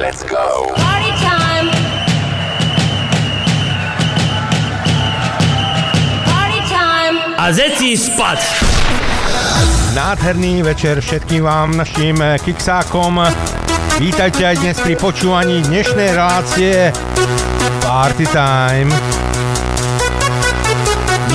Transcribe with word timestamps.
Let's 0.00 0.22
go. 0.24 0.72
Party 0.74 1.12
time! 1.20 1.66
Party 6.26 6.60
time! 6.68 7.16
A 7.38 7.52
zeci 7.52 7.96
spať! 7.96 8.40
Nádherný 9.92 10.64
večer 10.64 11.04
všetkým 11.04 11.44
vám, 11.44 11.76
našim 11.76 12.16
kiksákom. 12.40 13.20
Vítajte 14.00 14.48
aj 14.48 14.56
dnes 14.64 14.76
pri 14.80 14.96
počúvaní 14.96 15.60
dnešnej 15.68 16.16
relácie 16.16 16.88
Party 17.84 18.24
Time. 18.32 18.88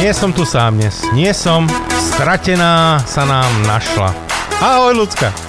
Nie 0.02 0.10
som 0.18 0.34
tu 0.34 0.42
sám 0.42 0.82
dnes, 0.82 1.06
nie 1.14 1.30
som. 1.38 1.70
Stratená 2.02 2.98
sa 3.06 3.30
nám 3.30 3.50
našla. 3.70 4.10
Ahoj, 4.58 5.06
ľudská. 5.06 5.47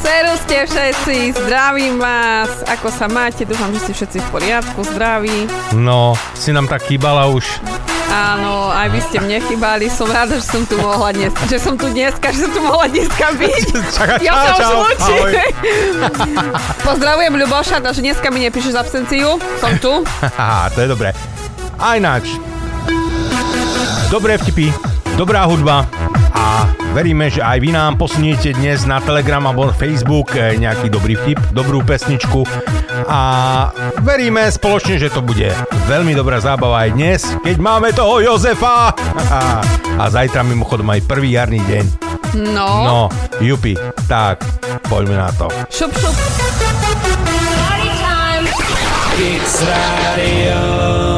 Servus 0.00 0.40
ste 0.48 0.64
všetci, 0.64 1.16
zdravím 1.44 2.00
vás. 2.00 2.64
Ako 2.64 2.88
sa 2.88 3.04
máte? 3.04 3.44
Dúfam, 3.44 3.68
že 3.76 3.84
ste 3.84 3.92
všetci 3.92 4.18
v 4.24 4.28
poriadku, 4.32 4.80
zdraví. 4.96 5.44
No, 5.76 6.16
si 6.32 6.56
nám 6.56 6.64
tak 6.72 6.88
chýbala 6.88 7.28
už. 7.28 7.44
Áno, 8.10 8.72
aj 8.72 8.90
vy 8.90 9.00
ste 9.04 9.20
mne 9.20 9.38
chýbali. 9.44 9.92
Som 9.92 10.08
rada, 10.08 10.40
že 10.40 10.48
som 10.48 10.64
tu 10.64 10.80
mohla 10.80 11.12
dnes, 11.12 11.30
že 11.46 11.60
som 11.60 11.76
tu 11.76 11.86
dneska, 11.92 12.32
že 12.32 12.48
som 12.48 12.50
tu 12.50 12.60
mohla 12.64 12.88
dneska 12.88 13.28
byť. 13.36 13.64
Čaká, 14.00 14.14
Ja 14.24 14.56
čau, 14.56 14.58
sa 14.58 14.66
už 14.72 14.96
lúčim. 15.04 15.24
Pozdravujem 16.88 17.34
Ľuboša, 17.36 17.76
že 17.92 18.00
dneska 18.00 18.26
mi 18.32 18.40
nepíšeš 18.48 18.74
absenciu. 18.80 19.36
Som 19.60 19.76
tu. 19.78 20.00
To 20.74 20.78
je 20.80 20.88
dobré. 20.88 21.12
A 21.76 22.00
ináč. 22.00 22.40
Dobré 24.10 24.40
vtipy, 24.40 24.74
dobrá 25.14 25.46
hudba 25.46 25.86
a 26.40 26.64
veríme, 26.96 27.28
že 27.28 27.44
aj 27.44 27.58
vy 27.60 27.70
nám 27.76 28.00
posuniete 28.00 28.56
dnes 28.56 28.88
na 28.88 28.96
Telegram 29.04 29.44
alebo 29.44 29.68
Facebook 29.76 30.32
eh, 30.32 30.56
nejaký 30.56 30.88
dobrý 30.88 31.20
vtip, 31.20 31.36
dobrú 31.52 31.84
pesničku 31.84 32.48
a 33.04 33.20
veríme 34.00 34.48
spoločne, 34.48 34.96
že 34.96 35.12
to 35.12 35.20
bude 35.20 35.52
veľmi 35.84 36.16
dobrá 36.16 36.40
zábava 36.40 36.88
aj 36.88 36.90
dnes, 36.96 37.20
keď 37.44 37.56
máme 37.60 37.92
toho 37.92 38.24
Jozefa 38.24 38.96
a, 39.28 39.40
a 40.00 40.04
zajtra 40.08 40.40
mimochodom 40.40 40.88
aj 40.88 41.04
prvý 41.04 41.36
jarný 41.36 41.60
deň. 41.68 41.84
No. 42.56 42.68
No, 42.86 43.00
jupi, 43.42 43.74
tak 44.08 44.40
poďme 44.88 45.18
na 45.18 45.28
to. 45.34 45.50
Šup, 45.68 45.92
šup. 45.92 46.16
Time! 48.40 48.46
Radio 49.66 51.09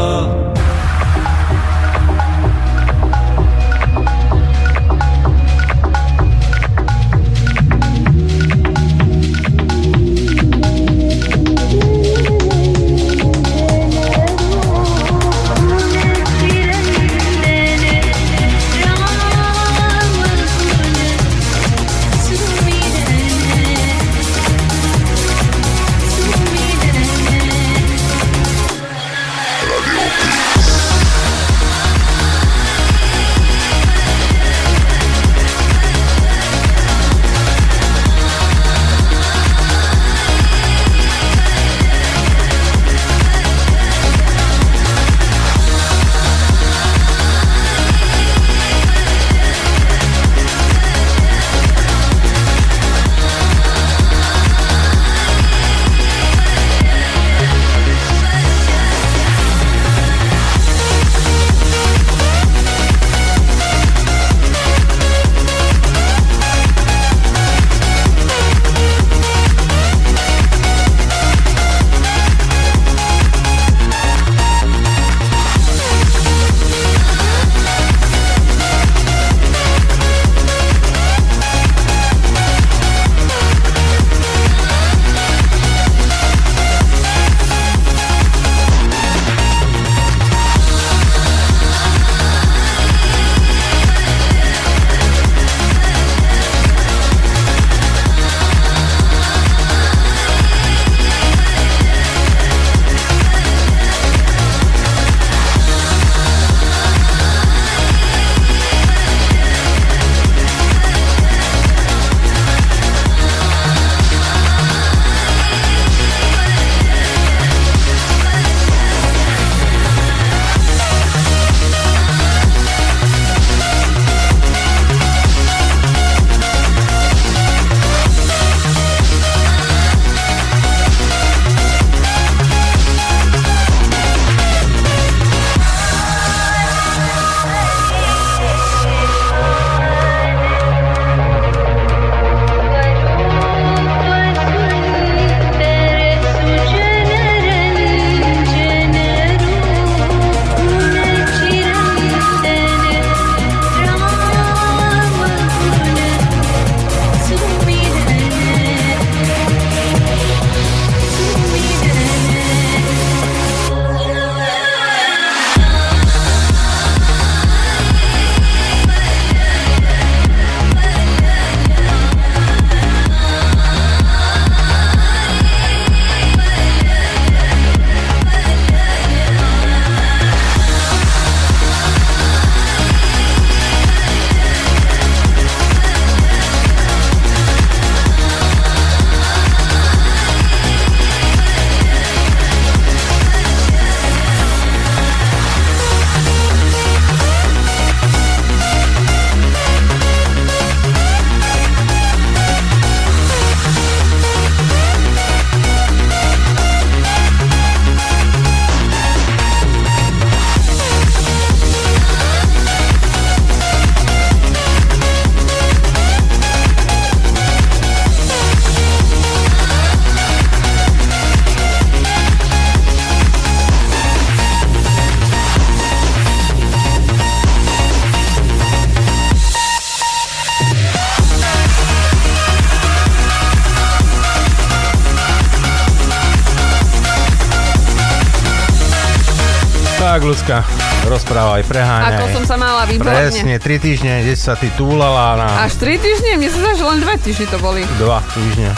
ľudská, 241.12 241.29
rozprávaj, 241.29 241.62
preháňaj. 241.69 242.17
Ako 242.17 242.26
som 242.32 242.44
sa 242.49 242.56
mala 242.56 242.88
výborne. 242.88 243.12
Presne, 243.12 243.55
3 243.61 243.85
týždne, 243.85 244.25
kde 244.25 244.35
sa 244.35 244.56
ty 244.56 244.73
túlala 244.73 245.37
na 245.37 245.69
Až 245.69 245.76
3 245.76 246.00
týždne? 246.00 246.41
Mne 246.41 246.49
sa 246.49 246.59
zdá, 246.59 246.73
že 246.73 246.85
len 246.85 246.99
2 247.00 247.20
týždne 247.20 247.47
to 247.49 247.59
boli. 247.61 247.85
2 247.85 248.32
týždne. 248.32 248.70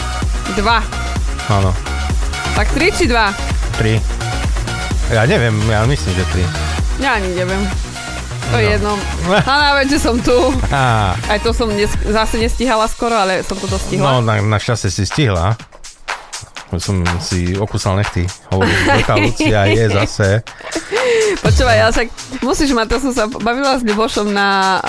2. 0.52 0.60
Áno, 1.50 1.70
Tak 2.54 2.66
3 2.74 2.90
či 2.90 3.04
2? 3.06 3.14
3. 3.78 5.14
Ja 5.14 5.22
neviem, 5.26 5.54
ja 5.70 5.86
myslím, 5.86 6.12
že 6.14 6.24
3. 6.98 7.02
Ja 7.02 7.18
ani 7.18 7.30
neviem. 7.34 7.62
To 8.50 8.56
je 8.58 8.66
No. 8.66 8.70
jedno. 8.70 8.92
A 9.50 9.52
na 9.56 9.82
že 9.82 9.98
som 9.98 10.18
tu. 10.18 10.34
Á, 10.70 11.14
Aj 11.16 11.38
to 11.40 11.50
som 11.50 11.70
dnes, 11.70 11.90
zase 12.02 12.38
nestihala 12.38 12.86
skoro, 12.86 13.14
ale 13.14 13.42
som 13.42 13.56
to 13.56 13.66
no, 13.66 13.72
dostihla. 13.78 14.20
na, 14.20 14.38
na 14.38 14.58
šťastie 14.58 14.90
si 14.90 15.04
stihla. 15.06 15.54
Som 16.74 17.06
si 17.22 17.54
okúsal 17.54 17.94
nechty. 18.02 18.26
Hovorím, 18.50 18.74
veľká 18.90 19.14
Lucia 19.16 19.62
je 19.70 19.84
zase. 19.94 20.28
Počúvaj, 21.40 21.76
ja 21.76 21.86
však 21.88 22.08
musíš 22.44 22.70
mať, 22.76 22.86
to 22.92 22.96
som 23.08 23.12
sa 23.12 23.24
bavila 23.28 23.76
s 23.76 23.82
Ľubošom 23.82 24.28
na 24.32 24.48
uh, 24.78 24.80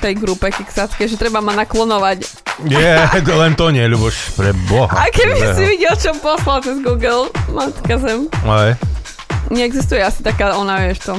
tej 0.00 0.16
grupe 0.16 0.48
Kiksacké, 0.48 1.04
že 1.04 1.20
treba 1.20 1.44
ma 1.44 1.52
naklonovať. 1.52 2.24
To 3.22 3.34
len 3.38 3.52
to 3.56 3.72
nie, 3.72 3.84
Ľuboš, 3.84 4.36
pre 4.36 4.52
Boha. 4.68 4.92
A 4.92 5.08
keby 5.12 5.36
živého. 5.36 5.56
si 5.56 5.64
videl, 5.68 5.94
čo 5.96 6.10
poslal 6.20 6.64
cez 6.64 6.80
Google, 6.80 7.28
matka 7.52 7.96
zem. 8.00 8.28
Ale, 8.44 8.76
Neexistuje 9.52 10.00
asi 10.00 10.24
taká, 10.24 10.56
ona 10.56 10.80
vieš 10.80 11.04
to. 11.04 11.14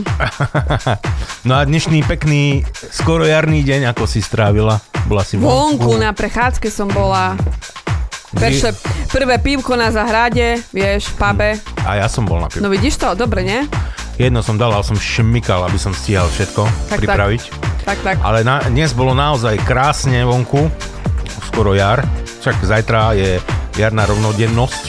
no 1.48 1.54
a 1.54 1.62
dnešný 1.68 2.02
pekný, 2.08 2.66
skoro 2.90 3.28
jarný 3.28 3.62
deň, 3.62 3.94
ako 3.94 4.10
si 4.10 4.26
strávila? 4.26 4.82
Bola 5.06 5.22
si 5.22 5.38
Vonku 5.38 6.00
na 6.00 6.16
prechádzke 6.16 6.72
som 6.72 6.90
bola. 6.90 7.38
Perše, 8.34 8.74
prvé 9.14 9.38
pívko 9.38 9.78
na 9.78 9.94
zahrade, 9.94 10.66
vieš, 10.74 11.14
v 11.14 11.16
pube. 11.22 11.50
A 11.86 12.02
ja 12.02 12.08
som 12.10 12.26
bol 12.26 12.42
na 12.42 12.50
piv. 12.50 12.66
No 12.66 12.74
vidíš 12.74 12.98
to? 12.98 13.14
Dobre, 13.14 13.46
nie? 13.46 13.62
Jedno 14.14 14.46
som 14.46 14.62
dal, 14.62 14.70
ale 14.70 14.86
som 14.86 14.94
šmykal, 14.94 15.66
aby 15.66 15.80
som 15.82 15.90
stíhal 15.90 16.30
všetko 16.30 16.62
Tak, 16.94 17.02
pripraviť. 17.02 17.42
Tak, 17.82 17.98
tak. 18.06 18.16
Ale 18.22 18.46
na, 18.46 18.62
dnes 18.70 18.94
bolo 18.94 19.18
naozaj 19.18 19.58
krásne 19.66 20.22
vonku, 20.22 20.70
skoro 21.50 21.74
jar. 21.74 22.06
Však 22.46 22.62
zajtra 22.62 23.18
je 23.18 23.42
jarná 23.74 24.06
rovnodennosť. 24.06 24.84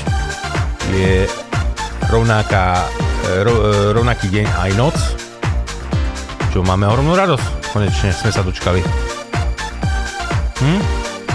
Je 0.93 1.25
rovnaká, 2.13 2.85
e, 3.33 3.43
ro, 3.49 3.55
e, 3.55 3.73
rovnaký 3.97 4.29
deň 4.29 4.47
aj 4.47 4.71
noc. 4.77 4.97
Čo 6.53 6.61
máme 6.61 6.85
ohromnú 6.85 7.17
radosť. 7.17 7.73
Konečne 7.73 8.13
sme 8.13 8.31
sa 8.31 8.45
dočkali. 8.45 8.85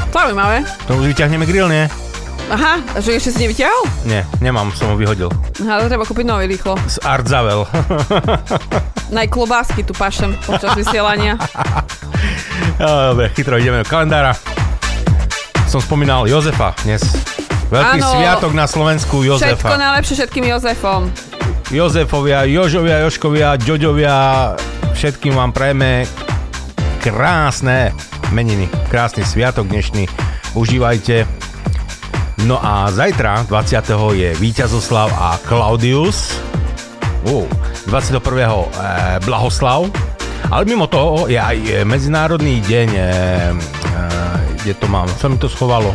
Zaujímavé. 0.09 0.65
To 0.85 0.97
už 0.97 1.13
vyťahneme 1.13 1.45
grill, 1.45 1.69
nie? 1.69 2.08
Aha, 2.49 2.81
že 2.97 3.13
ešte 3.13 3.29
si 3.29 3.39
nevyťahol? 3.45 4.09
Nie, 4.09 4.25
nemám, 4.41 4.73
som 4.73 4.89
ho 4.89 4.97
vyhodil. 4.97 5.29
Aha, 5.61 5.85
to 5.85 5.85
treba 5.85 6.01
kúpiť 6.01 6.25
nový 6.25 6.49
rýchlo. 6.49 6.73
Z 6.89 6.97
Artzavel. 7.05 7.69
Naj 9.15 9.27
klobásky 9.29 9.85
tu 9.85 9.93
pašem 9.93 10.33
počas 10.41 10.73
vysielania. 10.73 11.37
Dobre, 12.81 13.29
chytro 13.37 13.61
ideme 13.61 13.81
do 13.81 13.87
kalendára. 13.87 14.33
Som 15.69 15.77
spomínal 15.77 16.25
Jozefa 16.25 16.73
dnes. 16.81 17.05
Veľký 17.69 18.01
Áno. 18.01 18.09
sviatok 18.17 18.51
na 18.57 18.65
Slovensku 18.65 19.21
Všetko 19.21 19.45
Jozefa. 19.45 19.67
najlepšie 19.77 20.13
všetkým 20.17 20.45
Jozefom. 20.49 21.01
Jozefovia, 21.69 22.49
Jožovia, 22.49 23.05
Joškovia, 23.05 23.61
Ďoďovia, 23.61 24.15
všetkým 24.97 25.37
vám 25.37 25.53
prajeme 25.53 26.09
krásne 26.97 27.93
meniny, 28.33 28.65
krásny 28.89 29.21
sviatok 29.21 29.69
dnešný. 29.69 30.09
Užívajte. 30.57 31.29
No 32.47 32.55
a 32.61 32.87
zajtra, 32.87 33.43
20. 33.51 34.15
je 34.15 34.29
Víťazoslav 34.39 35.11
a 35.11 35.35
Klaudius. 35.43 36.39
Uh, 37.27 37.43
21. 37.91 38.23
E, 38.23 39.19
Blahoslav. 39.27 39.91
Ale 40.47 40.63
mimo 40.65 40.87
toho 40.87 41.27
je 41.27 41.35
aj 41.35 41.57
e, 41.59 41.71
Medzinárodný 41.83 42.63
deň, 42.63 42.89
e, 42.95 42.99
e, 42.99 43.09
kde 44.63 44.73
to 44.79 44.87
mám, 44.87 45.05
sa 45.19 45.27
mi 45.27 45.35
to 45.35 45.51
schovalo. 45.51 45.93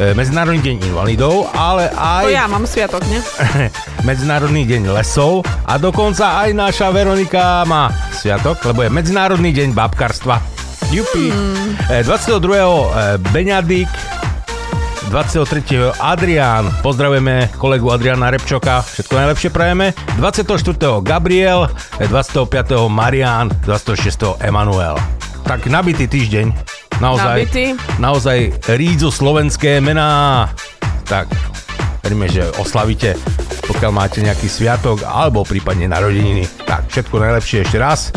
E, 0.00 0.16
Medzinárodný 0.16 0.58
deň 0.64 0.76
invalidov, 0.88 1.52
ale 1.54 1.92
aj... 1.94 2.24
To 2.26 2.32
ja 2.32 2.46
mám 2.50 2.64
sviatok, 2.66 3.04
ne? 3.06 3.20
Medzinárodný 4.08 4.66
deň 4.66 4.90
lesov 4.90 5.46
a 5.68 5.76
dokonca 5.76 6.42
aj 6.42 6.50
naša 6.56 6.88
Veronika 6.90 7.62
má 7.68 7.92
sviatok, 8.10 8.58
lebo 8.66 8.82
je 8.82 8.90
Medzinárodný 8.90 9.52
deň 9.52 9.76
babkarstva. 9.76 10.40
Jupi. 10.90 11.30
Hmm. 11.30 11.76
Mm. 11.86 12.02
22. 12.02 12.34
e, 12.34 12.70
Beňadik, 13.30 13.90
23. 15.10 15.98
Adrián, 15.98 16.70
pozdravujeme 16.86 17.50
kolegu 17.58 17.90
Adriana 17.90 18.30
Repčoka, 18.30 18.78
všetko 18.78 19.10
najlepšie 19.18 19.50
prajeme. 19.50 19.90
24. 20.14 21.02
Gabriel, 21.02 21.66
e, 21.98 22.06
25. 22.06 22.86
Marian, 22.86 23.50
26. 23.66 24.38
Emanuel. 24.38 24.94
Tak 25.42 25.66
nabitý 25.66 26.06
týždeň. 26.06 26.54
Naozaj, 27.02 27.26
Nabitý. 27.42 27.64
naozaj 27.98 28.38
rídzo 28.70 29.10
slovenské 29.10 29.82
mená. 29.82 30.46
Tak, 31.10 31.26
veríme, 32.06 32.30
že 32.30 32.46
oslavíte, 32.62 33.18
pokiaľ 33.66 33.90
máte 33.90 34.22
nejaký 34.22 34.46
sviatok 34.46 35.02
alebo 35.02 35.42
prípadne 35.42 35.90
narodeniny. 35.90 36.46
Tak, 36.62 36.86
všetko 36.86 37.18
najlepšie 37.18 37.66
ešte 37.66 37.82
raz. 37.82 38.14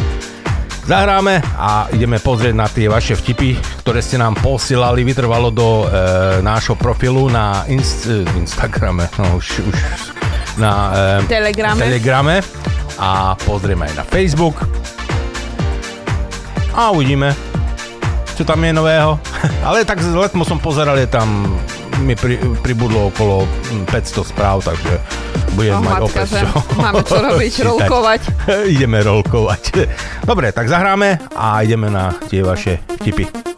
Zahráme 0.83 1.39
a 1.55 1.87
ideme 1.95 2.19
pozrieť 2.19 2.51
na 2.51 2.67
tie 2.67 2.91
vaše 2.91 3.15
vtipy, 3.15 3.55
ktoré 3.87 4.03
ste 4.03 4.19
nám 4.19 4.35
posielali 4.35 5.07
vytrvalo 5.07 5.47
do 5.47 5.87
e, 5.87 6.43
nášho 6.43 6.75
profilu 6.75 7.31
na 7.31 7.63
inst- 7.71 8.11
e, 8.11 8.27
Instagrame, 8.35 9.07
no 9.15 9.39
už, 9.39 9.63
už 9.63 9.77
na 10.59 10.71
e, 11.23 11.31
Telegrame. 11.31 11.87
Telegrame 11.87 12.35
a 12.99 13.31
pozrieme 13.47 13.87
aj 13.87 13.95
na 13.95 14.03
Facebook 14.03 14.67
a 16.75 16.91
uvidíme, 16.91 17.31
čo 18.35 18.43
tam 18.43 18.59
je 18.67 18.75
nového. 18.75 19.15
Ale 19.67 19.87
tak 19.87 20.03
letmo 20.03 20.43
som 20.43 20.59
pozeral, 20.59 20.99
je 20.99 21.07
tam 21.07 21.47
mi 22.01 22.17
pri, 22.17 22.41
pribudlo 22.65 23.13
okolo 23.13 23.45
mm, 23.45 23.85
500 23.91 24.31
správ, 24.33 24.65
takže 24.65 24.93
budem 25.53 25.77
Oh, 25.77 25.85
mať 25.85 25.93
matka, 26.01 26.05
opäť 26.09 26.27
čo 26.33 26.47
Máme 26.81 27.01
čo 27.05 27.17
robiť, 27.29 27.53
rolkovať. 27.61 28.21
ideme 28.73 28.99
rolkovať. 29.05 29.63
Dobre, 30.25 30.49
tak 30.49 30.65
zahráme 30.65 31.21
a 31.37 31.61
ideme 31.61 31.93
na 31.93 32.09
tie 32.25 32.41
vaše 32.41 32.81
tipy. 32.97 33.52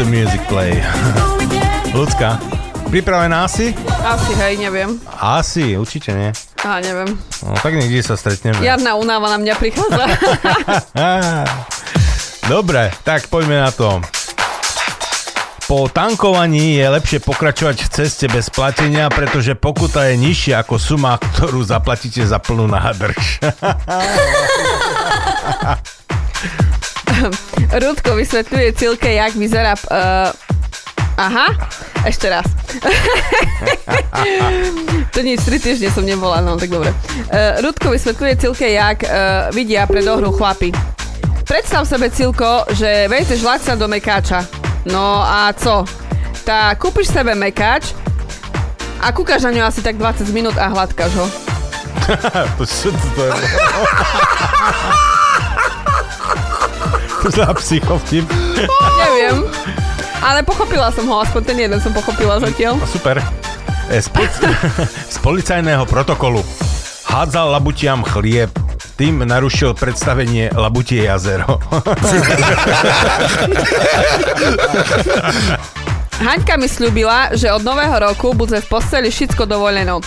The 0.00 0.08
music 0.08 0.40
play. 0.48 0.80
Ľudská, 1.96 2.40
pripravená 2.88 3.44
asi? 3.44 3.76
Asi, 4.00 4.32
hej, 4.32 4.56
neviem. 4.56 4.96
Asi, 5.20 5.76
určite 5.76 6.16
nie. 6.16 6.32
Á, 6.64 6.80
neviem. 6.80 7.20
No 7.44 7.52
tak 7.60 7.76
niekde 7.76 8.00
sa 8.00 8.16
stretneme. 8.16 8.64
Jarná 8.64 8.96
unáva 8.96 9.36
na 9.36 9.36
mňa 9.36 9.54
prichádza. 9.60 10.04
Dobre, 12.52 12.88
tak 13.04 13.28
poďme 13.28 13.60
na 13.60 13.68
to. 13.68 14.00
Po 15.68 15.92
tankovaní 15.92 16.80
je 16.80 16.86
lepšie 16.96 17.20
pokračovať 17.20 17.84
v 17.84 17.88
ceste 17.92 18.24
bez 18.32 18.48
platenia, 18.48 19.12
pretože 19.12 19.52
pokuta 19.52 20.08
je 20.08 20.16
nižšia 20.16 20.64
ako 20.64 20.80
suma, 20.80 21.20
ktorú 21.20 21.60
zaplatíte 21.60 22.24
za 22.24 22.40
plnú 22.40 22.72
nádrž. 22.72 23.44
Rudko 27.80 28.12
vysvetľuje 28.12 28.76
Cilke, 28.76 29.16
jak 29.16 29.32
vyzerá... 29.32 29.72
Uh, 29.88 30.28
aha, 31.16 31.48
ešte 32.04 32.28
raz. 32.28 32.44
to 35.16 35.24
nič, 35.24 35.40
3 35.40 35.56
týždne 35.56 35.88
som 35.88 36.04
nebola, 36.04 36.44
no 36.44 36.60
tak 36.60 36.68
dobre. 36.68 36.92
Uh, 37.32 37.56
Rudko 37.64 37.96
vysvetľuje 37.96 38.36
Cilke, 38.36 38.68
jak 38.68 39.00
uh, 39.08 39.48
vidia 39.56 39.88
pred 39.88 40.04
ohru 40.04 40.28
chlapi. 40.28 40.76
Predstav 41.48 41.88
sebe, 41.88 42.12
Cilko, 42.12 42.68
že 42.76 43.08
vejdeš 43.08 43.40
lacna 43.40 43.80
do 43.80 43.88
mekáča. 43.88 44.44
No 44.84 45.24
a 45.24 45.48
co? 45.56 45.80
Tá 46.44 46.76
kúpiš 46.76 47.08
sebe 47.08 47.32
mekáč 47.32 47.96
a 49.00 49.08
kúkaš 49.08 49.48
na 49.48 49.56
ňu 49.56 49.64
asi 49.64 49.80
tak 49.80 49.96
20 49.96 50.28
minút 50.36 50.60
a 50.60 50.68
hladkáš 50.68 51.16
ho. 51.16 51.26
to, 52.60 52.68
to, 52.68 52.92
to 52.92 53.22
je? 53.24 53.32
za 57.36 57.52
psychovtip. 57.54 58.24
Neviem. 59.00 59.44
Ale 60.20 60.44
pochopila 60.44 60.92
som 60.92 61.08
ho, 61.08 61.20
aspoň 61.24 61.42
ten 61.44 61.58
jeden 61.58 61.80
som 61.80 61.92
pochopila 61.96 62.36
zatiaľ. 62.40 62.76
Super. 62.84 63.20
E, 63.88 63.96
Z, 64.00 64.12
polic- 64.12 64.40
z 65.14 65.18
policajného 65.24 65.84
protokolu. 65.88 66.44
Hádzal 67.08 67.50
labutiam 67.50 68.04
chlieb. 68.04 68.52
Tým 68.94 69.24
narušil 69.24 69.72
predstavenie 69.72 70.52
Labutie 70.52 71.08
jazero. 71.08 71.56
Haňka 76.20 76.60
mi 76.60 76.68
slúbila, 76.68 77.32
že 77.32 77.48
od 77.48 77.64
nového 77.64 77.96
roku 77.96 78.36
bude 78.36 78.60
v 78.60 78.66
posteli 78.68 79.08
všetko 79.08 79.48
dovoleno. 79.48 80.04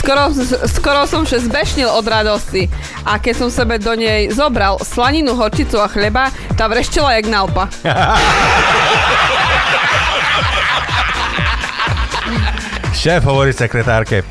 Skoro, 0.00 0.32
skoro 0.64 1.04
som 1.04 1.28
še 1.28 1.44
zbešnil 1.44 1.84
od 1.84 2.08
radosti 2.08 2.72
a 3.04 3.20
keď 3.20 3.34
som 3.36 3.52
sebe 3.52 3.76
do 3.76 3.92
nej 3.92 4.32
zobral 4.32 4.80
slaninu, 4.80 5.36
horčicu 5.36 5.76
a 5.76 5.92
chleba, 5.92 6.32
tá 6.56 6.64
vreštela 6.72 7.20
jak 7.20 7.28
nalpa. 7.28 7.68
Šéf 13.00 13.28
hovorí 13.28 13.52
sekretárke. 13.52 14.24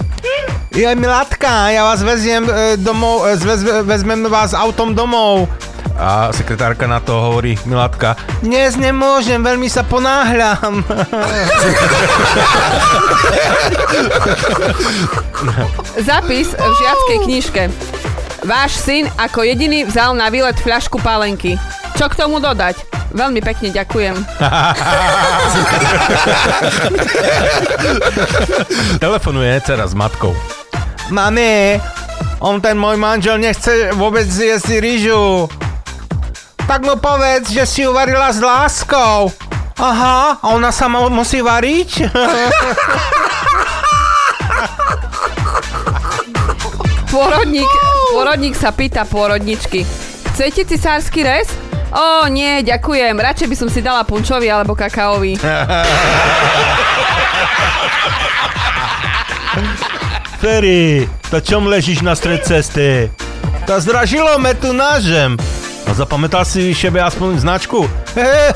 Je 0.73 0.89
Milatka, 0.93 1.73
ja 1.73 1.85
vás 1.85 2.01
veziem 2.05 2.45
e, 2.45 2.77
domov, 2.77 3.25
e, 3.25 3.33
vezmem 3.85 4.29
vás 4.29 4.53
autom 4.53 4.93
domov. 4.93 5.49
A 5.99 6.31
sekretárka 6.31 6.87
na 6.87 7.03
to 7.03 7.11
hovorí 7.11 7.59
Milatka. 7.67 8.15
Dnes 8.39 8.79
nemôžem, 8.79 9.43
veľmi 9.43 9.67
sa 9.67 9.83
ponáhľam. 9.83 10.79
Zapis 16.07 16.55
v 16.55 16.71
žiackej 16.79 17.17
knižke. 17.27 17.67
Váš 18.47 18.79
syn 18.79 19.11
ako 19.19 19.43
jediný 19.43 19.83
vzal 19.83 20.15
na 20.15 20.31
výlet 20.31 20.55
fľašku 20.55 21.03
pálenky. 21.03 21.59
Čo 21.99 22.07
k 22.07 22.15
tomu 22.15 22.39
dodať? 22.39 22.79
Veľmi 23.11 23.43
pekne 23.43 23.75
ďakujem. 23.75 24.15
Telefonuje 29.03 29.51
dcera 29.59 29.83
s 29.83 29.91
matkou. 29.91 30.31
Mami, 31.11 31.75
on 32.39 32.63
ten 32.63 32.79
môj 32.79 32.95
manžel 32.95 33.35
nechce 33.35 33.91
vôbec 33.99 34.31
jesť 34.31 34.79
rýžu. 34.79 35.51
Tak 36.69 36.85
mu 36.85 37.01
povedz, 37.01 37.49
že 37.49 37.65
si 37.65 37.81
ju 37.81 37.89
varila 37.89 38.29
s 38.29 38.37
láskou. 38.37 39.33
Aha, 39.81 40.37
a 40.37 40.45
ona 40.53 40.69
sa 40.69 40.85
mu- 40.85 41.09
musí 41.09 41.41
variť? 41.41 42.05
Pôrodník, 47.09 47.65
pôrodník 48.13 48.53
sa 48.53 48.69
pýta 48.69 49.01
pôrodničky. 49.01 49.81
Chcete 50.29 50.69
cisársky 50.69 51.25
rez? 51.25 51.49
Ó, 51.89 52.29
nie, 52.29 52.61
ďakujem. 52.61 53.17
Radšej 53.17 53.49
by 53.49 53.55
som 53.57 53.65
si 53.65 53.81
dala 53.81 54.05
punčový 54.05 54.45
alebo 54.45 54.77
kakaový. 54.77 55.41
Ferry, 60.39 61.09
to 61.33 61.41
čom 61.41 61.65
ležíš 61.65 62.05
na 62.05 62.13
stred 62.13 62.45
cesty? 62.45 63.09
To 63.65 63.81
zdražilo 63.81 64.37
me 64.37 64.53
tu 64.53 64.69
nážem. 64.69 65.33
A 65.89 65.91
zapamätal 65.97 66.45
si 66.45 66.69
šebe 66.69 67.01
aspoň 67.01 67.41
značku? 67.41 67.89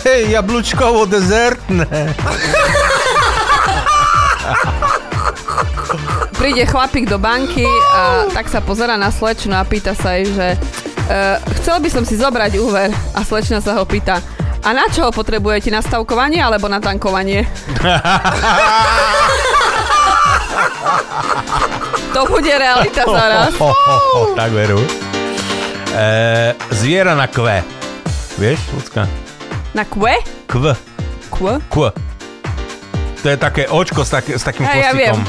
Hej, 0.05 0.37
jablúčkovo 0.37 1.09
dezertné. 1.09 2.13
Príde 6.37 6.69
chlapík 6.69 7.09
do 7.09 7.17
banky 7.17 7.65
a 7.89 8.29
tak 8.29 8.45
sa 8.53 8.61
pozera 8.61 9.01
na 9.01 9.09
slečnu 9.09 9.57
a 9.57 9.65
pýta 9.65 9.97
sa 9.97 10.13
jej, 10.13 10.29
že 10.29 10.47
uh, 11.09 11.41
chcel 11.57 11.81
by 11.81 11.89
som 11.89 12.05
si 12.05 12.21
zobrať 12.21 12.53
úver. 12.61 12.93
A 13.17 13.25
slečna 13.25 13.57
sa 13.65 13.81
ho 13.81 13.85
pýta, 13.89 14.21
a 14.63 14.69
na 14.71 14.85
čo 14.93 15.09
ho 15.09 15.11
potrebujete? 15.11 15.73
Na 15.73 15.81
stavkovanie 15.83 16.37
alebo 16.37 16.69
na 16.69 16.79
tankovanie? 16.79 17.49
to 22.15 22.21
bude 22.29 22.53
realita 22.53 23.03
zaraz. 23.03 23.57
Ho, 23.57 23.73
ho, 23.73 23.97
ho, 24.13 24.21
tak 24.37 24.53
veru. 24.55 24.79
E, 25.93 26.57
zviera 26.73 27.13
na 27.13 27.29
kve. 27.29 27.61
Vieš, 28.41 28.57
ľudská? 28.73 29.05
Na 29.77 29.85
kve? 29.85 30.17
Kv. 30.49 30.73
Kve? 31.29 31.61
Kv. 31.69 31.93
To 33.21 33.27
je 33.29 33.37
také 33.37 33.69
očko 33.69 34.01
s, 34.01 34.09
tak, 34.09 34.25
s 34.25 34.41
takým 34.41 34.65
Hej, 34.65 34.81
ja 34.81 34.89
chvostikom. 34.89 35.21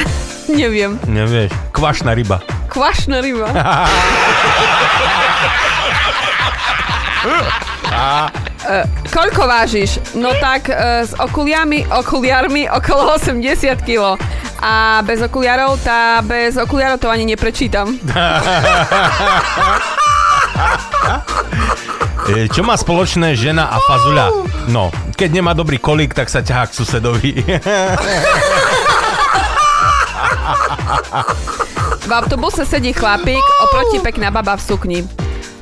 Neviem. 0.60 1.00
Nevieš. 1.08 1.48
Kvašná 1.72 2.12
ryba. 2.12 2.44
Kvašná 2.68 3.24
ryba. 3.24 3.48
E, 8.62 8.86
koľko 9.10 9.50
vážiš? 9.50 9.98
No 10.14 10.30
tak 10.38 10.70
e, 10.70 11.02
s 11.02 11.18
okuliami, 11.18 11.82
okuliarmi 11.90 12.70
okolo 12.70 13.18
80 13.18 13.82
kg. 13.82 14.14
A 14.62 15.02
bez 15.02 15.18
okuliarov, 15.18 15.82
tá 15.82 16.22
bez 16.22 16.54
okuliarov 16.54 17.02
to 17.02 17.10
ani 17.10 17.26
neprečítam. 17.26 17.90
E, 22.22 22.46
čo 22.46 22.62
má 22.62 22.78
spoločné 22.78 23.34
žena 23.34 23.66
a 23.66 23.82
fazuľa? 23.82 24.30
No, 24.70 24.94
keď 25.18 25.42
nemá 25.42 25.58
dobrý 25.58 25.82
kolík, 25.82 26.14
tak 26.14 26.30
sa 26.30 26.38
ťahá 26.38 26.70
k 26.70 26.76
susedovi. 26.78 27.42
V 32.02 32.10
autobuse 32.10 32.62
sedí 32.62 32.94
chlapík, 32.94 33.42
oproti 33.66 33.98
pekná 33.98 34.30
baba 34.30 34.54
v 34.54 34.62
sukni. 34.62 35.00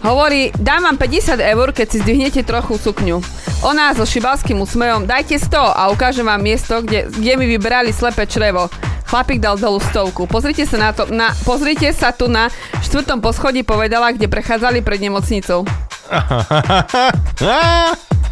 Hovorí, 0.01 0.49
dám 0.57 0.89
vám 0.89 0.97
50 0.97 1.41
eur, 1.41 1.73
keď 1.77 1.87
si 1.93 1.99
zdvihnete 2.01 2.41
trochu 2.45 2.81
sukňu. 2.81 3.21
Ona 3.61 3.93
so 3.93 4.09
šibalským 4.09 4.57
úsmevom, 4.57 5.05
dajte 5.05 5.37
100 5.37 5.61
a 5.61 5.93
ukážem 5.93 6.25
vám 6.25 6.41
miesto, 6.41 6.81
kde, 6.81 7.13
kde 7.13 7.33
mi 7.37 7.45
vyberali 7.45 7.93
slepé 7.93 8.25
črevo. 8.25 8.73
Chlapík 9.11 9.43
dal 9.43 9.59
dolu 9.59 9.83
stovku. 9.83 10.31
Pozrite 10.31 10.63
sa, 10.71 10.79
na 10.79 10.91
to, 10.95 11.11
na, 11.11 11.35
pozrite 11.43 11.91
sa 11.91 12.15
tu 12.15 12.31
na 12.31 12.47
štvrtom 12.87 13.19
poschodí 13.19 13.67
povedala, 13.67 14.15
kde 14.15 14.31
prechádzali 14.31 14.87
pred 14.87 15.03
nemocnicou. 15.03 15.67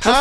To. 0.06 0.14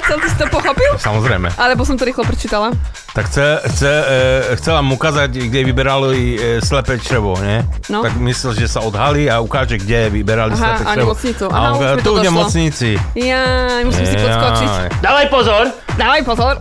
Marcel, 0.00 0.16
ty 0.24 0.28
si 0.32 0.36
to 0.40 0.46
pochopil? 0.48 0.92
Samozrejme. 0.96 1.52
Alebo 1.60 1.84
som 1.84 1.92
to 2.00 2.08
rýchlo 2.08 2.24
prečítala. 2.24 2.72
Tak 3.12 3.28
chce, 3.28 3.60
chce, 3.68 3.92
e, 3.92 4.56
chcela 4.56 4.80
mu 4.80 4.96
ukázať, 4.96 5.28
kde 5.28 5.60
vyberali 5.60 6.40
e, 6.40 6.64
slepé 6.64 6.96
črevo, 6.96 7.36
nie? 7.36 7.60
No. 7.92 8.00
Tak 8.00 8.16
myslel, 8.16 8.64
že 8.64 8.66
sa 8.66 8.80
odhalí 8.80 9.28
a 9.28 9.44
ukáže, 9.44 9.76
kde 9.76 10.08
vyberali 10.08 10.56
Aha, 10.56 10.80
slepé 10.80 10.82
a 10.88 10.92
črevo. 10.96 11.12
nemocnicu. 11.12 11.44
A 11.52 11.52
Aha, 11.52 11.68
mi 11.76 11.84
to 11.84 11.96
tu 12.00 12.10
v 12.16 12.18
nemocnici. 12.24 12.90
Ja, 13.12 13.42
musím 13.84 14.04
si 14.08 14.16
podskočiť. 14.16 14.68
Dávaj 15.04 15.26
pozor! 15.28 15.64
Dávaj 16.00 16.22
pozor. 16.24 16.54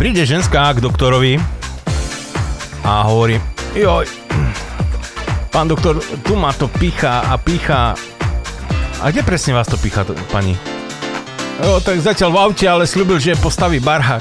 Príde 0.00 0.24
ženská 0.24 0.72
k 0.72 0.80
doktorovi 0.80 1.36
a 2.88 3.04
hovorí, 3.04 3.36
joj, 3.76 4.08
pán 5.52 5.68
doktor, 5.68 6.00
tu 6.24 6.32
ma 6.40 6.56
to 6.56 6.72
pichá 6.72 7.20
a 7.28 7.36
pichá. 7.36 7.92
A 8.96 9.12
kde 9.12 9.20
presne 9.28 9.52
vás 9.52 9.68
to 9.68 9.76
pichá, 9.76 10.08
to, 10.08 10.16
pani? 10.32 10.75
Jo, 11.56 11.80
tak 11.80 11.96
zatiaľ 12.04 12.30
v 12.36 12.38
aute, 12.44 12.66
ale 12.68 12.84
slúbil, 12.84 13.16
že 13.16 13.32
postaví 13.40 13.80
barhák. 13.80 14.20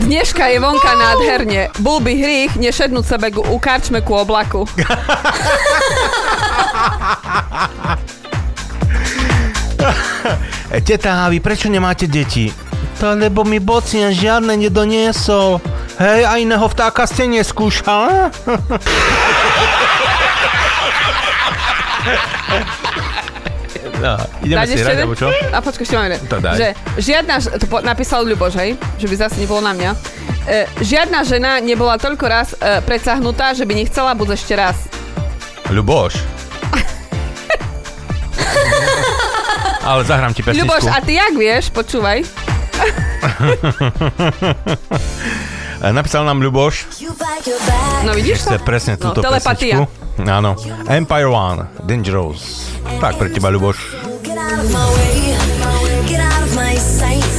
Dneška 0.00 0.48
je 0.48 0.58
vonka 0.60 0.92
nádherne. 0.96 1.68
Bol 1.84 2.00
by 2.00 2.12
hrych 2.16 2.52
nešednúť 2.56 3.04
sebe 3.04 3.28
u 3.36 3.56
karčme 3.60 4.00
ku 4.00 4.16
oblaku. 4.16 4.64
E, 10.66 10.82
Teta, 10.82 11.24
a 11.24 11.30
vy 11.30 11.38
prečo 11.38 11.70
nemáte 11.70 12.10
deti? 12.10 12.50
To 12.98 13.12
lebo 13.12 13.44
mi 13.44 13.60
bocian 13.60 14.10
žiadne 14.10 14.56
nedoniesol. 14.56 15.60
Hej, 16.00 16.26
a 16.26 16.40
iného 16.40 16.64
vtáka 16.64 17.04
ste 17.04 17.28
neskúšal? 17.28 18.32
No, 23.96 24.16
ideme 24.40 24.60
Dáš 24.60 24.68
si 24.68 24.78
hrať, 24.78 24.96
alebo 24.98 25.14
čo? 25.14 25.30
A 25.30 25.58
počkaj, 25.58 25.82
ešte 25.82 25.96
máme 25.96 26.06
jeden. 26.10 26.26
To 26.26 26.36
daj. 26.36 26.54
Že 26.54 26.74
žiadna, 27.00 27.34
to 27.40 27.64
po, 27.64 27.80
napísal 27.80 28.22
Ľuboš, 28.22 28.54
hej? 28.56 28.76
Že 28.96 29.06
by 29.06 29.16
zase 29.16 29.36
nebolo 29.38 29.60
na 29.60 29.72
mňa. 29.72 29.90
E, 30.44 30.66
žiadna 30.78 31.22
žena 31.22 31.58
nebola 31.58 31.96
toľko 31.96 32.22
raz 32.22 32.52
e, 32.52 32.80
predsahnutá, 32.82 33.52
že 33.52 33.64
by 33.64 33.74
nechcela 33.74 34.12
buď 34.12 34.34
ešte 34.34 34.52
raz. 34.52 34.76
Ľuboš. 35.68 36.12
Ale 39.88 40.04
zahrám 40.04 40.30
ti 40.30 40.42
pesničku. 40.42 40.62
Ľuboš, 40.62 40.82
a 40.86 41.00
ty 41.00 41.14
jak 41.14 41.32
vieš? 41.32 41.72
Počúvaj. 41.72 42.22
Napísal 45.88 46.24
nám 46.24 46.38
Ľuboš, 46.38 46.84
No 48.02 48.12
vidíš 48.12 48.40
chce 48.40 48.58
to? 48.58 48.62
presne 48.62 48.92
No, 48.96 49.08
túto 49.08 49.20
telepatia. 49.20 49.80
pesničku. 49.80 50.05
Áno. 50.24 50.56
Empire 50.88 51.28
One, 51.28 51.60
Dangerous. 51.84 52.72
Tak 53.00 53.20
pre 53.20 53.28
teba, 53.28 53.52
Ľuboš. 53.52 53.78
Get 54.24 54.38
out 54.40 54.56
of 54.56 54.68
my 54.72 54.86
way, 54.96 55.36
get 56.08 56.20
out 56.24 56.40
of 56.40 56.52
my 56.56 56.74
sight. 56.80 57.35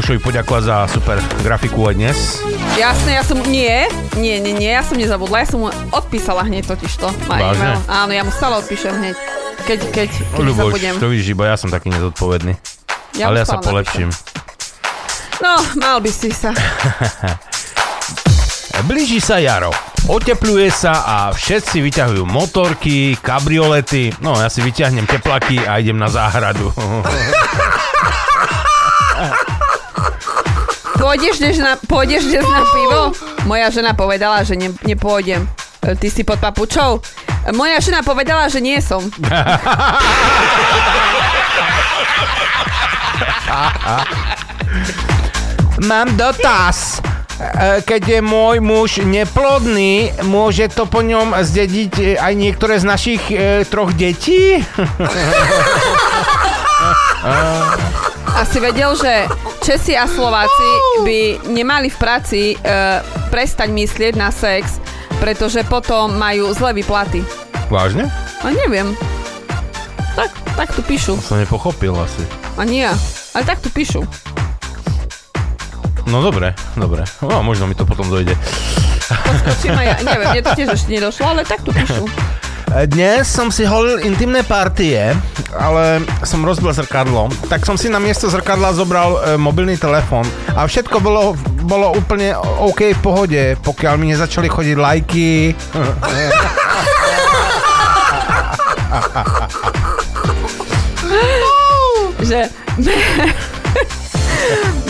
Ľubošovi 0.00 0.24
poďakovať 0.24 0.62
za 0.64 0.76
super 0.96 1.20
grafiku 1.44 1.92
aj 1.92 1.94
dnes. 2.00 2.40
Jasné, 2.80 3.20
ja 3.20 3.22
som... 3.22 3.36
Nie, 3.44 3.84
nie, 4.16 4.40
nie, 4.40 4.56
nie, 4.56 4.72
ja 4.72 4.80
som 4.80 4.96
nezabudla. 4.96 5.44
Ja 5.44 5.48
som 5.52 5.60
mu 5.60 5.68
odpísala 5.92 6.40
hneď 6.48 6.72
totiž 6.72 7.04
to. 7.04 7.12
Na 7.28 7.36
Vážne? 7.36 7.76
e-mail. 7.76 7.78
Áno, 7.84 8.12
ja 8.16 8.24
mu 8.24 8.32
stále 8.32 8.56
odpíšem 8.64 8.96
hneď. 8.96 9.12
Keď, 9.68 9.78
keď, 9.92 10.08
keď 10.08 10.40
Ľuboš, 10.40 10.72
zabudnem. 10.72 10.94
to 10.96 11.06
vidíš, 11.12 11.36
iba 11.36 11.52
ja 11.52 11.60
som 11.60 11.68
taký 11.68 11.92
nezodpovedný. 11.92 12.56
Ja 13.20 13.28
Ale 13.28 13.44
ja 13.44 13.46
sa 13.52 13.60
stále 13.60 13.84
polepším. 13.84 14.08
No, 15.44 15.60
mal 15.76 16.00
by 16.00 16.08
si 16.08 16.32
sa. 16.32 16.56
Blíži 18.88 19.20
sa 19.20 19.36
jaro. 19.36 19.68
Otepluje 20.08 20.72
sa 20.72 21.04
a 21.04 21.16
všetci 21.28 21.76
vyťahujú 21.84 22.24
motorky, 22.24 23.20
kabriolety. 23.20 24.16
No, 24.24 24.32
ja 24.40 24.48
si 24.48 24.64
vyťahnem 24.64 25.04
teplaky 25.04 25.60
a 25.60 25.76
idem 25.76 26.00
na 26.00 26.08
záhradu. 26.08 26.72
Pôjdeš 30.96 31.40
dnes 31.40 31.56
na, 31.58 31.80
pôjdeš 31.80 32.28
dnes 32.28 32.44
na 32.44 32.60
pivo? 32.66 33.00
Moja 33.48 33.72
žena 33.72 33.96
povedala, 33.96 34.44
že 34.44 34.52
ne, 34.54 34.68
nepôjdem. 34.84 35.48
E, 35.80 35.96
Ty 35.96 36.08
si 36.12 36.22
pod 36.22 36.36
papučou? 36.36 37.00
E, 37.44 37.52
Moja 37.56 37.80
žena 37.80 38.04
povedala, 38.04 38.52
že 38.52 38.60
nie 38.60 38.76
som. 38.84 39.00
Mám 45.80 46.16
dotaz. 46.16 47.00
E, 47.40 47.80
Keď 47.80 48.02
je 48.04 48.20
môj 48.20 48.60
muž 48.60 49.00
neplodný, 49.00 50.12
môže 50.22 50.68
to 50.68 50.84
po 50.84 51.00
ňom 51.00 51.32
zdediť 51.40 52.20
aj 52.20 52.32
niektoré 52.36 52.76
z 52.76 52.84
našich 52.84 53.22
e, 53.32 53.64
troch 53.64 53.96
detí? 53.96 54.60
A 58.30 58.44
si 58.44 58.60
vedel, 58.60 58.92
že 58.94 59.24
Česi 59.70 59.94
a 59.94 60.02
Slováci 60.10 60.70
by 61.06 61.46
nemali 61.54 61.94
v 61.94 61.94
práci 61.94 62.40
e, 62.50 62.56
prestať 63.30 63.70
myslieť 63.70 64.18
na 64.18 64.34
sex, 64.34 64.82
pretože 65.22 65.62
potom 65.62 66.10
majú 66.18 66.50
zlé 66.50 66.82
výplaty. 66.82 67.22
Vážne? 67.70 68.10
A 68.42 68.50
neviem. 68.50 68.98
Tak, 70.18 70.34
tak 70.58 70.68
tu 70.74 70.82
píšu. 70.82 71.14
Som 71.22 71.38
nepochopil 71.38 71.94
asi. 71.94 72.26
A 72.58 72.66
nie. 72.66 72.82
Ale 73.30 73.46
tak 73.46 73.62
tu 73.62 73.70
píšu. 73.70 74.02
No 76.10 76.18
dobre, 76.18 76.50
dobre. 76.74 77.06
No, 77.22 77.38
možno 77.46 77.70
mi 77.70 77.78
to 77.78 77.86
potom 77.86 78.10
dojde. 78.10 78.34
Skočím 79.46 79.78
a 79.78 79.86
ja, 79.86 79.94
neviem, 80.02 80.34
mne 80.34 80.42
to 80.50 80.50
tiež 80.58 80.74
ešte 80.74 80.98
nedošlo, 80.98 81.30
ale 81.30 81.46
tak 81.46 81.62
tu 81.62 81.70
píšu. 81.70 82.10
Dnes 82.70 83.26
som 83.26 83.50
si 83.50 83.66
holil 83.66 83.98
intimné 84.06 84.46
partie, 84.46 85.10
ale 85.58 86.06
som 86.22 86.38
rozbil 86.46 86.70
zrkadlo. 86.70 87.26
Tak 87.50 87.66
som 87.66 87.74
si 87.74 87.90
na 87.90 87.98
miesto 87.98 88.30
zrkadla 88.30 88.70
zobral 88.78 89.18
e, 89.26 89.34
mobilný 89.34 89.74
telefón 89.74 90.22
a 90.54 90.70
všetko 90.70 91.02
bolo, 91.02 91.34
bolo 91.66 91.90
úplne 91.98 92.30
OK 92.38 92.94
v 92.94 93.00
pohode, 93.02 93.42
pokiaľ 93.66 93.94
mi 93.98 94.14
nezačali 94.14 94.46
chodiť 94.46 94.76
lajky. 94.78 95.50
že 102.22 102.46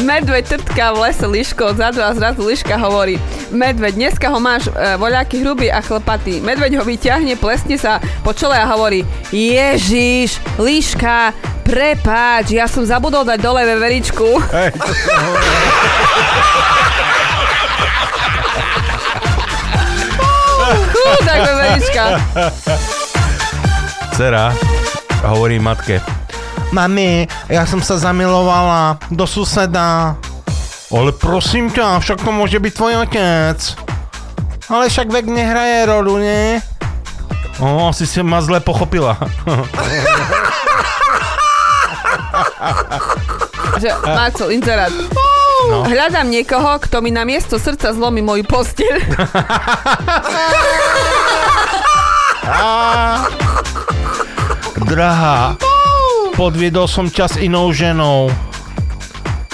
medveď 0.03 0.57
trtká 0.57 0.93
v 0.97 1.09
lese 1.09 1.27
liško 1.27 1.77
odzadu 1.77 2.01
a 2.03 2.11
zrazu 2.17 2.43
liška 2.45 2.77
hovorí 2.77 3.21
Medveď, 3.51 3.95
dneska 3.99 4.31
ho 4.31 4.39
máš 4.39 4.71
e, 4.71 4.95
voľaký 4.95 5.43
hrubý 5.43 5.75
a 5.75 5.83
chlpatý. 5.83 6.39
Medveď 6.39 6.79
ho 6.79 6.85
vyťahne, 6.87 7.35
plesne 7.35 7.75
sa 7.75 7.99
po 8.23 8.31
čele 8.31 8.55
a 8.55 8.67
hovorí 8.71 9.03
Ježiš, 9.35 10.39
liška, 10.57 11.35
Prepáč, 11.67 12.51
ja 12.51 12.67
som 12.67 12.83
zabudol 12.83 13.23
dať 13.23 13.39
dole 13.39 13.63
veveričku. 13.63 14.29
Hej, 14.51 14.75
to 14.75 14.91
som 14.91 15.19
hovoril. 15.23 15.55
Chudák 20.91 21.41
veverička. 21.47 22.05
Dcera 24.15 24.55
hovorí 25.27 25.59
matke. 25.63 26.19
Mami, 26.70 27.26
ja 27.50 27.66
som 27.66 27.83
sa 27.83 27.98
zamilovala 27.98 29.02
do 29.11 29.26
suseda. 29.26 30.14
Ale 30.90 31.11
prosím 31.14 31.70
ťa, 31.70 31.98
však 31.98 32.22
to 32.22 32.30
môže 32.30 32.59
byť 32.62 32.72
tvoj 32.74 32.94
otec. 33.06 33.59
Ale 34.70 34.87
však 34.87 35.11
vek 35.11 35.26
nehraje 35.26 35.83
rolu, 35.87 36.18
nie? 36.22 36.62
O, 37.59 37.90
asi 37.90 38.06
si 38.06 38.22
ma 38.22 38.38
zle 38.38 38.62
pochopila. 38.62 39.18
Že, 43.83 43.90
Marcel, 44.06 44.54
inzerát. 44.54 44.94
No. 45.70 45.85
Hľadám 45.85 46.30
niekoho, 46.30 46.78
kto 46.80 47.02
mi 47.02 47.11
na 47.11 47.24
miesto 47.26 47.59
srdca 47.59 47.92
zlomí 47.92 48.22
moju 48.22 48.46
posteľ. 48.48 48.96
Drahá, 54.90 55.54
podviedol 56.40 56.88
som 56.88 57.05
ťa 57.05 57.37
s 57.37 57.37
inou 57.37 57.68
ženou. 57.68 58.33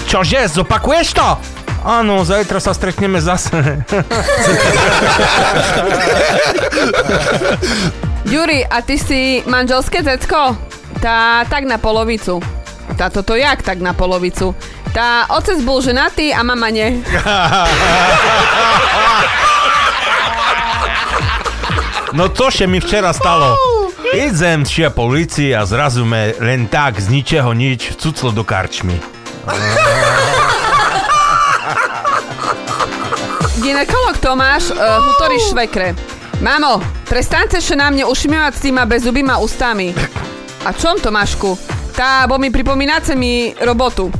Čože, 0.07 0.47
zopakuješ 0.47 1.19
to? 1.19 1.35
Áno, 1.83 2.23
zajtra 2.23 2.63
sa 2.63 2.71
stretneme 2.71 3.19
zase. 3.19 3.59
Juri, 8.31 8.63
a 8.63 8.79
ty 8.79 8.95
si 8.95 9.43
manželské 9.43 9.99
decko? 9.99 10.55
Tá 11.03 11.43
tak 11.51 11.67
na 11.67 11.75
polovicu. 11.75 12.39
Tá 12.95 13.11
toto 13.11 13.35
jak 13.35 13.67
tak 13.67 13.83
na 13.83 13.91
polovicu? 13.91 14.55
Tá 14.95 15.27
otec 15.27 15.59
bol 15.67 15.83
ženatý 15.83 16.31
a 16.31 16.39
mama 16.39 16.71
nie. 16.71 17.03
No 22.15 22.31
to 22.31 22.47
sa 22.47 22.65
mi 22.65 22.79
včera 22.79 23.11
stalo. 23.11 23.76
Idem 24.13 24.65
šia 24.65 24.89
po 24.89 25.03
ulici 25.03 25.55
a 25.55 25.65
zrazu 25.65 26.05
me 26.05 26.33
len 26.39 26.67
tak 26.67 26.99
z 27.01 27.09
ničeho 27.09 27.51
nič 27.53 27.99
cuclo 27.99 28.31
do 28.31 28.43
karčmy. 28.43 28.95
Ginekolog 33.63 34.15
Tomáš 34.21 34.71
uh, 34.71 34.77
hutorí 35.03 35.39
švekre. 35.43 35.91
Mamo, 36.39 36.79
prestaňte 37.09 37.57
sa 37.57 37.75
na 37.75 37.89
mne 37.91 38.05
ušmievať 38.05 38.53
s 38.53 38.61
týma 38.63 38.85
bezubýma 38.85 39.41
ústami. 39.41 39.91
A 40.63 40.69
čom, 40.71 41.01
Tomášku? 41.01 41.57
Tá, 41.97 42.29
bo 42.29 42.37
mi 42.37 42.53
pripomínace 42.53 43.17
mi 43.17 43.51
robotu. 43.57 44.13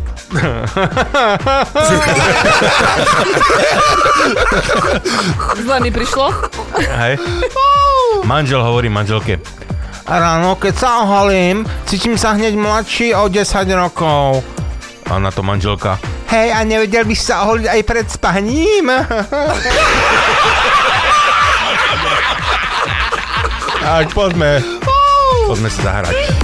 Zle 5.61 5.77
mi 5.79 5.91
prišlo. 5.93 6.33
Hej. 6.75 7.21
Manžel 8.25 8.59
hovorí 8.59 8.89
manželke. 8.91 9.39
Ráno, 10.07 10.55
keď 10.55 10.73
sa 10.79 11.03
oholím, 11.03 11.67
cítim 11.83 12.15
sa 12.15 12.31
hneď 12.31 12.55
mladší 12.55 13.11
o 13.11 13.27
10 13.27 13.43
rokov. 13.75 14.39
A 15.11 15.19
na 15.19 15.35
to 15.35 15.43
manželka. 15.43 15.99
Hej, 16.31 16.55
a 16.55 16.63
nevedel 16.63 17.03
by 17.03 17.11
sa 17.11 17.43
oholiť 17.43 17.67
aj 17.67 17.81
pred 17.83 18.07
spaním? 18.07 18.87
tak, 23.83 24.07
poďme. 24.15 24.63
Poďme 25.51 25.69
sa 25.75 25.81
zahrať. 25.91 26.36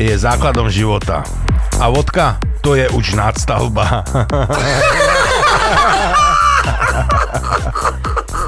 Je 0.00 0.16
základom 0.16 0.72
života. 0.72 1.20
A 1.76 1.92
vodka, 1.92 2.40
to 2.64 2.72
je 2.72 2.88
už 2.88 3.20
nadstavba. 3.20 4.00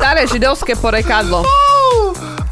Staré 0.01 0.25
židovské 0.29 0.73
porekadlo. 0.81 1.45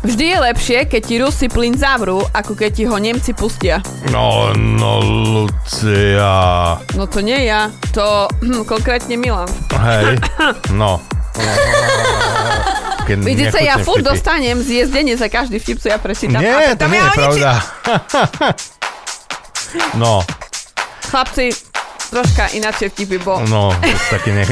Vždy 0.01 0.25
je 0.33 0.39
lepšie, 0.41 0.79
keď 0.89 1.03
ti 1.05 1.15
Rusi 1.21 1.47
plyn 1.53 1.77
zavrú, 1.77 2.25
ako 2.33 2.57
keď 2.57 2.71
ti 2.73 2.85
ho 2.89 2.97
Nemci 2.97 3.37
pustia. 3.37 3.85
No, 4.09 4.53
no, 4.57 5.05
Lucia. 5.05 6.81
No 6.97 7.05
to 7.05 7.21
nie 7.21 7.45
ja, 7.45 7.69
to 7.93 8.29
hm, 8.41 8.65
konkrétne 8.73 9.17
Milan. 9.21 9.49
Hej, 9.77 10.17
no. 10.81 11.01
také 13.17 13.27
Vidíte, 13.27 13.59
ja 13.65 13.77
furt 13.83 14.03
vtipy. 14.03 14.11
dostanem 14.15 14.59
zjesť 14.63 14.91
denne 14.95 15.15
za 15.19 15.27
každý 15.27 15.59
vtip, 15.59 15.83
co 15.83 15.89
ja 15.91 15.99
prečítam. 15.99 16.41
Nie, 16.43 16.79
to 16.79 16.87
nie 16.87 17.01
je 17.03 17.11
pravda. 17.19 17.51
No, 19.95 20.23
Chlapci, 21.11 21.51
troška 22.11 22.55
ináčie 22.55 22.89
vtipy, 22.89 23.19
bo... 23.19 23.43
no, 23.47 23.75
také 24.11 24.31
ne, 24.31 24.45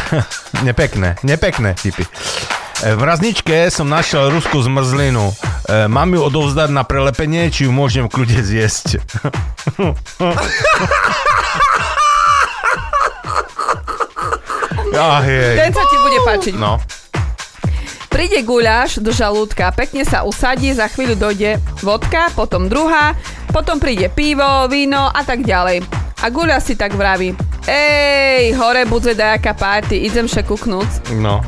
nepekné, 0.68 1.16
nepekné 1.20 1.76
vtipy. 1.76 2.04
E, 2.80 2.96
V 2.96 3.00
mrazničke 3.00 3.68
som 3.68 3.88
našiel 3.88 4.32
ruskú 4.32 4.60
zmrzlinu. 4.60 5.28
E, 5.28 5.34
Mám 5.88 6.16
ju 6.16 6.20
odovzdať 6.24 6.68
na 6.72 6.84
prelepenie, 6.84 7.52
či 7.52 7.68
ju 7.68 7.72
môžem 7.72 8.08
v 8.08 8.12
kľude 8.12 8.40
zjesť? 8.40 9.00
Ach, 14.90 15.24
jej. 15.24 15.56
Ten 15.56 15.72
sa 15.72 15.84
ti 15.86 15.96
bude 16.02 16.18
páčiť. 16.26 16.54
No, 16.58 16.76
Príde 18.10 18.42
guľáš 18.42 18.98
do 18.98 19.14
žalúdka, 19.14 19.70
pekne 19.70 20.02
sa 20.02 20.26
usadí, 20.26 20.74
za 20.74 20.90
chvíľu 20.90 21.14
dojde 21.14 21.56
vodka, 21.80 22.26
potom 22.34 22.66
druhá, 22.66 23.14
potom 23.50 23.76
príde 23.76 24.08
pivo, 24.08 24.66
víno 24.66 25.10
a 25.10 25.20
tak 25.22 25.42
ďalej. 25.42 25.82
A 26.20 26.26
guľáš 26.28 26.70
si 26.70 26.74
tak 26.76 26.94
vraví, 26.94 27.32
ej, 27.64 28.52
hore 28.54 28.84
bude 28.84 29.12
dajaká 29.12 29.54
party, 29.54 30.06
idem 30.06 30.24
še 30.24 30.42
kuknúť. 30.42 31.12
no. 31.18 31.42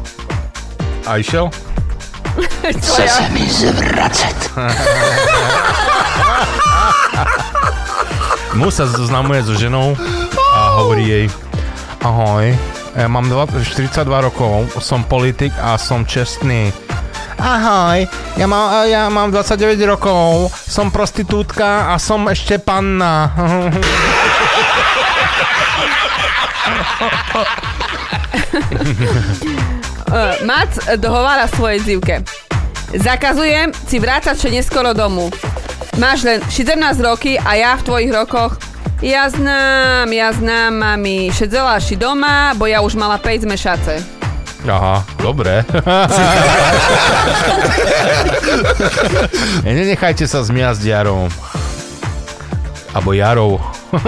A 1.02 1.18
išiel? 1.18 1.50
Chce 2.62 3.04
sa 3.10 3.26
mi 3.34 3.42
zvracať. 3.42 4.38
Muž 8.54 8.78
sa 8.78 8.86
zoznamuje 8.86 9.42
so 9.42 9.56
ženou 9.56 9.96
a 10.52 10.76
hovorí 10.76 11.08
jej 11.08 11.26
Ahoj, 12.02 12.50
ja 12.98 13.06
mám 13.06 13.30
dva- 13.30 13.46
42 13.46 14.02
rokov, 14.04 14.66
som 14.82 15.06
politik 15.06 15.54
a 15.62 15.78
som 15.78 16.02
čestný. 16.02 16.74
Ahoj, 17.42 18.06
ja 18.38 18.46
mám, 18.46 18.86
ja 18.86 19.10
mám 19.10 19.34
29 19.34 19.74
rokov, 19.90 20.54
som 20.54 20.94
prostitútka 20.94 21.90
a 21.90 21.98
som 21.98 22.22
ešte 22.30 22.62
panna. 22.62 23.34
Mac 30.46 30.70
dohovára 31.02 31.50
svojej 31.50 31.82
dzivke. 31.82 32.22
Zakazujem 32.94 33.74
si 33.90 33.98
vrácať 33.98 34.38
še 34.38 34.54
neskoro 34.54 34.94
domu. 34.94 35.26
Máš 35.98 36.22
len 36.22 36.38
17 36.46 36.78
roky 37.02 37.42
a 37.42 37.58
ja 37.58 37.74
v 37.74 37.82
tvojich 37.82 38.14
rokoch 38.14 38.54
ja 39.02 39.26
znám, 39.26 40.06
ja 40.14 40.30
znám, 40.30 40.78
mami, 40.78 41.34
šedzela 41.34 41.82
si 41.82 41.98
doma, 41.98 42.54
bo 42.54 42.70
ja 42.70 42.86
už 42.86 42.94
mala 42.94 43.18
5 43.18 43.50
mešace. 43.50 44.21
Aha, 44.62 45.02
dobre. 45.18 45.66
Nenechajte 49.66 50.30
sa 50.30 50.46
zmiasť 50.46 50.82
Jarom. 50.86 51.26
Abo 52.94 53.10
Jarou. 53.10 53.58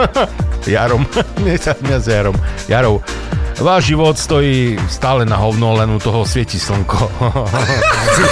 Jarom. 0.71 1.03
Nie 1.45 1.59
sa 1.59 1.75
zmiasť 1.75 2.07
Jarom. 2.07 2.39
Jarou. 2.71 3.03
Váš 3.55 3.95
život 3.95 4.19
stojí 4.19 4.75
stále 4.91 5.23
na 5.23 5.39
hovno, 5.39 5.79
len 5.79 5.95
u 5.95 6.03
toho 6.03 6.27
svieti 6.27 6.59
slnko. 6.59 7.07
Že 8.15 8.25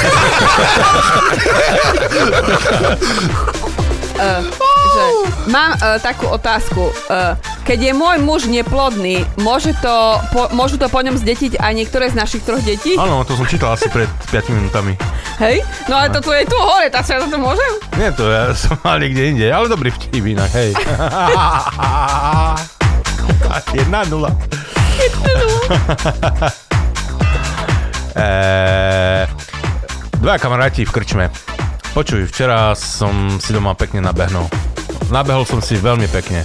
mám 5.49 5.75
uh, 5.79 5.99
takú 5.99 6.27
otázku. 6.29 6.93
Uh, 7.09 7.35
keď 7.63 7.91
je 7.91 7.93
môj 7.95 8.19
muž 8.23 8.51
neplodný, 8.51 9.27
môže 9.39 9.75
to, 9.79 10.19
po, 10.35 10.51
môžu 10.55 10.79
to 10.79 10.91
po 10.91 11.01
ňom 11.03 11.15
zdetiť 11.19 11.59
aj 11.63 11.73
niektoré 11.73 12.11
z 12.11 12.19
našich 12.19 12.43
troch 12.43 12.63
detí? 12.63 12.99
Áno, 12.99 13.23
to 13.23 13.39
som 13.39 13.47
čítal 13.47 13.75
asi 13.75 13.87
pred 13.91 14.11
5 14.31 14.55
minútami. 14.55 14.99
Hej? 15.39 15.63
No 15.89 15.99
ale 15.99 16.11
to 16.13 16.21
tu 16.23 16.31
je 16.35 16.47
tu 16.47 16.59
hore, 16.59 16.91
tak 16.91 17.07
sa 17.07 17.19
ja 17.19 17.27
to 17.27 17.39
môžem? 17.39 17.73
Nie, 17.99 18.11
to 18.15 18.29
ja 18.29 18.55
som 18.63 18.77
mal 18.83 18.99
niekde 18.99 19.35
inde, 19.35 19.47
ale 19.51 19.71
dobrý 19.71 19.91
vtip 19.91 20.25
inak, 20.27 20.51
hej. 20.55 20.75
Jedna 23.73 24.05
nula. 24.05 24.29
Eee, 28.17 29.29
Dva 30.23 30.39
kamaráti 30.39 30.85
v 30.87 30.93
krčme. 30.93 31.27
Počuj, 31.97 32.31
včera 32.31 32.77
som 32.79 33.41
si 33.43 33.51
doma 33.51 33.75
pekne 33.75 33.99
nabehnul. 34.05 34.72
Nabehol 35.11 35.49
som 35.49 35.59
si 35.65 35.75
veľmi 35.81 36.07
pekne. 36.13 36.45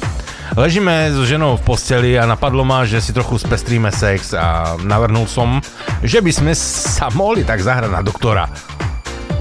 Ležíme 0.55 1.11
so 1.11 1.27
ženou 1.27 1.59
v 1.59 1.65
posteli 1.67 2.15
a 2.15 2.23
napadlo 2.23 2.63
ma, 2.63 2.87
že 2.87 3.03
si 3.03 3.11
trochu 3.11 3.35
spestríme 3.35 3.91
sex 3.91 4.31
a 4.31 4.79
navrhnul 4.79 5.27
som, 5.27 5.59
že 5.99 6.23
by 6.23 6.31
sme 6.31 6.53
sa 6.55 7.11
mohli 7.11 7.43
tak 7.43 7.59
zahrať 7.59 7.91
na 7.91 7.99
doktora. 7.99 8.47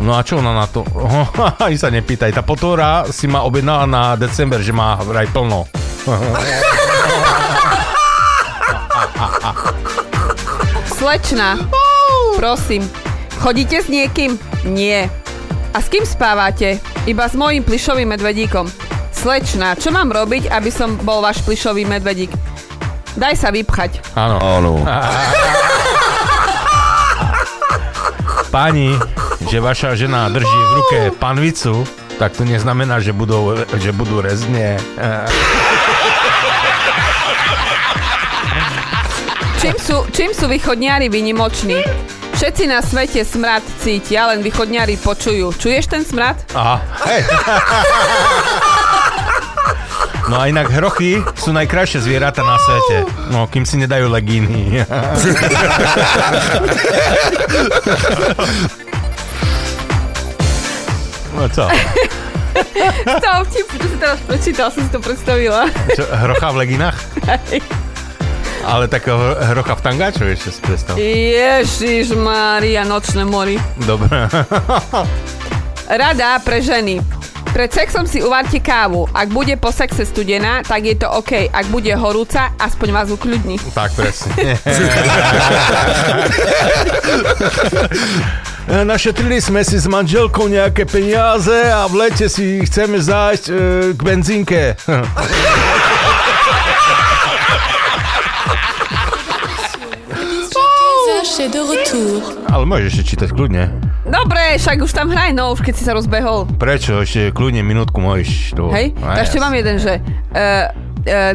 No 0.03 0.13
a 0.13 0.21
čo 0.21 0.45
ona 0.45 0.53
na 0.53 0.67
to? 0.69 0.85
Ani 1.65 1.79
sa 1.81 1.89
nepýtaj. 1.89 2.35
Tá 2.35 2.43
potóra 2.45 3.09
si 3.09 3.25
ma 3.31 3.47
objednala 3.47 3.87
na 3.89 4.03
december, 4.19 4.61
že 4.61 4.75
má 4.75 5.01
vraj 5.01 5.31
plno. 5.33 5.65
Slečna, 10.97 11.57
prosím, 12.37 12.85
chodíte 13.41 13.81
s 13.81 13.89
niekým? 13.89 14.37
Nie. 14.69 15.09
A 15.73 15.81
s 15.81 15.89
kým 15.89 16.05
spávate? 16.05 16.81
Iba 17.07 17.29
s 17.31 17.39
mojím 17.39 17.63
plišovým 17.63 18.11
medvedíkom. 18.17 18.69
Slečna, 19.17 19.73
čo 19.81 19.89
mám 19.91 20.13
robiť, 20.13 20.53
aby 20.53 20.69
som 20.69 20.95
bol 21.01 21.25
váš 21.25 21.41
plišový 21.43 21.89
medvedík? 21.89 22.31
Daj 23.17 23.35
sa 23.41 23.49
vypchať. 23.49 24.13
Áno. 24.13 24.37
Áno. 24.37 24.85
Páni, 28.55 28.93
že 29.49 29.59
vaša 29.59 29.97
žena 29.97 30.29
drží 30.29 30.47
v 30.47 30.73
ruke 30.79 30.99
panvicu, 31.17 31.89
tak 32.21 32.37
to 32.37 32.45
neznamená, 32.45 33.01
že 33.01 33.17
budú, 33.17 33.57
že 33.81 33.91
budú 33.97 34.21
rezne. 34.21 34.77
Čím 39.57 39.77
sú, 39.81 40.05
čím 40.15 40.31
sú 40.31 40.47
východniari 40.47 41.09
vynimoční? 41.11 41.81
Všetci 42.37 42.69
na 42.69 42.85
svete 42.85 43.25
smrad 43.25 43.65
cítia, 43.81 44.29
len 44.29 44.45
východniari 44.45 45.01
počujú. 45.01 45.57
Čuješ 45.57 45.89
ten 45.89 46.05
smrad? 46.05 46.37
Aha, 46.53 46.77
hej. 47.09 47.25
No 50.27 50.43
a 50.43 50.51
inak 50.51 50.67
hrochy 50.75 51.23
sú 51.39 51.55
najkrajšie 51.55 52.03
zvieratá 52.03 52.43
na 52.43 52.59
svete. 52.59 53.07
No, 53.31 53.47
kým 53.47 53.63
si 53.63 53.79
nedajú 53.79 54.11
legíny. 54.11 54.83
No 61.37 61.45
čo? 61.53 61.69
To 63.07 63.31
vtip, 63.45 63.69
čo 63.69 63.87
si 63.87 63.97
teraz 64.01 64.19
prečítal, 64.25 64.67
som 64.73 64.81
si 64.81 64.91
to 64.91 64.97
predstavila. 64.97 65.69
čo 65.93 66.09
hrocha 66.09 66.49
v 66.51 66.57
legínach? 66.65 66.97
Ale 68.65 68.89
takého 68.89 69.37
hrocha 69.53 69.77
v 69.79 69.83
tangáču 69.85 70.25
ešte 70.27 70.51
si 70.51 70.61
predstav. 70.65 70.95
Ježiš 70.99 72.17
Mária, 72.17 72.83
nočné 72.83 73.23
mori. 73.23 73.61
Dobre. 73.85 74.27
Rada 75.87 76.41
pre 76.43 76.59
ženy. 76.65 76.99
Pred 77.53 77.71
sexom 77.73 78.07
si 78.07 78.23
uvarte 78.23 78.59
kávu. 78.63 79.07
Ak 79.15 79.29
bude 79.31 79.55
po 79.59 79.71
sexe 79.75 80.07
studená, 80.07 80.63
tak 80.63 80.85
je 80.87 80.95
to 80.99 81.11
OK. 81.11 81.51
Ak 81.53 81.67
bude 81.69 81.91
horúca, 81.95 82.55
aspoň 82.59 82.89
vás 82.91 83.09
ukľudní. 83.11 83.59
Tak 83.75 83.93
presne. 83.95 84.57
Našetrili 88.67 89.39
sme 89.39 89.63
si 89.63 89.79
s 89.79 89.87
manželkou 89.87 90.51
nejaké 90.51 90.91
peniaze 90.91 91.55
a 91.71 91.87
v 91.87 91.95
lete 92.03 92.27
si 92.27 92.59
chceme 92.67 92.99
zájsť 92.99 93.45
e, 93.47 93.55
k 93.95 94.01
benzínke. 94.03 94.75
est 101.41 101.53
de 101.53 101.61
retour. 101.61 102.23
Ale 102.49 102.65
môžeš 102.65 102.87
ešte 102.97 103.03
čítať 103.17 103.31
kľudne. 103.37 103.69
Dobre, 104.07 104.57
však 104.57 104.81
už 104.81 104.93
tam 104.95 105.11
hraj, 105.13 105.35
no 105.35 105.53
už 105.53 105.61
keď 105.61 105.75
si 105.77 105.85
sa 105.85 105.93
rozbehol. 105.93 106.49
Prečo? 106.57 107.03
Ešte 107.03 107.35
kľudne 107.35 107.61
minútku 107.61 108.01
môžeš. 108.01 108.57
To... 108.57 108.71
Hej? 108.73 108.97
No, 108.97 109.11
A 109.11 109.21
ešte 109.21 109.37
mám 109.43 109.53
jeden, 109.53 109.77
že... 109.77 110.01
Uh, 110.33 110.71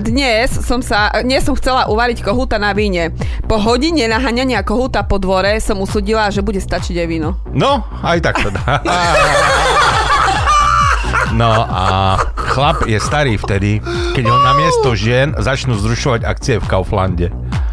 dnes 0.04 0.52
som 0.52 0.84
sa, 0.84 1.24
dnes 1.24 1.48
som 1.48 1.56
chcela 1.56 1.88
uvariť 1.88 2.28
kohúta 2.28 2.60
na 2.60 2.76
víne. 2.76 3.16
Po 3.48 3.56
hodine 3.56 4.04
naháňania 4.04 4.68
kohúta 4.68 5.00
po 5.08 5.16
dvore 5.16 5.64
som 5.64 5.80
usudila, 5.80 6.28
že 6.28 6.44
bude 6.44 6.60
stačiť 6.60 7.00
aj 7.00 7.08
víno. 7.08 7.40
No, 7.56 7.88
aj 8.04 8.20
tak 8.20 8.36
to 8.44 8.52
dá. 8.52 8.84
No 11.32 11.64
a 11.64 12.20
chlap 12.36 12.84
je 12.84 13.00
starý 13.00 13.40
vtedy, 13.40 13.80
keď 14.12 14.24
ho 14.28 14.38
na 14.44 14.52
miesto 14.52 14.92
žien 15.00 15.32
začnú 15.40 15.80
zrušovať 15.80 16.28
akcie 16.28 16.60
v 16.60 16.68
Kauflande. 16.68 17.32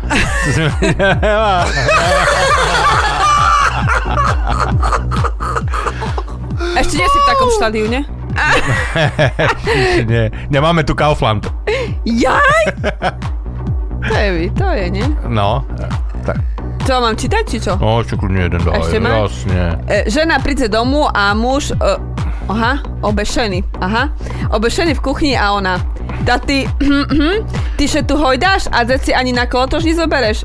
Ešte 6.78 6.94
nie 6.94 7.08
si 7.10 7.18
v 7.18 7.26
takom 7.26 7.50
štádiu, 7.58 7.90
ne? 7.90 8.06
Nie, 10.10 10.30
nemáme 10.46 10.86
tu 10.86 10.94
Kaufland. 10.94 11.50
Jaj! 12.06 12.64
To 13.98 14.14
je, 14.14 14.30
vy, 14.30 14.46
to 14.54 14.62
je, 14.78 14.86
nie? 14.94 15.02
No, 15.26 15.66
tak. 16.22 16.38
Čo 16.86 17.02
mám 17.02 17.18
čítať, 17.18 17.42
či 17.50 17.58
čo? 17.58 17.74
No, 17.82 17.98
čo 18.06 18.14
kľudne 18.14 18.46
jeden 18.46 18.62
daj. 18.62 18.78
Ešte 18.78 19.02
má? 19.02 19.26
Jasne. 19.26 19.74
E, 19.90 20.06
žena 20.06 20.38
príde 20.38 20.70
domu 20.70 21.10
a 21.10 21.34
muž... 21.34 21.74
E, 21.74 21.98
aha, 22.46 22.78
obešený. 23.02 23.58
Aha. 23.82 24.14
Obešený 24.54 24.94
v 24.96 25.02
kuchyni 25.02 25.34
a 25.34 25.50
ona... 25.50 25.82
Tá 26.26 26.38
ty... 26.38 26.66
ty 27.78 27.84
še 27.86 28.02
tu 28.02 28.18
hojdáš 28.18 28.66
a 28.72 28.82
deci 28.82 29.14
ani 29.14 29.30
na 29.30 29.46
kolotož 29.46 29.86
nezobereš. 29.86 30.42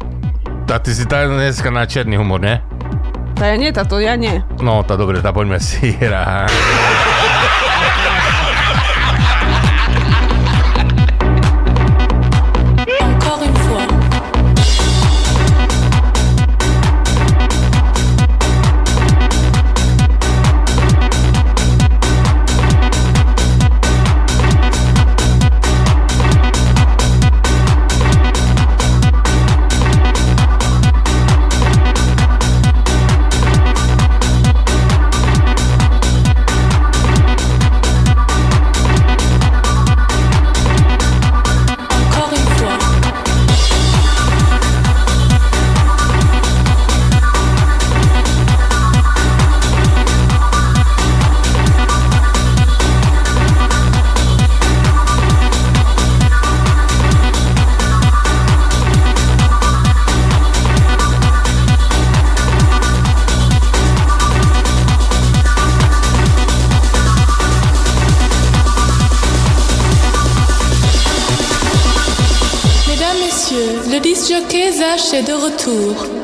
Tá 0.69 0.79
ty 0.79 0.93
si 0.93 1.03
tá 1.09 1.27
dneska 1.27 1.73
na 1.73 1.83
černý 1.89 2.15
humor, 2.17 2.39
ne? 2.39 2.61
Tá 3.33 3.49
ja 3.49 3.57
nie, 3.57 3.73
táto 3.73 3.97
ja 3.97 4.13
nie. 4.13 4.39
No, 4.61 4.85
tá 4.85 4.93
dobre, 4.93 5.19
tá 5.19 5.33
poďme 5.33 5.57
si 5.57 5.97
hrať. 5.97 6.53
Zach 74.95 75.13
est 75.15 75.23
de 75.23 75.33
retour. 75.33 76.22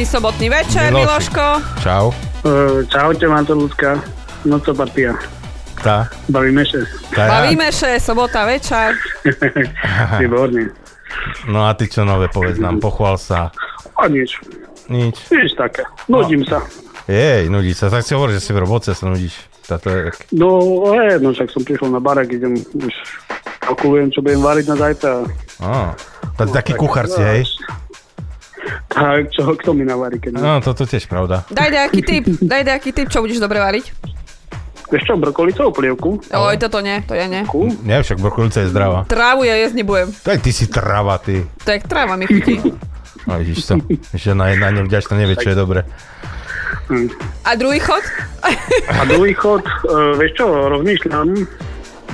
Krásny 0.00 0.16
sobotný 0.16 0.48
večer, 0.48 0.88
Miloši. 0.88 1.04
Miloško. 1.04 1.46
čau. 1.84 2.08
Uh, 2.08 2.80
čaute, 2.88 3.28
mám 3.28 3.44
to 3.44 3.52
ľudská. 3.52 4.00
No 4.48 4.56
co 4.56 4.72
partia. 4.72 5.12
Tá, 5.76 6.08
Bavíme 6.24 6.64
sa. 6.64 6.80
tá 7.12 7.28
ja. 7.28 7.28
Bavíme 7.28 7.68
sa, 7.68 8.00
sobota 8.00 8.48
večer. 8.48 8.96
Výborne. 10.24 10.72
No 11.52 11.68
a 11.68 11.76
ty 11.76 11.84
čo 11.84 12.08
nové, 12.08 12.32
povedz 12.32 12.56
nám, 12.56 12.80
pochvál 12.80 13.20
sa. 13.20 13.52
A 14.00 14.08
nič. 14.08 14.40
Nič. 14.88 15.20
Nič 15.28 15.52
také. 15.52 15.84
Nudím 16.08 16.48
sa. 16.48 16.64
Jej, 17.04 17.52
nudí 17.52 17.76
sa. 17.76 17.92
Tak 17.92 18.00
si 18.00 18.16
hovor, 18.16 18.32
že 18.32 18.40
si 18.40 18.56
v 18.56 18.64
robote 18.64 18.96
sa 18.96 19.04
nudíš. 19.04 19.36
Táto 19.68 19.92
je... 19.92 20.16
No, 20.32 20.64
je, 20.96 21.20
no 21.20 21.36
však 21.36 21.52
som 21.52 21.60
prišiel 21.60 21.92
na 21.92 22.00
barak, 22.00 22.32
idem 22.32 22.56
už 22.56 22.94
kalkulujem, 23.60 24.08
čo 24.16 24.24
budem 24.24 24.40
variť 24.40 24.64
na 24.64 24.76
zajtra. 24.80 25.12
Á, 25.60 25.92
tak, 26.40 26.56
taký 26.56 26.72
kuchár 26.72 27.04
si, 27.04 27.20
hej? 27.20 27.44
Tak, 29.00 29.32
čo, 29.32 29.48
kto 29.56 29.72
mi 29.72 29.88
navarí, 29.88 30.20
keď 30.20 30.36
No, 30.36 30.60
to, 30.60 30.76
to 30.76 30.84
tiež 30.84 31.08
pravda. 31.08 31.48
Daj 31.48 31.68
nejaký 31.72 32.00
tip, 32.04 32.24
daj 32.44 32.68
nejaký 32.68 32.90
tip, 32.92 33.08
čo 33.08 33.24
budeš 33.24 33.40
dobre 33.40 33.56
variť. 33.56 33.88
Vieš 34.90 35.06
čo, 35.06 35.14
brokolicovú 35.16 35.70
polievku? 35.72 36.18
Oj, 36.34 36.58
toto 36.60 36.82
nie, 36.82 36.98
to 37.06 37.14
ja 37.14 37.30
nie. 37.30 37.46
Nie, 37.86 38.02
však 38.02 38.18
brokolica 38.20 38.60
je 38.60 38.68
zdravá. 38.68 39.06
Trávu 39.06 39.46
ja 39.46 39.54
jesť 39.56 39.80
nebudem. 39.80 40.10
Tak 40.10 40.42
ty 40.44 40.50
si 40.50 40.66
tráva, 40.66 41.16
ty. 41.16 41.46
Tak 41.62 41.88
tráva 41.88 42.20
mi 42.20 42.28
chutí. 42.28 42.60
No 43.28 43.36
vidíš 43.36 43.68
to. 43.68 43.74
Žena 44.16 44.48
jedna 44.48 44.72
nevďačná 44.72 45.12
nevie, 45.12 45.36
čo 45.36 45.52
je 45.52 45.56
dobre. 45.58 45.84
A 47.44 47.52
druhý 47.52 47.76
chod? 47.76 48.00
A 48.88 49.04
druhý 49.04 49.36
chod, 49.36 49.60
uh, 49.60 50.16
vieš 50.16 50.40
čo, 50.40 50.48
rozmýšľam, 50.48 51.28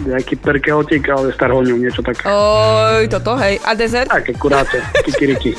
nejaký 0.03 0.35
perkeotik, 0.43 1.07
ale 1.07 1.31
starhoňu, 1.31 1.79
niečo 1.79 2.03
také. 2.03 2.27
Oj, 2.27 3.07
toto, 3.07 3.39
hej. 3.39 3.63
A 3.63 3.79
dezert? 3.79 4.11
Také 4.11 4.35
kuráce, 4.35 4.83
kikiriki. 5.07 5.55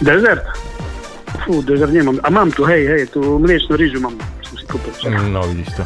Dezert? 0.00 0.42
Fú, 1.44 1.62
dezert 1.62 1.92
nemám. 1.92 2.18
A 2.22 2.28
mám 2.30 2.48
tu, 2.50 2.64
hej, 2.64 2.86
hej, 2.86 3.02
tu 3.12 3.20
mliečnú 3.38 3.76
rýžu 3.76 3.98
mám. 4.00 4.14
Som 4.44 4.54
si 4.56 4.64
kúpil. 4.66 4.92
včera. 4.96 5.20
No, 5.28 5.44
vidíš 5.48 5.70
to. 5.76 5.84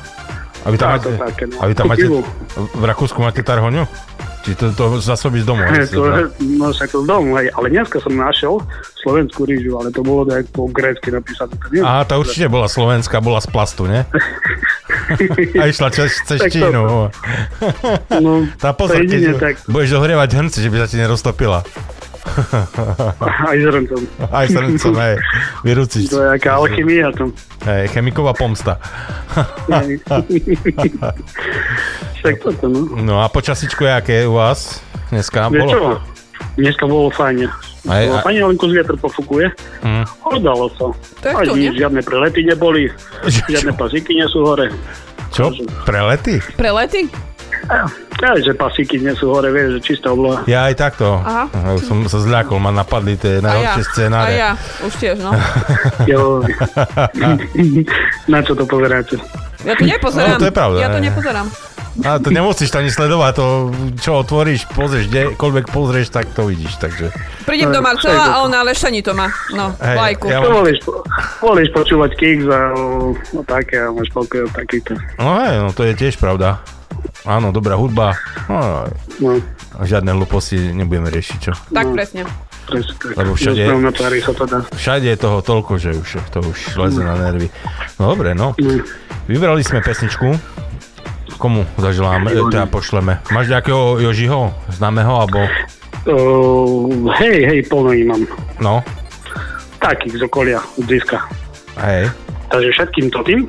A 0.62 0.70
vy 0.70 0.76
tam 0.78 0.94
máte, 0.94 1.10
také, 1.18 1.44
no. 1.50 1.58
a 1.58 1.64
vy 1.66 1.74
tam 1.74 1.86
máte, 1.90 2.06
v 2.54 2.84
Rakúsku 2.86 3.18
máte 3.18 3.42
tarhoňu? 3.42 3.82
Či 4.42 4.58
to, 4.58 4.74
to 4.74 4.98
zasobíš 4.98 5.46
domov? 5.46 5.70
To, 5.70 5.86
zobral? 5.86 6.30
no 6.38 6.74
však 6.74 6.90
to 6.90 6.98
z 7.02 7.06
domu, 7.06 7.30
hej, 7.38 7.46
ale 7.54 7.66
dneska 7.70 8.02
som 8.02 8.10
našiel 8.14 8.58
slovenskú 9.02 9.46
rýžu, 9.46 9.78
ale 9.78 9.94
to 9.94 10.02
bolo 10.02 10.26
tak 10.26 10.50
po 10.50 10.66
grécky 10.66 11.14
napísané. 11.14 11.54
Aha, 11.78 12.02
tá 12.02 12.18
určite 12.18 12.50
bola 12.50 12.66
slovenská, 12.66 13.22
bola 13.22 13.38
z 13.38 13.50
plastu, 13.54 13.86
ne? 13.86 14.02
A 15.62 15.70
išla 15.70 15.94
cez, 15.94 16.14
cez 16.26 16.42
Čínu. 16.50 17.10
No, 18.18 18.32
Tá 18.58 18.74
pozor, 18.74 19.02
keď 19.02 19.38
tak. 19.38 19.54
budeš 19.66 19.98
dohrievať 19.98 20.28
hrnce, 20.34 20.58
že 20.58 20.70
by 20.70 20.76
sa 20.82 20.86
ti 20.90 20.96
neroztopila. 20.98 21.62
Aj 23.50 23.56
s 23.56 23.64
hrncom. 23.64 24.02
Aj 24.30 24.46
s 24.46 24.54
hrncom, 24.54 24.94
hej. 24.96 25.16
Vyrúciš. 25.62 26.06
To 26.08 26.22
je 26.22 26.28
aká 26.32 26.56
alchymia 26.56 27.10
tam. 27.10 27.34
Hej, 27.62 27.90
chemiková 27.90 28.32
pomsta. 28.32 28.78
Však 32.14 32.34
toto, 32.40 32.66
no. 32.66 32.80
No 32.96 33.14
a 33.18 33.26
počasičko 33.26 33.82
je 33.82 33.92
aké 33.92 34.16
u 34.22 34.34
vás? 34.34 34.78
Dneska 35.10 35.50
Vieš 35.50 35.66
čo? 35.68 35.78
bolo? 35.78 35.96
Dneska 36.54 36.84
bolo 36.86 37.08
fajne. 37.10 37.46
Aj- 37.84 38.06
Bolo 38.06 38.18
a- 38.18 38.24
fajne, 38.24 38.40
len 38.44 38.56
kus 38.56 38.70
vietor 38.70 38.94
pofukuje. 38.96 39.50
Mm. 39.82 40.04
Oddalo 40.22 40.70
sa. 40.72 40.86
To 41.20 41.26
Aj 41.28 41.46
nič, 41.48 41.74
nie? 41.74 41.80
žiadne 41.80 42.00
prelety 42.00 42.40
neboli, 42.44 42.86
žiadne 43.50 43.74
pasíky 43.74 44.14
nie 44.14 44.26
sú 44.28 44.46
hore. 44.46 44.70
Čo? 45.32 45.48
Prelety? 45.82 46.38
Prelety? 46.54 47.08
Ja, 48.18 48.38
že 48.38 48.54
pasíky 48.54 48.98
nie 48.98 49.10
sú 49.12 49.30
hore, 49.30 49.50
vieš, 49.50 49.76
že 49.76 49.80
čistá 49.84 50.10
obloha. 50.10 50.46
Ja 50.46 50.66
aj 50.66 50.74
takto. 50.76 51.18
Aha. 51.18 51.50
Som 51.78 52.06
sa 52.06 52.18
zľakol, 52.18 52.58
ma 52.58 52.70
napadli 52.70 53.14
tie 53.14 53.36
A 53.36 53.38
ja. 53.38 53.42
najhoršie 53.42 53.82
A 53.82 53.88
scenáre. 53.88 54.30
ja. 54.32 54.50
Už 54.80 54.92
tiež, 54.94 55.16
no. 55.18 55.30
Jo. 56.10 56.42
Na 58.26 58.38
čo 58.40 58.52
to 58.54 58.64
pozeráte? 58.64 59.18
Ja 59.62 59.74
to 59.74 59.84
nepozerám. 59.84 60.36
No, 60.36 60.42
to 60.42 60.46
je 60.46 60.54
pravda, 60.54 60.78
Ja 60.78 60.88
to 60.88 60.98
nepozerám. 60.98 61.46
A 61.92 62.16
to 62.16 62.32
nemusíš 62.32 62.72
to 62.72 62.80
ani 62.80 62.88
sledovať, 62.88 63.32
to 63.36 63.46
čo 64.00 64.24
otvoríš, 64.24 64.64
pozrieš, 64.72 65.12
kdekoľvek 65.12 65.66
pozrieš, 65.68 66.08
tak 66.08 66.24
to 66.32 66.48
vidíš, 66.48 66.80
takže... 66.80 67.12
Prídem 67.44 67.68
do 67.68 67.84
Marcela 67.84 68.32
a 68.32 68.40
on 68.40 68.48
na 68.48 68.64
lešení 68.64 69.04
to 69.04 69.12
má. 69.12 69.28
No, 69.52 69.76
Hej, 69.76 69.96
lajku. 70.00 70.24
ja 70.24 70.40
mám- 70.40 70.56
volíš, 70.56 70.80
volíš 71.38 71.68
počúvať 71.68 72.16
Kicks 72.16 72.48
a 72.48 72.60
o, 72.72 73.12
o 73.12 73.40
také 73.44 73.76
a 73.76 73.92
máš 73.92 74.08
pokoj 74.08 74.48
od 74.48 74.52
takýchto. 74.56 74.96
No 75.20 75.36
hej, 75.44 75.54
no 75.60 75.68
to 75.70 75.84
je 75.84 75.92
tiež 75.92 76.16
pravda. 76.16 76.64
Áno, 77.22 77.54
dobrá 77.54 77.78
hudba. 77.78 78.18
No, 78.50 78.86
No, 79.22 79.38
žiadne 79.80 80.10
hlúposti 80.12 80.74
nebudeme 80.74 81.08
riešiť, 81.08 81.38
čo? 81.38 81.52
Tak 81.70 81.86
presne. 81.94 82.26
presne 82.66 82.92
tak. 82.98 83.14
Lebo 83.14 83.32
všade- 83.38 83.66
dá. 84.50 84.58
Všade 84.74 85.06
je 85.06 85.18
toho 85.18 85.38
toľko, 85.40 85.72
že 85.78 85.90
už 85.94 86.08
to 86.28 86.38
už 86.42 86.58
leze 86.76 87.00
na 87.00 87.14
nervy. 87.14 87.48
No 87.96 88.12
dobre, 88.12 88.34
no. 88.34 88.52
Mm. 88.58 88.82
Vybrali 89.30 89.62
sme 89.62 89.80
pesničku. 89.80 90.34
Komu 91.38 91.66
zaželáme, 91.74 92.30
e, 92.30 92.38
teda 92.50 92.66
pošleme. 92.66 93.18
Máš 93.30 93.50
nejakého 93.50 93.98
Jožiho, 93.98 94.54
známeho, 94.70 95.10
alebo... 95.10 95.42
Uh, 96.02 96.90
hej, 97.22 97.46
hej, 97.46 97.60
plno 97.70 97.94
ich 97.94 98.06
mám. 98.06 98.22
No, 98.58 98.82
Takých 99.78 100.18
z 100.18 100.22
okolia, 100.26 100.58
z 100.78 100.82
blízka. 100.86 101.18
hej. 101.78 102.10
Takže 102.50 102.68
všetkým 102.74 103.06
to 103.10 103.20
tým. 103.26 103.40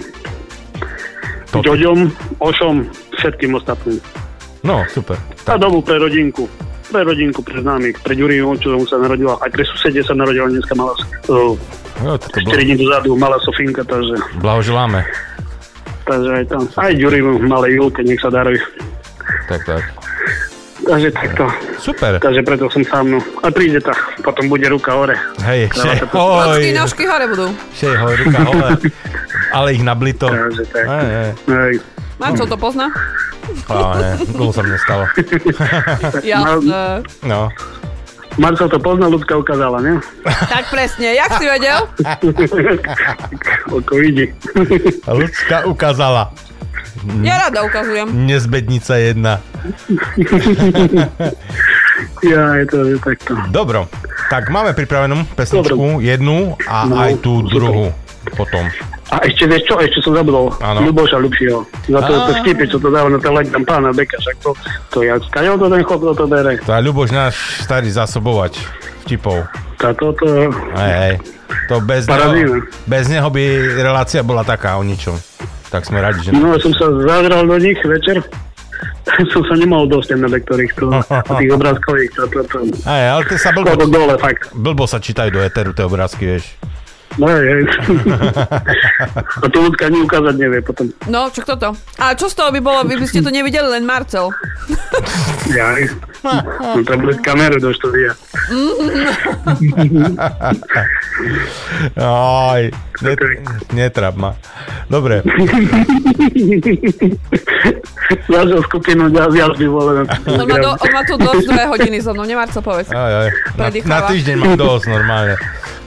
To- 1.53 1.61
Ďoďom, 1.61 2.09
Ošom, 2.41 2.89
všetkým 3.17 3.53
ostatným. 3.53 3.99
No, 4.63 4.83
super. 4.87 5.19
A 5.45 5.59
domu 5.59 5.83
pre 5.83 5.99
rodinku. 5.99 6.47
Pre 6.87 7.01
rodinku, 7.03 7.41
pre 7.41 7.57
známych, 7.59 7.97
pre 7.99 8.13
Ďuriu, 8.13 8.53
čo 8.59 8.77
sa 8.85 8.95
narodila. 8.95 9.35
Aj 9.41 9.49
pre 9.49 9.65
susedie 9.65 10.03
sa 10.03 10.13
narodila 10.13 10.47
dneska 10.47 10.71
malá, 10.75 10.93
uh, 11.27 11.55
Jo, 12.03 12.17
toto 12.17 12.37
4 12.37 12.43
bla- 12.43 12.63
dní 12.63 12.75
dozadu, 12.77 13.09
malá 13.15 13.37
Sofinka, 13.41 13.81
takže, 13.83 14.13
blahoželáme. 14.37 15.01
takže 16.05 16.29
aj 16.31 16.45
tam. 16.51 16.63
Aj 16.75 16.93
Ďuriu, 16.93 17.39
malé 17.43 17.79
Julke, 17.79 18.03
nech 18.03 18.19
sa 18.21 18.29
darujú. 18.29 18.59
Tak, 19.49 19.61
tak. 19.65 19.83
Takže 20.83 21.09
takto. 21.15 21.47
Super. 21.79 22.19
Takže 22.19 22.43
preto 22.43 22.67
som 22.67 22.83
sám, 22.83 23.05
no. 23.15 23.19
A 23.39 23.47
príde 23.49 23.79
tá, 23.79 23.95
potom 24.19 24.51
bude 24.51 24.67
ruka 24.67 24.91
hore. 24.91 25.15
Hej, 25.47 25.71
šej, 25.71 26.11
to- 26.11 26.75
Nožky, 26.75 27.07
hore 27.07 27.25
budú. 27.31 27.47
šej, 27.73 27.95
hoj, 27.95 28.13
ruka 28.19 28.39
hole. 28.43 28.69
Ale 29.55 29.67
ich 29.73 29.83
nablito. 29.83 30.27
Takže 30.27 30.63
tak. 30.75 30.83
Hej. 30.83 31.29
Hej. 31.47 31.73
Marcel 32.23 32.47
to 32.47 32.55
pozná? 32.55 32.87
Á, 33.67 33.75
ne, 33.99 34.09
dlho 34.31 34.51
sa 34.55 34.63
mne 34.63 34.77
stalo. 34.79 35.03
Jasné. 36.23 37.03
No. 37.27 37.51
Marcel 38.39 38.65
to 38.65 38.79
pozná, 38.79 39.11
ľudská 39.11 39.35
ukázala, 39.37 39.77
ne? 39.77 39.99
Tak 40.25 40.71
presne, 40.71 41.13
jak 41.13 41.37
si 41.37 41.45
vedel? 41.45 41.85
Oko 43.77 43.93
vidí. 43.99 44.31
Ľudská 45.05 45.67
ukázala. 45.67 46.31
Ja 47.19 47.45
rada 47.45 47.67
ukazujem. 47.67 48.07
Nezbednica 48.09 48.95
jedna. 48.95 49.33
Ja, 52.23 52.55
je 52.55 52.65
to 52.67 52.77
je 52.87 52.95
takto. 52.99 53.35
Dobro, 53.51 53.87
tak 54.27 54.47
máme 54.47 54.71
pripravenú 54.71 55.27
pesničku, 55.35 55.99
jednu 55.99 56.55
a 56.65 56.87
No, 56.87 56.95
aj 56.99 57.19
tú 57.19 57.43
super. 57.43 57.51
druhú 57.51 57.85
potom. 58.33 58.65
A 59.13 59.21
ešte 59.29 59.45
vieš 59.45 59.63
čo, 59.69 59.77
ešte 59.77 60.01
som 60.01 60.17
zabudol. 60.17 60.49
Áno. 60.57 60.89
Ľuboša 60.89 61.21
Ľubšieho. 61.21 61.59
Za 61.85 61.99
to, 62.01 62.11
to 62.25 62.33
vtipy, 62.41 62.65
čo 62.65 62.77
to 62.81 62.89
dáva 62.89 63.13
na 63.13 63.21
telegram 63.21 63.61
pána 63.61 63.93
Beka, 63.93 64.17
však 64.17 64.35
to, 64.41 64.51
to 64.89 64.97
ja 65.05 65.21
skáďal 65.21 65.61
to 65.61 65.69
ten 65.69 65.81
chlop, 65.85 66.01
to 66.17 66.25
bere. 66.25 66.53
To 66.65 66.73
je 66.73 66.81
Ľuboš 66.81 67.09
náš 67.13 67.61
starý 67.61 67.93
zásobovač 67.93 68.57
vtipov. 69.05 69.45
Tá 69.77 69.93
toto, 69.93 70.25
Hej, 70.25 70.93
hej. 70.97 71.15
To 71.69 71.77
bez 71.77 72.09
Parazína. 72.09 72.33
neho, 72.33 72.53
bez 72.89 73.05
neho 73.11 73.29
by 73.29 73.43
relácia 73.77 74.25
bola 74.25 74.41
taká 74.41 74.81
o 74.81 74.83
ničom. 74.83 75.13
Tak 75.69 75.85
sme 75.85 76.01
radi, 76.01 76.25
že... 76.25 76.29
no 76.33 76.57
som 76.57 76.73
sa 76.73 76.89
zazral 77.05 77.45
do 77.45 77.57
nich 77.61 77.77
večer. 77.85 78.17
som 79.33 79.43
sa 79.45 79.55
nemohol 79.59 79.85
dostať 79.91 80.17
na 80.17 80.29
lektorých, 80.31 80.71
to, 80.73 80.89
tých 81.39 81.51
obrázkových, 81.53 82.09
to, 82.17 82.23
to, 82.31 82.39
to. 82.49 82.57
Hej, 82.87 83.05
ale 83.13 83.21
to 83.29 83.35
sa 83.37 83.49
blbo, 83.53 83.85
dole, 83.85 84.15
fakt. 84.17 84.49
blbo 84.55 84.85
sa 84.89 84.97
čítajú 84.97 85.29
do 85.29 85.41
eteru 85.43 85.71
tie 85.75 85.85
obrázky, 85.85 86.23
vieš. 86.25 86.57
No 87.21 87.29
hej, 87.29 87.45
hej. 87.45 87.63
A 89.43 89.45
to 89.49 89.57
ľudská 89.69 89.85
ani 89.85 90.01
ukázať 90.01 90.35
nevie 90.37 90.59
potom. 90.65 90.89
No, 91.05 91.29
čo 91.29 91.45
toto? 91.45 91.77
A 92.01 92.17
čo 92.17 92.25
z 92.25 92.35
toho 92.37 92.49
by 92.49 92.57
bolo, 92.57 92.81
vy 92.89 92.97
by 92.97 93.05
ste 93.05 93.21
to 93.21 93.29
nevideli, 93.29 93.69
len 93.69 93.85
Marcel. 93.85 94.33
Ja, 95.53 95.77
no 96.73 96.81
to 96.81 96.93
bude 96.97 97.19
kameru 97.21 97.61
do 97.61 97.69
štúdia. 97.75 98.17
Aj, 102.01 102.63
net, 103.03 103.19
netrap 103.75 104.15
ma. 104.17 104.31
Dobre, 104.89 105.21
Zažil 108.29 108.61
skupinu 108.67 109.09
viac 109.09 109.53
by 109.57 109.67
bolo 109.67 109.91
na 110.01 110.03
On 110.27 110.47
má, 110.47 110.57
do, 110.59 110.71
on 110.75 110.91
má 110.91 111.01
tu 111.07 111.15
dosť 111.17 111.45
dve 111.49 111.63
hodiny 111.69 111.97
so 112.03 112.11
mnou, 112.15 112.25
nemá 112.27 112.45
co 112.47 112.59
povedz. 112.61 112.91
aj, 112.91 113.13
aj. 113.25 113.29
Na, 113.57 113.67
na 113.69 113.99
týždeň 114.07 114.35
mám 114.37 114.55
dosť 114.55 114.85
normálne. 114.91 115.35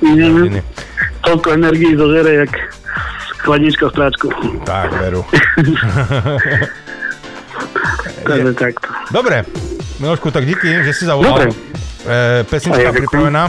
Mhm. 0.03 0.61
Toľko 1.27 1.49
energii 1.59 1.97
zožere, 1.99 2.47
jak 2.47 2.53
chladnička 3.43 3.87
v 3.87 3.93
stráčku. 3.95 4.29
Tak, 4.67 4.91
veru. 4.99 5.23
Takže 8.27 8.53
takto. 8.59 8.89
Dobre, 9.15 9.47
Milošku, 10.03 10.31
tak 10.35 10.45
díky, 10.45 10.83
že 10.83 10.93
si 10.93 11.05
zavolal. 11.07 11.47
Dobre. 11.47 11.55
E, 12.07 12.43
pesnička 12.45 12.91
pripravená. 12.93 13.49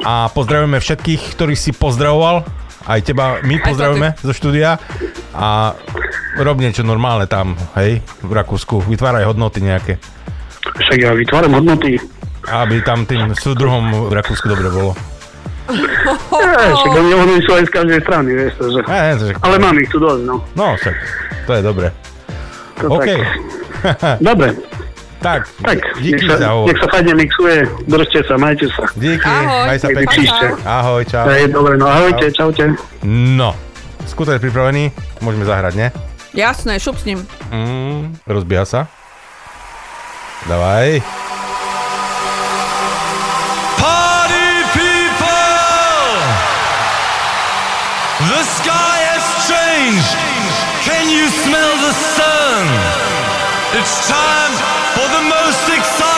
A 0.00 0.32
pozdravujeme 0.32 0.80
všetkých, 0.80 1.36
ktorých 1.36 1.60
si 1.60 1.70
pozdravoval. 1.76 2.42
Aj 2.88 2.98
teba 3.04 3.38
my 3.44 3.60
pozdravujeme 3.60 4.16
zo 4.20 4.32
štúdia. 4.32 4.80
A 5.36 5.76
rob 6.40 6.56
niečo 6.58 6.82
normálne 6.82 7.28
tam, 7.28 7.54
hej, 7.78 8.00
v 8.24 8.32
Rakúsku. 8.32 8.82
Vytváraj 8.88 9.28
hodnoty 9.28 9.62
nejaké. 9.62 10.00
Však 10.60 10.98
ja 10.98 11.12
vytváram 11.12 11.54
hodnoty. 11.54 12.00
Aby 12.48 12.80
tam 12.80 13.04
tým 13.04 13.36
súdruhom 13.36 14.08
v 14.08 14.12
Rakúsku 14.16 14.48
dobre 14.48 14.72
bolo. 14.72 14.96
Ja, 15.72 16.74
však 16.74 16.92
oni, 17.00 17.12
oni 17.14 17.34
sú 17.46 17.50
aj 17.54 17.64
z 17.66 17.72
každej 17.72 17.98
strany, 18.02 18.30
vieš, 18.34 18.52
takže. 18.58 18.80
E, 18.84 19.00
že... 19.18 19.32
Ale 19.40 19.56
mám 19.58 19.76
ich 19.78 19.90
tu 19.90 19.98
dosť, 20.02 20.22
no. 20.26 20.36
No, 20.58 20.66
však, 20.76 20.94
to 21.46 21.52
je 21.54 21.62
dobre. 21.62 21.88
To 22.80 22.86
OK. 22.96 23.08
tak. 23.08 23.20
Dobre, 24.20 24.52
tak, 25.20 25.48
tak, 25.64 25.76
nech 25.76 25.84
díky 26.00 26.24
sa, 26.28 26.36
za 26.36 26.48
hovor. 26.52 26.68
nech 26.68 26.78
sa 26.80 26.88
fajne 26.92 27.12
mixuje, 27.16 27.56
držte 27.88 28.20
sa, 28.24 28.34
majte 28.36 28.68
sa. 28.72 28.84
Díky, 28.96 29.24
Ahoj. 29.24 29.64
maj 29.68 29.78
sa 29.80 29.88
pekne. 29.88 30.24
Ahoj, 30.64 31.02
čau. 31.08 31.24
To 31.24 31.32
je 31.32 31.44
dobre, 31.48 31.74
no 31.76 31.86
ahojte, 31.88 32.28
čaute. 32.32 32.64
No, 33.04 33.52
skúter 34.08 34.40
pripravený, 34.40 34.92
môžeme 35.20 35.44
zahrať, 35.44 35.74
ne? 35.76 35.88
Jasné, 36.32 36.80
šup 36.80 36.96
s 36.96 37.04
ním. 37.04 37.20
Mm, 37.52 38.16
rozbíja 38.24 38.64
sa. 38.64 38.80
Davaj. 40.48 41.29
Changed. 49.80 50.14
Can 50.84 51.08
you 51.08 51.28
smell 51.28 51.72
the 51.86 51.92
sun? 51.92 52.66
It's 53.78 54.08
time 54.08 54.52
for 54.94 55.06
the 55.16 55.22
most 55.28 55.68
exciting 55.68 56.09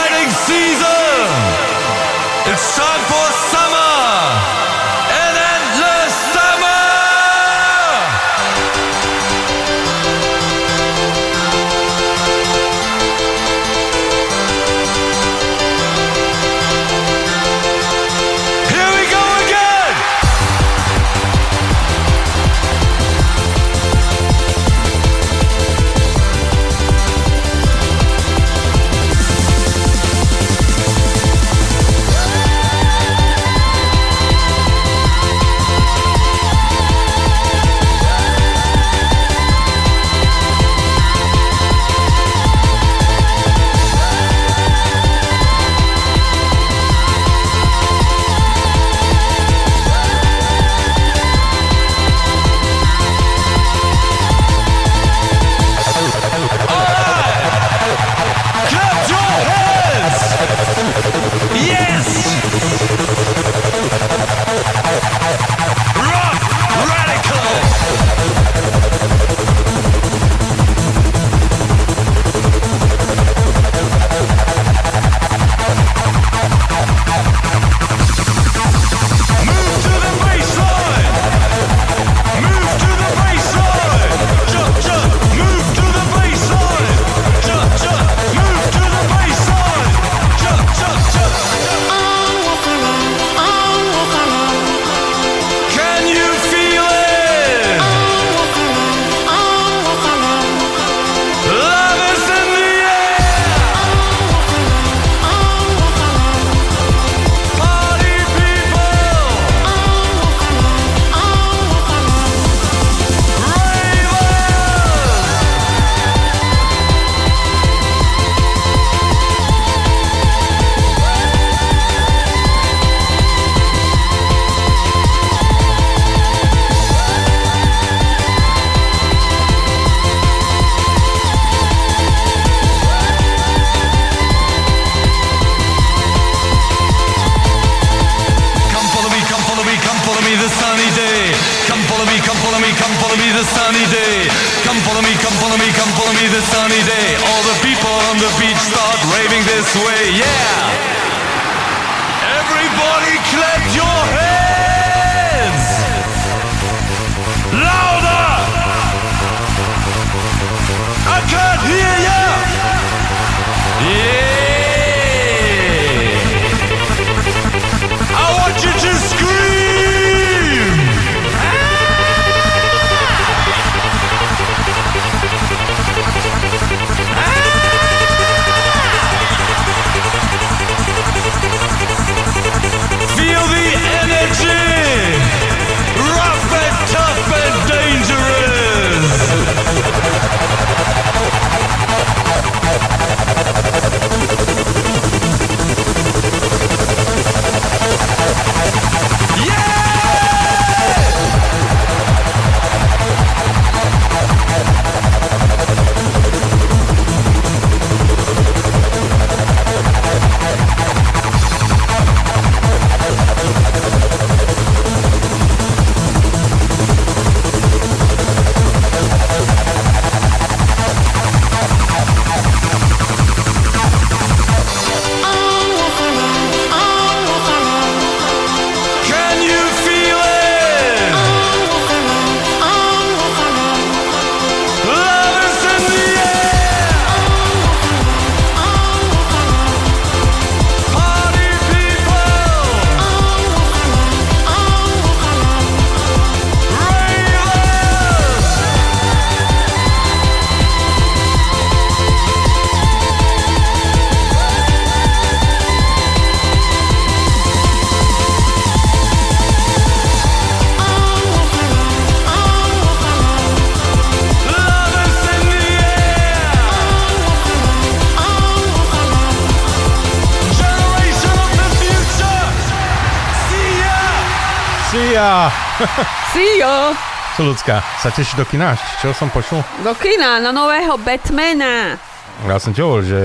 See 276.33 276.61
you! 276.61 276.95
Čo 277.33 277.49
ľudská? 277.49 277.81
Sa 277.99 278.13
teší 278.13 278.37
do 278.37 278.45
kina? 278.45 278.77
Čo 279.01 279.09
som 279.11 279.33
počul? 279.33 279.65
Do 279.81 279.93
kina, 279.97 280.37
na 280.37 280.53
nového 280.53 281.01
Batmana. 281.01 281.97
Ja 282.45 282.57
som 282.61 282.77
ti 282.77 282.81
hovoril, 282.85 283.09
že 283.09 283.21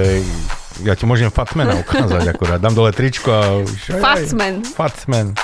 ja 0.82 0.96
ti 0.96 1.04
môžem 1.04 1.28
Fatmana 1.28 1.76
ukázať 1.82 2.24
akurát. 2.30 2.56
Dám 2.62 2.72
dole 2.72 2.94
tričko 2.94 3.28
a 3.28 3.60
už... 3.60 4.00
Fatsman. 4.00 4.64
Fatman. 4.64 5.36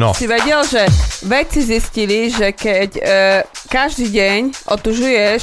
No. 0.00 0.16
Si 0.16 0.24
vedel, 0.24 0.64
že 0.64 0.88
vedci 1.28 1.60
zistili, 1.60 2.32
že 2.32 2.56
keď 2.56 2.90
e, 2.96 3.02
každý 3.68 4.08
deň 4.08 4.40
otužuješ 4.72 5.42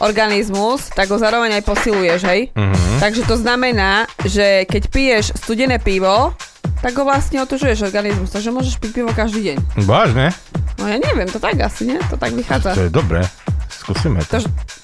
organizmus, 0.00 0.88
tak 0.94 1.10
ho 1.10 1.18
zároveň 1.18 1.58
aj 1.58 1.64
posiluješ, 1.66 2.20
hej? 2.22 2.40
Mhm. 2.54 3.02
Takže 3.02 3.22
to 3.26 3.36
znamená, 3.36 4.06
že 4.22 4.64
keď 4.70 4.82
piješ 4.88 5.24
studené 5.36 5.82
pivo, 5.82 6.32
tak 6.80 6.92
ho 6.92 7.04
vlastne 7.04 7.40
otužuješ 7.40 7.82
organizmus, 7.82 8.28
takže 8.28 8.50
môžeš 8.50 8.76
piť 8.76 8.94
pivo 8.94 9.10
každý 9.10 9.44
deň. 9.44 9.56
Vážne? 9.84 10.32
No 10.76 10.84
ja 10.84 10.96
neviem, 10.96 11.26
to 11.26 11.36
tak 11.36 11.56
asi, 11.56 11.86
nie? 11.86 11.98
To 12.08 12.16
tak 12.16 12.32
vychádza. 12.32 12.72
To 12.72 12.82
je 12.82 12.90
dobré. 12.90 13.20
Skúsime 13.68 14.24
to. 14.24 14.40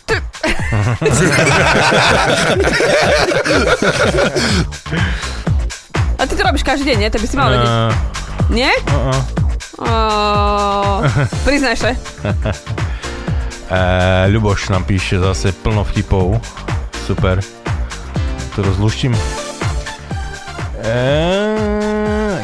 To, 0.06 0.14
a 6.18 6.22
ty 6.24 6.32
to 6.32 6.42
robíš 6.42 6.62
každý 6.62 6.84
deň, 6.86 6.98
nie? 6.98 7.10
To 7.10 7.18
by 7.18 7.26
si 7.26 7.36
mal 7.36 7.50
vedieť. 7.50 7.68
Uh, 7.68 7.92
Nie? 8.48 8.72
uh, 8.88 9.20
Oh, 9.76 11.04
priznaj 11.44 11.76
sa. 11.76 11.92
uh, 11.92 11.96
Ľuboš 14.26 14.68
nám 14.72 14.84
píše 14.84 15.18
zase 15.20 15.52
plno 15.52 15.84
vtipov. 15.84 16.40
Super. 17.04 17.44
To 18.56 18.62
rozluštím. 18.64 19.12
Uh, 20.80 21.45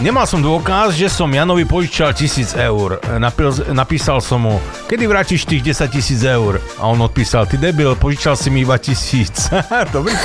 nemal 0.02 0.26
som 0.26 0.42
dôkaz, 0.42 0.98
že 0.98 1.06
som 1.06 1.30
Janovi 1.30 1.62
požičal 1.62 2.10
tisíc 2.12 2.58
eur. 2.58 2.98
Napil, 3.22 3.54
napísal 3.70 4.18
som 4.18 4.42
mu, 4.42 4.58
kedy 4.90 5.06
vrátiš 5.06 5.46
tých 5.46 5.62
10 5.70 5.94
tisíc 5.94 6.20
eur? 6.26 6.58
A 6.82 6.90
on 6.90 6.98
odpísal, 6.98 7.46
ty 7.46 7.54
debil, 7.54 7.94
požičal 7.94 8.34
si 8.34 8.50
mi 8.50 8.66
iba 8.66 8.74
tisíc. 8.82 9.46
Dobrý. 9.94 10.10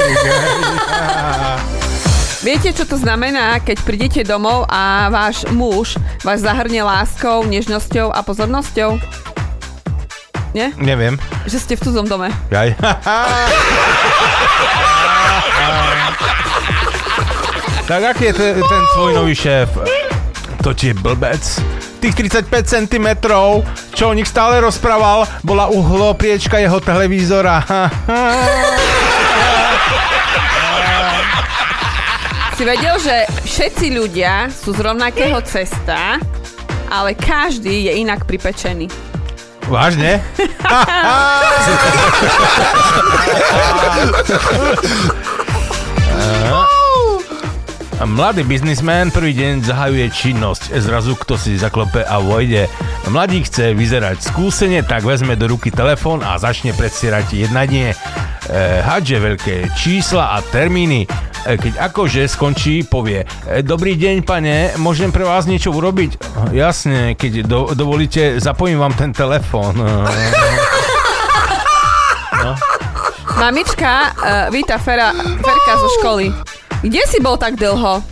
Viete, 2.48 2.74
čo 2.74 2.90
to 2.90 2.98
znamená, 2.98 3.62
keď 3.62 3.78
prídete 3.86 4.22
domov 4.26 4.66
a 4.66 5.14
váš 5.14 5.46
muž 5.54 5.98
vás 6.26 6.42
zahrnie 6.42 6.82
láskou, 6.82 7.46
nežnosťou 7.46 8.10
a 8.10 8.20
pozornosťou? 8.26 8.98
Nie? 10.58 10.74
Neviem. 10.82 11.22
Že 11.46 11.58
ste 11.62 11.74
v 11.78 11.82
cudzom 11.86 12.08
dome. 12.10 12.34
Jaj. 12.50 12.74
tak 17.88 18.04
aký 18.04 18.30
je 18.30 18.34
ten, 18.36 18.54
ten 18.60 18.84
tvoj 18.94 19.16
nový 19.16 19.32
šéf? 19.32 19.72
To 20.64 20.76
ti 20.76 20.92
je 20.92 20.96
blbec. 21.00 21.40
Tých 22.04 22.14
35 22.14 22.52
cm, 22.68 23.08
čo 23.96 24.12
o 24.12 24.14
nich 24.14 24.28
stále 24.28 24.60
rozprával, 24.60 25.24
bola 25.48 25.72
uhlopriečka 25.72 26.60
jeho 26.60 26.84
televízora. 26.84 27.64
Si 32.58 32.66
vedel, 32.66 32.98
že 32.98 33.30
všetci 33.46 33.94
ľudia 33.94 34.50
sú 34.50 34.74
z 34.74 34.82
rovnakého 34.82 35.38
cesta, 35.46 36.18
ale 36.90 37.14
každý 37.14 37.86
je 37.86 38.02
inak 38.02 38.26
pripečený. 38.26 38.90
Vážne? 39.70 40.26
A 46.18 46.77
Mladý 47.98 48.46
biznismen 48.46 49.10
prvý 49.10 49.34
deň 49.34 49.66
zahajuje 49.66 50.06
činnosť. 50.14 50.70
Zrazu 50.78 51.18
kto 51.18 51.34
si 51.34 51.58
zaklope 51.58 52.06
a 52.06 52.22
vojde. 52.22 52.70
Mladík 53.10 53.50
chce 53.50 53.74
vyzerať 53.74 54.22
skúsene, 54.22 54.86
tak 54.86 55.02
vezme 55.02 55.34
do 55.34 55.50
ruky 55.50 55.74
telefón 55.74 56.22
a 56.22 56.38
začne 56.38 56.78
predstierať 56.78 57.34
jednanie. 57.34 57.98
E, 57.98 58.86
hadže 58.86 59.18
veľké 59.18 59.74
čísla 59.74 60.38
a 60.38 60.46
termíny. 60.46 61.10
E, 61.10 61.58
keď 61.58 61.90
akože 61.90 62.30
skončí, 62.30 62.86
povie 62.86 63.26
e, 63.50 63.66
Dobrý 63.66 63.98
deň, 63.98 64.22
pane, 64.22 64.78
môžem 64.78 65.10
pre 65.10 65.26
vás 65.26 65.50
niečo 65.50 65.74
urobiť? 65.74 66.22
Jasne, 66.54 67.18
keď 67.18 67.50
do, 67.50 67.74
dovolíte, 67.74 68.38
zapojím 68.38 68.78
vám 68.78 68.94
ten 68.94 69.10
telefón. 69.10 69.74
No. 72.46 72.54
Mamička 73.42 73.94
uh, 74.14 74.54
víta 74.54 74.78
Fera, 74.78 75.14
Ferka 75.14 75.74
zo 75.78 75.90
školy. 76.02 76.57
Kde 76.86 77.02
si 77.10 77.18
bol 77.18 77.42
tak 77.42 77.58
dlho? 77.58 78.06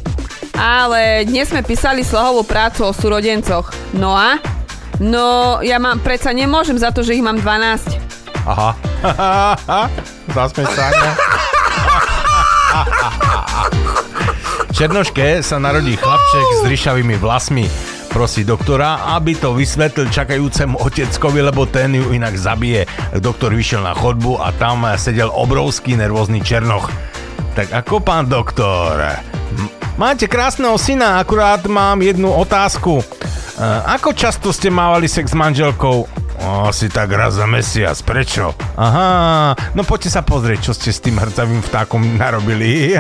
Ale 0.58 1.22
dnes 1.28 1.54
sme 1.54 1.62
písali 1.62 2.02
slohovú 2.02 2.42
prácu 2.48 2.90
o 2.90 2.96
súrodencoch. 2.96 3.70
No 3.94 4.18
a? 4.18 4.42
No, 4.98 5.60
ja 5.62 5.78
mám, 5.78 6.00
predsa 6.00 6.32
nemôžem 6.32 6.80
za 6.80 6.90
to, 6.90 7.04
že 7.04 7.20
ich 7.20 7.22
mám 7.22 7.38
12. 7.38 7.94
Aha. 8.48 8.72
Zasmeť 10.36 10.70
sa, 10.72 10.86
Černoške 14.76 15.40
sa 15.40 15.56
narodí 15.62 15.96
chlapček 15.96 16.48
s 16.60 16.68
ryšavými 16.68 17.16
vlasmi. 17.22 17.70
Prosí 18.12 18.48
doktora, 18.48 19.14
aby 19.20 19.36
to 19.36 19.52
vysvetlil 19.56 20.08
čakajúcemu 20.08 20.80
oteckovi, 20.80 21.40
lebo 21.44 21.68
ten 21.68 21.96
ju 21.96 22.16
inak 22.16 22.36
zabije. 22.40 22.88
Doktor 23.20 23.52
vyšiel 23.56 23.84
na 23.84 23.92
chodbu 23.96 24.40
a 24.40 24.56
tam 24.56 24.88
sedel 24.96 25.28
obrovský 25.32 26.00
nervózny 26.00 26.40
černoch. 26.40 26.92
Tak 27.56 27.72
ako 27.72 28.04
pán 28.04 28.28
doktor? 28.28 29.00
Máte 29.96 30.28
krásneho 30.28 30.76
syna, 30.76 31.24
akurát 31.24 31.64
mám 31.72 32.04
jednu 32.04 32.28
otázku. 32.28 33.00
E, 33.00 33.04
Ako 33.96 34.12
často 34.12 34.52
ste 34.52 34.68
mávali 34.68 35.08
sex 35.08 35.32
s 35.32 35.38
manželkou? 35.40 36.04
Asi 36.68 36.92
tak 36.92 37.16
raz 37.16 37.40
za 37.40 37.48
mesiac. 37.48 37.96
Prečo? 38.04 38.52
Aha, 38.76 39.56
no 39.72 39.88
poďte 39.88 40.12
sa 40.12 40.22
pozrieť, 40.22 40.68
čo 40.68 40.74
ste 40.76 40.92
s 40.92 41.00
tým 41.00 41.16
hrcavým 41.16 41.64
vtákom 41.64 42.20
narobili. 42.20 42.92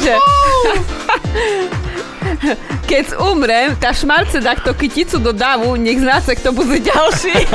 Že... 0.00 0.16
Keď 2.90 3.16
umrem, 3.18 3.76
tá 3.76 3.92
šmarce 3.92 4.40
dá 4.40 4.54
to 4.54 4.74
kyticu 4.74 5.18
do 5.18 5.32
davu, 5.32 5.76
nech 5.76 6.00
znáce, 6.00 6.34
kto 6.36 6.52
bude 6.52 6.78
ďalší. 6.78 7.46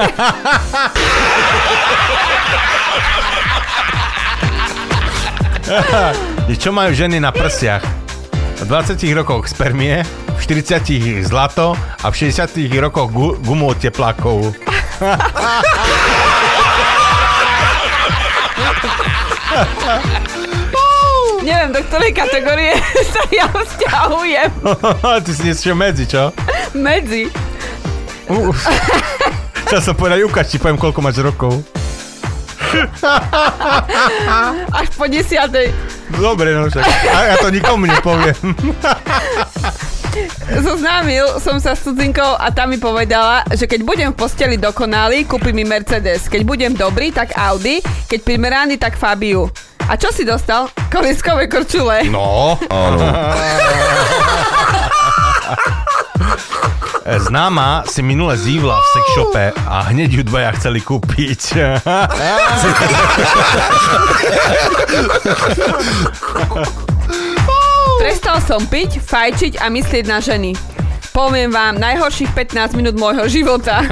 Čo 6.61 6.69
majú 6.69 6.93
ženy 6.93 7.17
na 7.17 7.33
prsiach? 7.33 7.81
V 8.61 8.69
20 8.69 9.01
rokoch 9.17 9.49
spermie, 9.49 10.05
v 10.37 10.39
40 10.45 11.25
zlato 11.25 11.73
a 12.03 12.13
v 12.13 12.29
60 12.29 12.53
rokoch 12.77 13.09
gu- 13.09 13.33
gumu 13.41 13.73
od 13.73 13.81
teplákov. 13.81 14.53
Neviem, 21.41 21.73
do 21.73 21.81
ktorej 21.89 22.13
kategórie 22.13 22.77
sa 23.13 23.21
ja 23.33 23.49
vzťahujem. 23.49 24.49
Ty 25.25 25.31
si 25.33 25.41
niečo 25.49 25.73
medzi, 25.73 26.05
čo? 26.05 26.29
Medzi. 26.77 27.33
Chcel 29.67 29.81
som 29.81 29.95
povedať, 29.97 30.21
ukáž 30.21 30.53
ti, 30.53 30.61
poviem, 30.61 30.77
koľko 30.77 31.01
máš 31.01 31.17
rokov. 31.19 31.65
Až 34.79 34.87
po 34.95 35.09
desiatej. 35.09 35.73
Dobre, 36.15 36.55
no 36.55 36.71
však. 36.71 36.85
A 37.11 37.19
ja 37.33 37.35
to 37.41 37.51
nikomu 37.51 37.89
nepoviem. 37.89 38.37
Zoznámil 40.61 41.39
som 41.39 41.59
sa 41.59 41.75
s 41.75 41.83
cudzinkou 41.83 42.35
a 42.35 42.47
tá 42.51 42.67
mi 42.67 42.75
povedala, 42.79 43.43
že 43.55 43.67
keď 43.67 43.81
budem 43.83 44.09
v 44.11 44.19
posteli 44.19 44.55
dokonalý, 44.55 45.23
kúpi 45.23 45.51
mi 45.51 45.63
Mercedes. 45.63 46.27
Keď 46.27 46.41
budem 46.43 46.71
dobrý, 46.75 47.11
tak 47.11 47.35
Audi. 47.35 47.79
Keď 48.07 48.19
primeraný, 48.23 48.75
tak 48.79 48.95
Fabiu. 48.99 49.47
A 49.91 49.99
čo 49.99 50.07
si 50.15 50.23
dostal? 50.23 50.71
Koliskové 50.87 51.51
korčule. 51.51 52.07
No. 52.07 52.55
Známa 57.27 57.83
si 57.83 57.99
minule 57.99 58.39
zívla 58.39 58.79
v 58.79 58.87
sex 58.95 59.05
shope 59.11 59.45
a 59.67 59.91
hneď 59.91 60.09
ju 60.15 60.23
dvaja 60.23 60.55
chceli 60.55 60.79
kúpiť. 60.79 61.59
Prestal 67.99 68.39
som 68.47 68.63
piť, 68.63 69.03
fajčiť 69.03 69.59
a 69.59 69.67
myslieť 69.67 70.05
na 70.07 70.23
ženy. 70.23 70.55
Poviem 71.11 71.51
vám, 71.51 71.75
najhorších 71.75 72.31
15 72.31 72.79
minút 72.79 72.95
môjho 72.95 73.27
života. 73.27 73.83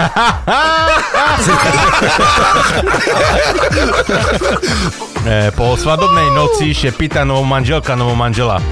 E, 5.29 5.51
po 5.51 5.75
svadobnej 5.75 6.31
noci 6.31 6.71
šepýta 6.71 7.27
novou 7.27 7.43
manželka 7.43 7.93
novou 7.93 8.15
manžela. 8.15 8.63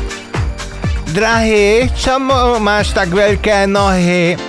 Drahý, 1.11 1.91
čomu 1.91 2.57
máš 2.63 2.95
tak 2.95 3.11
veľké 3.11 3.67
nohy? 3.67 4.39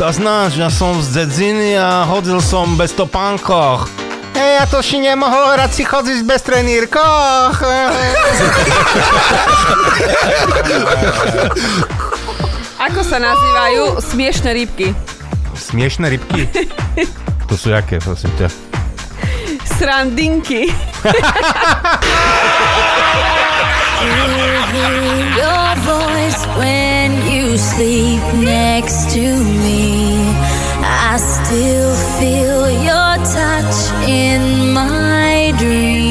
To 0.00 0.08
znáš, 0.10 0.58
že 0.58 0.66
som 0.72 0.98
z 0.98 1.22
dedziny 1.22 1.78
a 1.78 2.02
hodil 2.08 2.40
som 2.40 2.74
bez 2.74 2.96
topánkoch. 2.96 3.86
Hej, 4.34 4.50
ja 4.58 4.64
to 4.66 4.82
si 4.82 4.98
nemohol 4.98 5.54
hrať 5.54 5.70
si 5.70 5.84
chodzi 5.86 6.18
bez 6.26 6.42
trenírkoch. 6.42 7.60
Ako 12.84 13.00
sa 13.00 13.16
nazývajú 13.16 13.96
smiešne 13.96 14.52
rybky? 14.52 14.92
Smiešné 15.56 16.12
rybky? 16.12 16.44
To 17.44 17.60
sú 17.60 17.76
jaké, 17.76 18.00
prosím 18.00 18.32
ťa? 18.40 18.48
Srandinky. 19.76 20.68
Your 25.36 25.68
voice 25.84 26.40
when 26.56 27.12
you 27.28 27.56
sleep 27.60 28.24
next 28.40 29.12
to 29.12 29.24
me. 29.60 30.24
I 30.80 31.20
still 31.20 31.92
feel 32.16 32.64
your 32.80 33.12
touch 33.28 33.92
in 34.08 34.72
my 34.72 35.52
dream. 35.60 36.03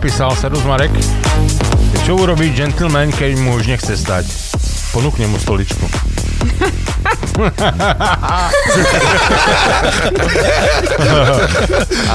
Napísal, 0.00 0.32
servus 0.32 0.64
Marek. 0.64 0.88
Čo 2.08 2.16
urobí 2.24 2.56
gentleman, 2.56 3.12
keď 3.12 3.36
mu 3.36 3.60
už 3.60 3.68
nechce 3.68 3.92
stať? 3.92 4.24
Ponúkne 4.96 5.28
mu 5.28 5.36
stoličku. 5.36 5.84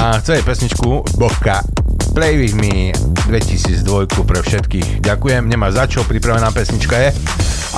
A 0.02 0.18
chce 0.18 0.34
jej 0.34 0.42
pesničku 0.42 1.06
Boka 1.14 1.62
Play 2.10 2.34
With 2.34 2.58
Me 2.58 2.90
2002 3.30 3.86
pre 4.26 4.42
všetkých. 4.42 4.98
Ďakujem, 5.06 5.46
nemá 5.46 5.70
za 5.70 5.86
čo, 5.86 6.02
pripravená 6.02 6.50
pesnička 6.50 6.98
je, 7.06 7.14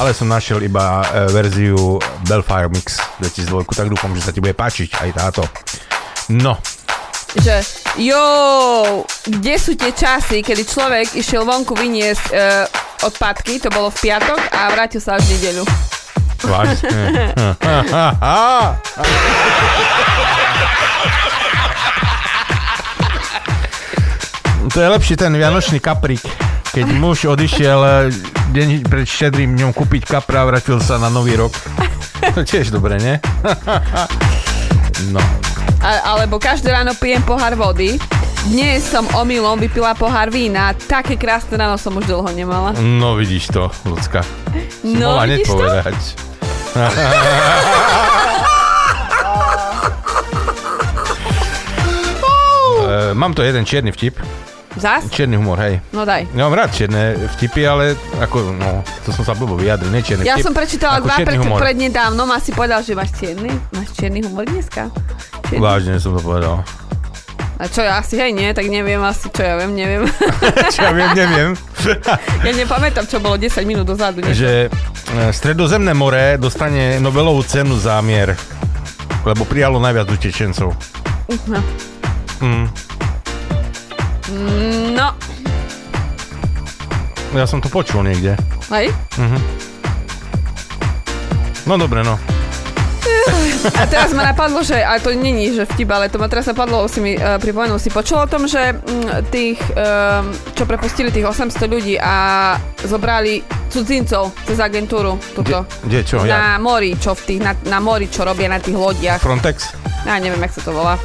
ale 0.00 0.16
som 0.16 0.24
našiel 0.24 0.64
iba 0.64 1.04
e, 1.04 1.28
verziu 1.36 2.00
Bellfire 2.24 2.72
Mix 2.72 2.96
2002, 3.20 3.76
tak 3.76 3.92
dúfam, 3.92 4.16
že 4.16 4.24
sa 4.24 4.32
ti 4.32 4.40
bude 4.40 4.56
páčiť 4.56 5.04
aj 5.04 5.10
táto. 5.12 5.44
No, 6.32 6.56
že 7.36 7.60
jo, 8.00 8.24
kde 9.28 9.54
sú 9.60 9.76
tie 9.76 9.92
časy, 9.92 10.40
kedy 10.40 10.64
človek 10.64 11.06
išiel 11.14 11.44
vonku 11.44 11.76
vyniesť 11.76 12.26
e, 12.32 12.34
odpadky, 13.04 13.60
to 13.60 13.68
bolo 13.68 13.92
v 13.92 14.08
piatok 14.08 14.40
a 14.50 14.72
vrátil 14.72 14.98
sa 14.98 15.20
až 15.20 15.28
v 15.28 15.36
nedeľu. 15.36 15.64
vážne. 16.48 16.88
To 24.68 24.84
je 24.84 24.88
lepší 24.88 25.16
ten 25.16 25.32
vianočný 25.32 25.80
kaprík. 25.80 26.20
Keď 26.76 26.86
muž 27.00 27.24
odišiel 27.24 27.80
e, 27.80 27.92
deň 28.52 28.84
pred 28.84 29.08
štedrým 29.08 29.56
dňom 29.56 29.72
kúpiť 29.72 30.04
kapra 30.04 30.44
a 30.44 30.46
vrátil 30.46 30.76
sa 30.78 31.00
na 31.00 31.08
nový 31.08 31.34
rok. 31.34 31.56
To 32.36 32.44
tiež 32.44 32.68
dobre, 32.68 33.00
nie? 33.00 33.16
No. 35.14 35.22
A, 35.78 36.10
alebo 36.10 36.42
každé 36.42 36.74
ráno 36.74 36.90
pijem 36.98 37.22
pohár 37.22 37.54
vody. 37.54 38.02
Dnes 38.46 38.86
som 38.86 39.02
omylom 39.18 39.58
vypila 39.58 39.98
pohár 39.98 40.30
vína. 40.30 40.70
Také 40.86 41.18
krásne 41.18 41.58
ráno 41.58 41.74
som 41.74 41.90
už 41.98 42.06
dlho 42.06 42.30
nemala. 42.30 42.70
No 42.78 43.18
vidíš 43.18 43.50
to, 43.50 43.66
ľudská. 43.82 44.22
No, 44.86 45.18
vidíš 45.18 45.50
to? 45.50 45.58
nepovedať. 45.58 45.98
E, 52.88 53.14
Mám 53.18 53.34
to 53.34 53.42
jeden 53.42 53.66
čierny 53.66 53.90
vtip. 53.90 54.22
Zas? 54.78 55.10
Čierny 55.10 55.34
humor, 55.34 55.58
hej. 55.58 55.82
No 55.90 56.06
daj. 56.06 56.30
Ja 56.30 56.46
mám 56.46 56.54
rád 56.54 56.70
čierne 56.70 57.18
vtipy, 57.34 57.66
ale 57.66 57.98
ako, 58.22 58.54
no, 58.54 58.86
to 59.02 59.10
som 59.10 59.26
sa 59.26 59.34
blbo 59.34 59.58
vyjadril, 59.58 59.90
nie 59.90 60.06
čierny 60.06 60.22
Ja 60.22 60.38
vtip. 60.38 60.46
som 60.46 60.54
prečítala 60.54 61.02
dva 61.02 61.18
pred, 61.18 61.34
prednedávnom 61.34 62.30
a 62.30 62.38
si 62.38 62.54
povedal, 62.54 62.86
že 62.86 62.94
máš 62.94 63.10
čierny. 63.18 63.50
Máš 63.74 63.90
čierny 63.98 64.22
humor 64.22 64.46
dneska. 64.46 64.86
Čierny. 65.50 65.58
Vážne 65.58 65.98
som 65.98 66.14
to 66.14 66.22
povedal. 66.22 66.62
A 67.58 67.66
čo 67.66 67.82
ja 67.82 67.98
asi, 67.98 68.14
hej, 68.14 68.30
nie, 68.30 68.54
tak 68.54 68.70
neviem 68.70 69.02
asi, 69.02 69.26
čo 69.28 69.42
ja 69.42 69.58
viem, 69.58 69.74
neviem. 69.74 70.06
Čo 70.74 70.78
ja 70.78 70.92
viem, 70.94 71.10
neviem. 71.10 71.50
ja 72.46 72.52
nepamätám, 72.54 73.02
čo 73.04 73.18
bolo 73.18 73.34
10 73.34 73.66
minút 73.66 73.82
dozadu. 73.82 74.22
niečo. 74.22 74.46
že 74.46 74.52
e, 74.70 75.34
Stredozemné 75.34 75.90
more 75.90 76.38
dostane 76.38 77.02
Nobelovú 77.02 77.42
cenu 77.42 77.74
za 77.74 77.98
mier, 77.98 78.38
lebo 79.26 79.42
prijalo 79.42 79.82
najviac 79.82 80.06
utečencov. 80.06 80.70
No. 81.50 81.60
Mm. 82.38 82.66
No, 84.94 85.08
Ja 87.34 87.44
som 87.44 87.58
to 87.58 87.66
počul 87.68 88.06
niekde. 88.06 88.38
hej? 88.70 88.86
Mhm. 89.18 89.38
No 91.66 91.74
dobre, 91.74 92.00
no. 92.00 92.16
A 93.74 93.82
teraz 93.86 94.10
ma 94.14 94.22
napadlo, 94.24 94.62
že, 94.62 94.80
ale 94.80 95.00
to 95.00 95.12
není, 95.12 95.52
že 95.54 95.66
vtip, 95.66 95.88
ale 95.90 96.08
to 96.08 96.18
ma 96.18 96.28
teraz 96.28 96.46
napadlo, 96.48 96.86
si 96.88 97.00
mi 97.00 97.14
uh, 97.14 97.36
pripomenul, 97.36 97.80
si 97.80 97.90
počul 97.92 98.24
o 98.24 98.30
tom, 98.30 98.48
že 98.48 98.74
mm, 98.74 99.30
tých, 99.30 99.58
um, 99.74 100.30
čo 100.54 100.64
prepustili 100.64 101.12
tých 101.12 101.26
800 101.26 101.68
ľudí 101.68 101.94
a 102.00 102.14
zobrali 102.84 103.42
cudzincov 103.68 104.32
cez 104.48 104.58
agentúru, 104.58 105.20
tuto. 105.36 105.68
Kde, 105.84 106.00
čo, 106.04 106.24
na 106.24 106.56
ja? 106.56 106.62
mori, 106.62 106.96
čo 106.96 107.12
v 107.12 107.22
tých, 107.24 107.40
na, 107.44 107.52
na 107.68 107.78
mori, 107.78 108.08
čo 108.08 108.24
robia 108.24 108.48
na 108.48 108.58
tých 108.58 108.76
lodiach. 108.76 109.20
Frontex? 109.20 109.76
Ja 110.08 110.16
neviem, 110.16 110.40
jak 110.40 110.54
sa 110.56 110.62
to 110.64 110.72
volá. 110.72 110.96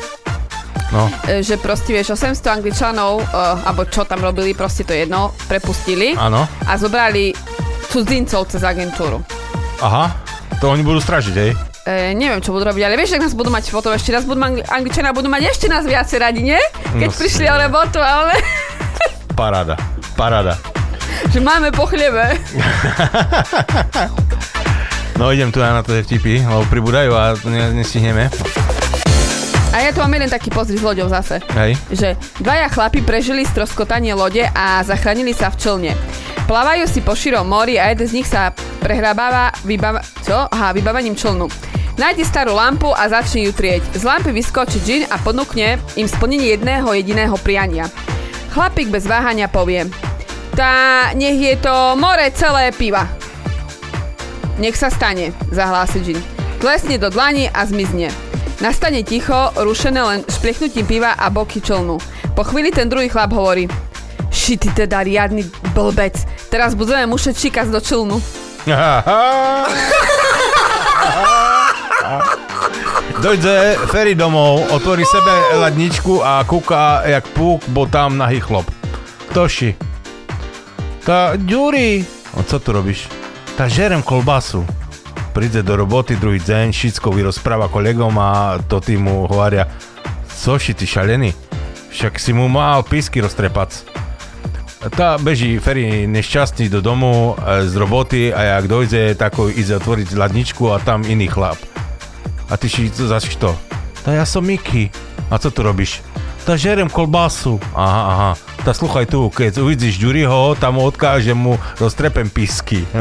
No. 0.94 1.10
E, 1.26 1.42
Že 1.42 1.58
proste, 1.58 1.90
vieš, 1.92 2.14
800 2.14 2.62
angličanov, 2.62 3.20
uh, 3.20 3.66
alebo 3.66 3.90
čo 3.90 4.06
tam 4.06 4.22
robili, 4.22 4.54
proste 4.54 4.86
to 4.86 4.94
jedno, 4.94 5.34
prepustili 5.50 6.14
Áno. 6.14 6.46
a 6.46 6.74
zobrali 6.78 7.34
cudzincov 7.90 8.46
cez 8.48 8.62
agentúru. 8.62 9.20
Aha. 9.82 10.14
To 10.62 10.72
oni 10.72 10.86
budú 10.86 11.02
stražiť, 11.02 11.36
hej? 11.36 11.73
E, 11.84 12.14
neviem, 12.14 12.40
čo 12.40 12.50
budú 12.50 12.66
robiť, 12.66 12.82
ale 12.82 12.96
vieš, 12.96 13.14
ak 13.14 13.22
nás 13.22 13.34
budú 13.34 13.50
mať 13.50 13.68
potom 13.68 13.92
ešte 13.92 14.10
raz, 14.10 14.24
budú 14.24 14.40
Angli- 14.40 14.64
Angličania 14.64 15.12
budú 15.12 15.28
mať 15.28 15.50
ešte 15.50 15.66
nás 15.68 15.84
viacej 15.84 16.18
radi, 16.18 16.42
nie? 16.46 16.58
Keď 16.94 17.06
No, 17.06 17.14
prišli 17.14 17.46
o 17.46 17.56
robotu, 17.58 17.98
ale 17.98 18.34
Paráda. 19.34 19.74
Paráda. 20.14 20.54
že 21.28 21.40
máme 21.40 21.70
po 21.70 21.86
chlebe. 21.86 22.24
No 25.14 25.30
idem 25.30 25.52
tu 25.52 25.62
na 25.62 25.80
to 25.80 25.94
vtipy, 25.94 26.42
lebo 26.42 26.66
pribúdajú 26.66 27.14
a 27.14 27.38
ne, 27.46 27.70
nestihneme. 27.72 28.28
A 29.70 29.80
ja 29.80 29.90
tu 29.90 29.98
mám 29.98 30.10
jeden 30.10 30.26
taký 30.26 30.50
pozri 30.50 30.74
s 30.74 30.82
loďou 30.82 31.06
zase. 31.06 31.38
Hej. 31.54 31.78
Že 31.90 32.08
dvaja 32.42 32.66
chlapi 32.68 33.00
prežili 33.02 33.42
stroskotanie 33.44 34.14
lode 34.14 34.42
a 34.44 34.82
zachránili 34.82 35.30
sa 35.30 35.50
v 35.50 35.56
člne. 35.56 35.92
Plávajú 36.54 36.86
si 36.86 37.02
po 37.02 37.18
širom 37.18 37.50
mori 37.50 37.82
a 37.82 37.90
jeden 37.90 38.06
z 38.06 38.14
nich 38.14 38.30
sa 38.30 38.54
prehrábáva 38.78 39.58
vybava- 39.66 40.06
čo? 40.22 40.46
Aha, 40.54 40.70
vybavaním 40.70 41.18
člnu. 41.18 41.50
Nájde 41.98 42.22
starú 42.30 42.54
lampu 42.54 42.94
a 42.94 43.10
začne 43.10 43.50
ju 43.50 43.52
trieť. 43.58 43.82
Z 43.98 44.06
lampy 44.06 44.30
vyskočí 44.30 44.78
džin 44.86 45.10
a 45.10 45.18
ponúkne 45.18 45.82
im 45.98 46.06
splnenie 46.06 46.54
jedného 46.54 46.94
jediného 46.94 47.34
priania. 47.42 47.90
Chlapík 48.54 48.94
bez 48.94 49.10
váhania 49.10 49.50
povie 49.50 49.90
Tá, 50.54 51.10
nech 51.18 51.42
je 51.42 51.58
to 51.58 51.98
more 51.98 52.30
celé 52.38 52.70
piva. 52.70 53.10
Nech 54.62 54.78
sa 54.78 54.94
stane, 54.94 55.34
zahlási 55.50 56.06
džin. 56.06 56.22
Tlesne 56.62 57.02
do 57.02 57.10
dlani 57.10 57.50
a 57.50 57.66
zmizne. 57.66 58.14
Nastane 58.62 59.02
ticho, 59.02 59.50
rušené 59.58 60.02
len 60.06 60.20
šplechnutím 60.30 60.86
piva 60.86 61.18
a 61.18 61.34
boky 61.34 61.66
člnu. 61.66 61.98
Po 62.38 62.46
chvíli 62.46 62.70
ten 62.70 62.94
druhý 62.94 63.10
chlap 63.10 63.34
hovorí 63.34 63.66
Ši, 64.34 64.58
teda 64.58 65.06
riadny 65.06 65.46
blbec. 65.78 66.26
Teraz 66.54 66.78
budeme 66.78 67.10
mušeť 67.10 67.34
číkať 67.34 67.74
do 67.74 67.82
člnu. 67.82 68.22
Dojde 73.26 73.82
Ferry 73.90 74.14
domov, 74.14 74.70
otvorí 74.70 75.02
sebe 75.02 75.34
ladničku 75.58 76.22
a 76.22 76.46
kúka 76.46 77.02
jak 77.10 77.26
púk, 77.34 77.66
bo 77.74 77.90
tam 77.90 78.22
nahý 78.22 78.38
chlop. 78.38 78.70
Toši. 79.34 79.74
Tá, 81.02 81.34
Ďuri. 81.42 82.06
O, 82.38 82.46
co 82.46 82.62
tu 82.62 82.70
robíš? 82.70 83.10
Tá, 83.58 83.66
žerem 83.66 84.06
kolbasu. 84.06 84.62
Príde 85.34 85.66
do 85.66 85.74
roboty 85.74 86.22
druhý 86.22 86.38
deň, 86.38 86.70
všetko 86.70 87.10
vyrozpráva 87.18 87.66
kolegom 87.66 88.14
a 88.22 88.62
to 88.70 88.78
tí 88.78 88.94
mu 88.94 89.26
hovoria 89.26 89.66
Coši, 90.30 90.78
ty 90.78 90.86
šalený? 90.86 91.34
Však 91.90 92.22
si 92.22 92.30
mu 92.30 92.46
mal 92.46 92.86
písky 92.86 93.26
roztrepac. 93.26 93.93
Tá 94.92 95.16
beží 95.16 95.64
Ferry 95.64 96.04
nešťastný 96.12 96.68
do 96.68 96.84
domu 96.84 97.40
e, 97.40 97.64
z 97.72 97.74
roboty 97.80 98.36
a 98.36 98.60
jak 98.60 98.68
dojde, 98.68 99.16
tak 99.16 99.40
ho 99.40 99.48
ide 99.48 99.80
otvoriť 99.80 100.12
ladničku 100.12 100.68
a 100.76 100.84
tam 100.84 101.08
iný 101.08 101.32
chlap. 101.32 101.56
A 102.52 102.60
ty 102.60 102.68
si 102.68 102.92
to 102.92 103.08
zase? 103.08 103.32
Tá 104.04 104.12
ja 104.12 104.28
som 104.28 104.44
Miky. 104.44 104.92
A 105.32 105.40
co 105.40 105.48
tu 105.48 105.64
robíš? 105.64 106.04
Tá 106.44 106.60
žerem 106.60 106.92
kolbasu. 106.92 107.64
Aha, 107.72 108.04
aha. 108.12 108.36
Tá 108.68 108.76
sluchaj 108.76 109.08
tu, 109.08 109.32
keď 109.32 109.64
uvidíš 109.64 109.96
Ďuriho, 109.96 110.60
tam 110.60 110.76
mu 110.76 110.84
odkážem 110.84 111.40
mu 111.40 111.56
roztrepem 111.80 112.28
písky. 112.28 112.84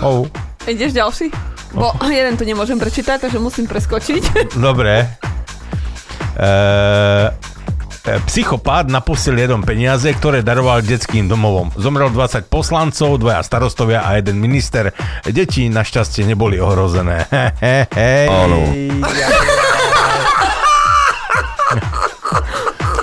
oh. 0.00 0.24
Ideš 0.64 0.96
ďalší? 0.96 1.47
Bo 1.72 1.92
jeden 2.08 2.34
tu 2.40 2.48
nemôžem 2.48 2.80
prečítať, 2.80 3.28
takže 3.28 3.38
musím 3.40 3.68
preskočiť. 3.68 4.22
Dobre. 4.56 5.04
Eee, 6.38 7.26
e, 8.06 8.12
psychopát 8.30 8.88
napustil 8.88 9.36
jedom 9.36 9.60
peniaze, 9.60 10.08
ktoré 10.08 10.40
daroval 10.40 10.80
detským 10.80 11.28
domovom. 11.28 11.68
Zomrel 11.76 12.08
20 12.08 12.48
poslancov, 12.48 13.20
dvaja 13.20 13.42
starostovia 13.44 14.06
a 14.06 14.16
jeden 14.16 14.40
minister. 14.40 14.94
Deti 15.28 15.68
našťastie 15.68 16.24
neboli 16.24 16.56
ohrozené. 16.56 17.28
Áno. 18.42 18.58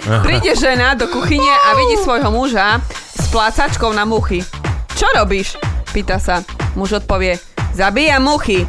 Príde 0.05 0.53
žena 0.53 0.93
do 0.93 1.09
kuchyne 1.09 1.49
a 1.49 1.69
vidí 1.77 1.97
svojho 2.01 2.29
muža 2.29 2.77
s 3.13 3.25
plácačkou 3.33 3.89
na 3.93 4.05
muchy. 4.05 4.45
Čo 4.93 5.09
robíš? 5.17 5.57
Pýta 5.89 6.21
sa. 6.21 6.45
Muž 6.77 7.01
odpovie. 7.01 7.54
Zabíjam 7.75 8.23
muchy. 8.23 8.63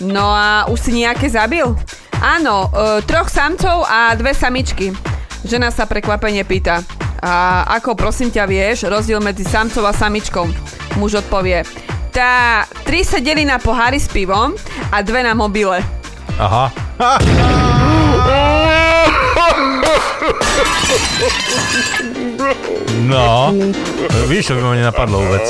No 0.00 0.32
a 0.32 0.64
už 0.72 0.80
si 0.80 0.96
nejaké 0.96 1.28
zabil? 1.28 1.76
Áno, 2.24 2.72
e, 2.72 3.04
troch 3.04 3.28
samcov 3.28 3.84
a 3.84 4.16
dve 4.16 4.32
samičky. 4.32 4.96
Žena 5.44 5.68
sa 5.68 5.84
prekvapene 5.84 6.40
pýta. 6.48 6.80
A 7.20 7.68
ako 7.76 7.92
prosím 7.92 8.32
ťa 8.32 8.48
vieš 8.48 8.88
rozdiel 8.88 9.20
medzi 9.20 9.44
samcov 9.44 9.84
a 9.84 9.92
samičkou? 9.92 10.48
Muž 10.96 11.20
odpovie. 11.20 11.68
Tá, 12.16 12.64
tri 12.80 13.04
sedeli 13.04 13.44
na 13.44 13.60
pohári 13.60 14.00
s 14.00 14.08
pivom 14.08 14.56
a 14.88 15.04
dve 15.04 15.20
na 15.20 15.36
mobile. 15.36 15.84
Aha. 16.40 16.72
No, 23.04 23.52
víš, 24.32 24.48
čo 24.48 24.56
by 24.56 24.60
ma 24.64 24.72
nenapadlo 24.80 25.20
vôbec. 25.28 25.44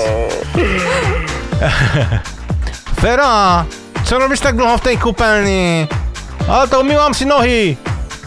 Fera, 3.00 3.64
čo 4.04 4.20
robíš 4.20 4.44
tak 4.44 4.60
dlho 4.60 4.76
v 4.76 4.92
tej 4.92 4.96
kúpeľni? 5.00 5.88
Ale 6.44 6.68
to 6.68 6.84
umývam 6.84 7.16
si 7.16 7.24
nohy. 7.24 7.72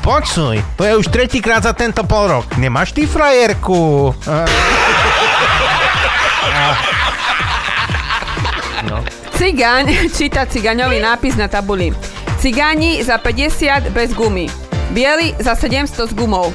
Počuj, 0.01 0.57
to 0.73 0.81
je 0.81 0.97
už 0.97 1.13
tretíkrát 1.13 1.61
za 1.61 1.77
tento 1.77 2.01
pol 2.01 2.25
rok. 2.25 2.57
Nemáš 2.57 2.89
ty 2.89 3.05
frajerku? 3.05 4.09
Cigáň 9.37 9.93
číta 10.17 10.49
cigaňový 10.49 10.97
nápis 10.97 11.37
na 11.37 11.45
tabuli. 11.45 11.93
Cigáni 12.41 13.05
za 13.05 13.21
50 13.21 13.93
bez 13.93 14.17
gumy. 14.17 14.49
Bieli 14.89 15.37
za 15.37 15.53
700 15.53 16.09
s 16.09 16.13
gumou. 16.17 16.49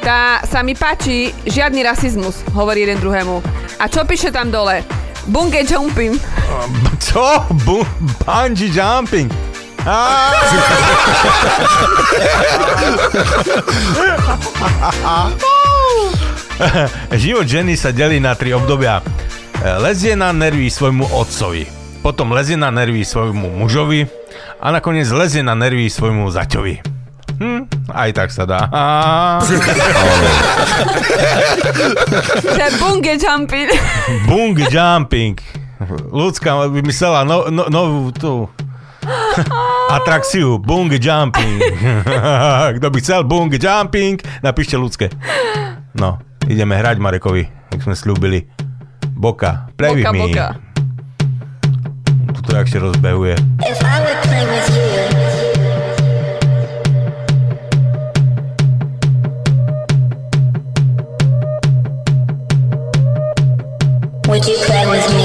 Tá 0.00 0.40
sa 0.48 0.64
mi 0.64 0.72
páči, 0.72 1.36
žiadny 1.44 1.84
rasizmus, 1.84 2.40
hovorí 2.56 2.88
jeden 2.88 3.04
druhému. 3.04 3.44
A 3.76 3.84
čo 3.84 4.08
píše 4.08 4.32
tam 4.32 4.48
dole? 4.48 4.99
Bunge 5.30 5.62
jumping. 5.62 6.18
Čo? 7.06 7.46
Bu- 7.62 7.86
bungee 8.26 8.66
jumping. 8.66 9.30
Život 17.14 17.46
ženy 17.46 17.78
sa 17.78 17.94
delí 17.94 18.18
na 18.18 18.34
tri 18.34 18.50
obdobia. 18.52 19.00
Lezie 19.80 20.18
na 20.18 20.34
nervy 20.34 20.66
svojmu 20.66 21.14
otcovi, 21.14 21.70
potom 22.02 22.34
lezie 22.34 22.58
na 22.58 22.74
nervy 22.74 23.06
svojmu 23.06 23.62
mužovi 23.62 24.10
a 24.58 24.74
nakoniec 24.74 25.06
lezie 25.14 25.46
na 25.46 25.54
nervy 25.54 25.86
svojmu 25.86 26.26
zaťovi. 26.28 26.89
Hm, 27.40 27.64
aj 27.88 28.10
tak 28.12 28.28
sa 28.28 28.44
dá. 28.44 28.60
To 32.40 32.60
je 32.60 32.70
bunge 32.76 33.16
jumping. 33.16 33.68
Bung 34.28 34.56
jumping. 34.68 35.36
Ľudská 36.12 36.68
vymyslela 36.68 37.24
no, 37.24 37.48
no, 37.48 37.72
novú 37.72 38.12
tú 38.12 38.32
atrakciu. 39.96 40.60
Bung 40.60 40.92
jumping. 40.92 41.56
Kto 42.76 42.86
by 42.92 42.98
chcel 43.00 43.24
bung 43.24 43.48
jumping, 43.48 44.20
napíšte 44.44 44.76
ľudské. 44.76 45.08
No, 45.96 46.20
ideme 46.44 46.76
hrať 46.76 47.00
Marekovi, 47.00 47.48
jak 47.72 47.80
sme 47.80 47.96
slúbili. 47.96 48.44
Boka, 49.10 49.68
play 49.76 49.96
with 49.96 50.04
Boka, 50.04 50.12
me. 50.12 50.20
boka. 50.28 50.46
Tuto 52.36 52.50
jak 52.56 52.68
sa 52.68 52.78
rozbehuje. 52.80 53.36
If 53.64 53.80
I 53.80 53.96
would 54.00 54.20
play 54.24 54.44
with 54.48 54.68
you, 54.72 54.89
would 64.30 64.46
you 64.46 64.56
play 64.58 64.86
with 64.86 65.12
me? 65.16 65.19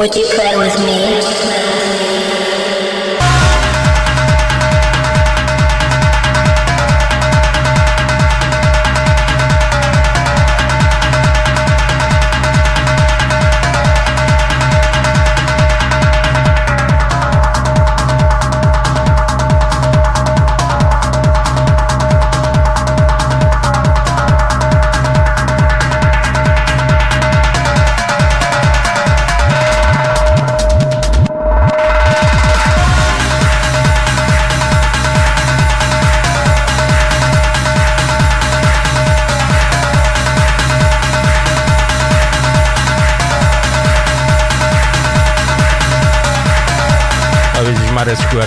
Would 0.00 0.16
you 0.16 0.24
play 0.28 0.56
with 0.56 0.78
me? 0.86 1.19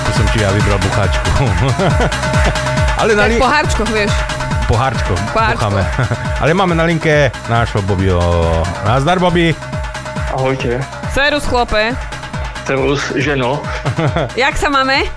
Ako 0.03 0.11
som 0.11 0.25
ti 0.35 0.43
ja 0.43 0.51
vybral 0.51 0.79
bucháčku. 0.83 1.29
Ale 3.01 3.15
na 3.15 3.31
li... 3.31 3.39
po 3.39 3.47
harčkoch, 3.47 3.87
vieš. 3.87 4.11
Pohárčko, 4.67 5.15
Pohárčko. 5.31 5.71
bucháme. 5.71 5.81
Ale 6.43 6.51
máme 6.51 6.75
na 6.75 6.83
linke 6.83 7.31
nášho 7.47 7.79
Bobbyho. 7.83 8.19
Nazdar, 8.83 9.19
Bobby. 9.23 9.55
Ahojte. 10.35 10.83
Serus, 11.11 11.47
chlope. 11.47 11.95
Servus, 12.67 13.15
ženo. 13.15 13.59
Jak 14.39 14.55
sa 14.55 14.67
máme? 14.67 15.07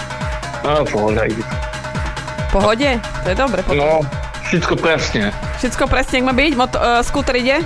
No, 0.62 0.82
pohoda 0.86 1.26
ide. 1.26 1.42
Pohode? 2.50 2.98
To 3.22 3.26
je 3.30 3.36
dobre. 3.38 3.60
potom. 3.62 3.78
No, 3.78 4.02
všetko 4.46 4.74
presne. 4.78 5.30
Všetko 5.58 5.86
presne, 5.86 6.22
jak 6.22 6.26
má 6.26 6.34
byť? 6.34 6.52
Moto, 6.54 6.78
uh, 6.78 7.02
skúter 7.02 7.38
ide? 7.38 7.62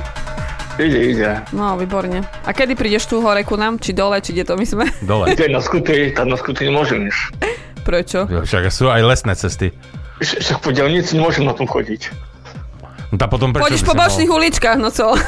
Ide, 0.80 1.00
ide. 1.12 1.30
No, 1.52 1.76
výborne. 1.76 2.24
A 2.40 2.50
kedy 2.50 2.72
prídeš 2.72 3.04
tu 3.04 3.20
hore 3.20 3.44
ku 3.44 3.52
nám? 3.54 3.76
Či 3.76 3.92
dole, 3.92 4.16
či 4.18 4.32
kde 4.32 4.44
to 4.44 4.54
my 4.56 4.64
sme? 4.64 4.84
Dole. 5.02 5.28
Ide 5.28 5.46
na 5.46 5.60
skutri, 5.60 6.08
tam 6.10 6.26
na 6.26 6.40
skutri 6.40 6.66
nemôžem 6.66 7.04
ísť. 7.04 7.20
Prečo? 7.84 8.24
Jo, 8.24 8.40
Však 8.42 8.72
sú 8.72 8.88
aj 8.88 9.02
lesné 9.02 9.32
cesty. 9.34 9.76
Vš- 10.18 10.40
Však 10.40 10.58
po 10.58 10.72
dielnici 10.72 11.14
nemôžem 11.14 11.44
na 11.44 11.52
tom 11.52 11.68
chodiť. 11.68 12.08
No 13.10 13.16
tá 13.16 13.26
potom 13.26 13.52
prečo 13.52 13.68
Pôjdeš 13.68 13.84
po 13.84 13.92
bočných 13.92 14.30
uličkách, 14.30 14.78
no 14.78 14.88
co? 14.88 15.12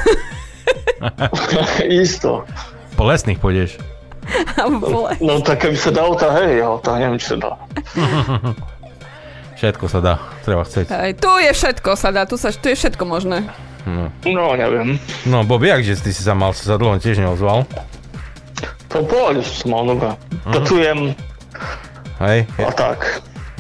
Isto. 1.84 2.48
Po 2.94 3.04
lesných 3.04 3.36
pôjdeš. 3.36 3.76
Vole. 4.80 5.18
No 5.18 5.42
tak 5.42 5.66
keby 5.66 5.76
sa 5.76 5.90
dalo, 5.90 6.14
tak 6.14 6.32
hej, 6.38 6.62
ale 6.62 6.76
tak 6.78 6.94
neviem, 6.96 7.18
či 7.18 7.26
sa 7.26 7.36
dá. 7.38 7.52
Všetko 9.58 9.84
sa 9.86 10.00
dá, 10.00 10.14
treba 10.42 10.62
chcieť. 10.62 10.86
Hej, 10.90 11.12
tu 11.18 11.30
je 11.38 11.50
všetko, 11.54 11.94
sa 11.94 12.10
dá, 12.10 12.26
tu, 12.26 12.34
sa, 12.34 12.50
tu 12.50 12.66
je 12.66 12.74
všetko 12.74 13.06
možné. 13.06 13.46
No, 13.84 14.10
No, 14.22 14.54
neviem. 14.54 14.96
no 15.24 15.42
Bobby, 15.42 15.68
akže 15.68 15.98
ty 15.98 16.10
si 16.10 16.20
sa 16.20 16.32
mal, 16.32 16.52
sa 16.52 16.74
dlho 16.74 16.96
tiež 16.96 17.18
neozval. 17.18 17.66
To 18.88 19.02
pohode 19.02 19.40
som 19.40 19.72
mal, 19.72 19.82
dobre. 19.86 20.09
Mhm. 20.44 20.52
Pracujem 20.52 20.98
Hej, 22.18 22.38
a 22.60 22.70
tak. 22.70 22.98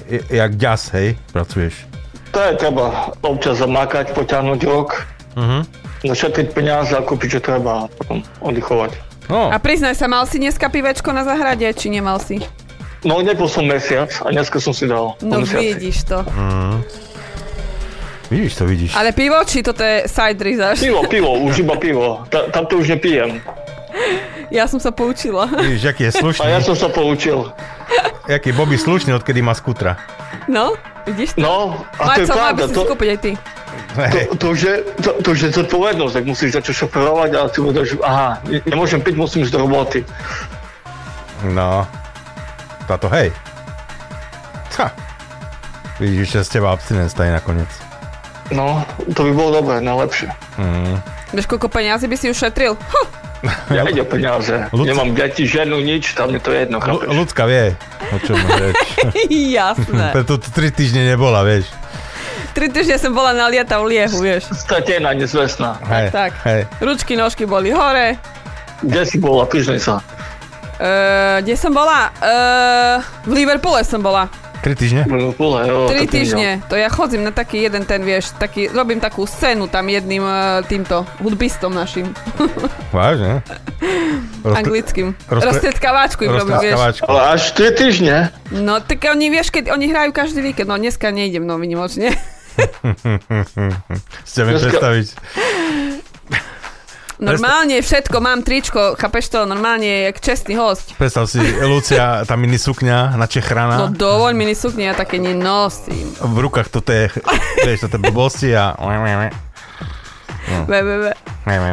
je, 0.06 0.20
jak 0.30 0.52
ďas, 0.54 0.92
hej, 0.92 1.08
pracuješ. 1.28 1.74
To 2.30 2.38
je 2.40 2.52
treba 2.54 2.86
občas 3.20 3.58
zamakať, 3.58 4.12
potiahnuť 4.12 4.60
rok, 4.64 5.02
Mhm. 5.34 5.58
našetriť 6.04 6.46
peniaze 6.50 6.92
a 6.92 7.00
kúpiť, 7.00 7.28
čo 7.30 7.40
treba 7.40 7.84
a 7.84 7.88
potom 7.88 8.20
oddychovať. 8.38 8.92
No, 9.26 9.48
A 9.48 9.56
priznaj 9.56 9.94
sa, 9.94 10.06
mal 10.06 10.22
si 10.24 10.36
dneska 10.36 10.66
pivečko 10.66 11.10
na 11.10 11.22
zahrade, 11.22 11.64
či 11.72 11.88
nemal 11.88 12.18
si? 12.18 12.42
No, 13.02 13.18
nepol 13.18 13.48
som 13.48 13.64
mesiac 13.64 14.10
a 14.20 14.28
dneska 14.28 14.58
som 14.58 14.70
si 14.70 14.84
dal. 14.84 15.18
No 15.20 15.40
vidíš 15.40 16.06
to. 16.06 16.22
mm. 16.22 16.76
Vidíš 18.32 18.54
to, 18.56 18.64
vidíš. 18.64 18.96
Ale 18.96 19.12
pivo, 19.12 19.36
či 19.44 19.60
toto 19.60 19.84
je 19.84 20.08
side 20.08 20.40
rizáš? 20.40 20.80
Pivo, 20.80 21.04
pivo, 21.04 21.36
už 21.46 21.60
iba 21.60 21.76
pivo. 21.76 22.24
Ta, 22.32 22.48
tam 22.48 22.64
to 22.64 22.80
už 22.80 22.96
nepijem. 22.96 23.44
Ja 24.48 24.64
som 24.64 24.80
sa 24.80 24.88
poučila. 24.88 25.44
Vidíš, 25.52 25.92
aký 25.92 26.08
je 26.08 26.12
slušný. 26.24 26.40
A 26.48 26.56
ja 26.56 26.60
som 26.64 26.72
sa 26.72 26.88
poučil. 26.88 27.52
Jaký 28.24 28.48
je 28.48 28.56
Bobby 28.56 28.80
slušný, 28.80 29.12
odkedy 29.20 29.44
má 29.44 29.52
skutra. 29.52 30.00
No, 30.48 30.72
vidíš 31.04 31.36
to? 31.36 31.44
No, 31.44 31.84
a 32.00 32.16
to 32.16 32.24
je 32.24 32.28
pravda. 32.32 32.64
To, 32.72 32.82
aj 32.88 33.18
ty. 33.20 33.32
to, 33.92 34.18
to, 34.40 34.46
už 34.56 34.60
je, 34.64 34.74
to, 35.04 35.10
to 35.20 35.28
už 35.36 35.40
je 35.44 35.50
zodpovednosť, 35.52 36.12
tak 36.16 36.24
musíš 36.24 36.50
začať 36.56 36.88
šoferovať 36.88 37.30
a 37.36 37.40
si 37.52 37.60
že 37.60 37.94
aha, 38.00 38.40
ne- 38.48 38.64
nemôžem 38.64 39.04
piť, 39.04 39.14
musím 39.20 39.44
ísť 39.44 39.52
do 39.52 39.68
roboty. 39.68 40.00
No, 41.52 41.84
táto 42.88 43.12
hej. 43.12 43.28
Ha. 44.80 44.88
Vidíš, 46.00 46.40
že 46.40 46.48
z 46.48 46.50
teba 46.56 46.72
abstinent 46.72 47.12
stane 47.12 47.36
nakoniec. 47.36 47.91
No, 48.52 48.84
to 49.08 49.24
by 49.24 49.32
bolo 49.32 49.50
dobré, 49.58 49.80
najlepšie. 49.80 50.28
Mm. 50.56 50.96
Vieš, 51.32 51.46
koľko 51.48 51.66
peniazy 51.66 52.04
by 52.04 52.16
si 52.16 52.28
ušetril? 52.28 52.76
Huh. 52.76 53.06
Ja 53.68 53.82
ide 53.82 54.00
o 54.00 54.06
peniaze. 54.06 54.70
Ľud- 54.70 54.86
Nemám 54.86 55.10
deti, 55.12 55.42
ženu, 55.42 55.80
nič, 55.80 56.14
tam 56.14 56.30
je 56.30 56.38
to 56.38 56.52
jedno, 56.52 56.78
chápeš? 56.78 57.10
ľudská 57.10 57.42
vie, 57.44 57.74
o 58.12 58.16
čom 58.20 58.38
reč. 58.38 58.78
Jasné. 59.56 60.06
Preto 60.16 60.38
tu 60.38 60.48
tri 60.48 60.70
týždne 60.70 61.02
nebola, 61.04 61.42
vieš. 61.42 61.66
Tri 62.52 62.68
týždne 62.68 63.00
som 63.00 63.10
bola 63.10 63.32
na 63.32 63.48
lieta 63.48 63.80
v 63.80 63.96
liehu, 63.96 64.20
vieš. 64.20 64.46
Stratená, 64.52 65.10
nezvestná. 65.10 65.80
Hej, 65.82 66.12
Tak. 66.12 66.30
hej. 66.44 66.68
Ručky, 66.78 67.16
nožky 67.16 67.42
boli 67.42 67.72
hore. 67.72 68.20
Kde 68.78 69.02
si 69.02 69.16
bola, 69.16 69.42
priznaj 69.42 69.80
sa. 69.80 69.94
Uh, 70.76 71.40
kde 71.40 71.54
som 71.54 71.70
bola? 71.70 72.10
Uh, 72.18 72.96
v 73.24 73.42
Liverpoole 73.42 73.82
som 73.82 73.98
bola. 73.98 74.26
Tri 74.62 74.78
týždne? 74.78 75.02
No, 75.10 75.34
pole, 75.34 75.66
jo, 75.66 75.90
Tri 75.90 76.06
týždne. 76.06 76.62
To 76.70 76.78
ja 76.78 76.86
chodzím 76.86 77.26
na 77.26 77.34
taký 77.34 77.66
jeden 77.66 77.82
ten, 77.82 77.98
vieš, 77.98 78.30
taký, 78.38 78.70
robím 78.70 79.02
takú 79.02 79.26
scénu 79.26 79.66
tam 79.66 79.90
jedným 79.90 80.22
uh, 80.22 80.62
týmto 80.62 81.02
hudbistom 81.18 81.74
našim. 81.74 82.14
Vážne? 82.94 83.42
Rozpre- 84.46 84.58
anglickým. 84.62 85.08
rozpre- 85.26 85.46
Roztetkávačku 85.50 86.22
im 86.22 86.30
robím, 86.30 86.62
vieš. 86.62 87.02
Ale 87.02 87.20
až 87.34 87.42
3 87.58 87.74
týždne? 87.74 88.16
No, 88.54 88.78
tak 88.78 89.02
oni, 89.02 89.34
vieš, 89.34 89.50
keď 89.50 89.74
oni 89.74 89.90
hrajú 89.90 90.14
každý 90.14 90.38
víkend, 90.38 90.70
no 90.70 90.78
dneska 90.78 91.10
nejdem, 91.10 91.42
no 91.42 91.58
vynimočne. 91.58 92.14
Dneska- 94.22 94.44
predstaviť. 94.46 95.06
Normálne 97.22 97.78
všetko, 97.78 98.16
mám 98.18 98.42
tričko, 98.42 98.98
chápeš 98.98 99.30
to, 99.30 99.46
normálne 99.46 100.10
jak 100.10 100.18
čestný 100.18 100.58
host. 100.58 100.98
Predstav 100.98 101.30
si, 101.30 101.38
Lucia, 101.62 102.26
tá 102.26 102.34
mini 102.34 102.58
sukňa 102.58 103.14
na 103.14 103.22
No 103.22 103.30
Čechrana. 103.30 103.86
dovoľ 103.94 104.34
mi 104.34 104.50
sukne, 104.58 104.90
ja 104.90 104.94
také 104.98 105.22
nenosím. 105.22 106.10
V 106.18 106.38
rukách 106.42 106.66
toto 106.74 106.90
je, 106.90 107.14
vieš, 107.62 107.86
toto 107.86 107.96
je 107.96 108.02
blbosti 108.02 108.50
a... 108.58 108.74
Be, 110.66 110.78
be, 110.82 110.94
be. 111.06 111.12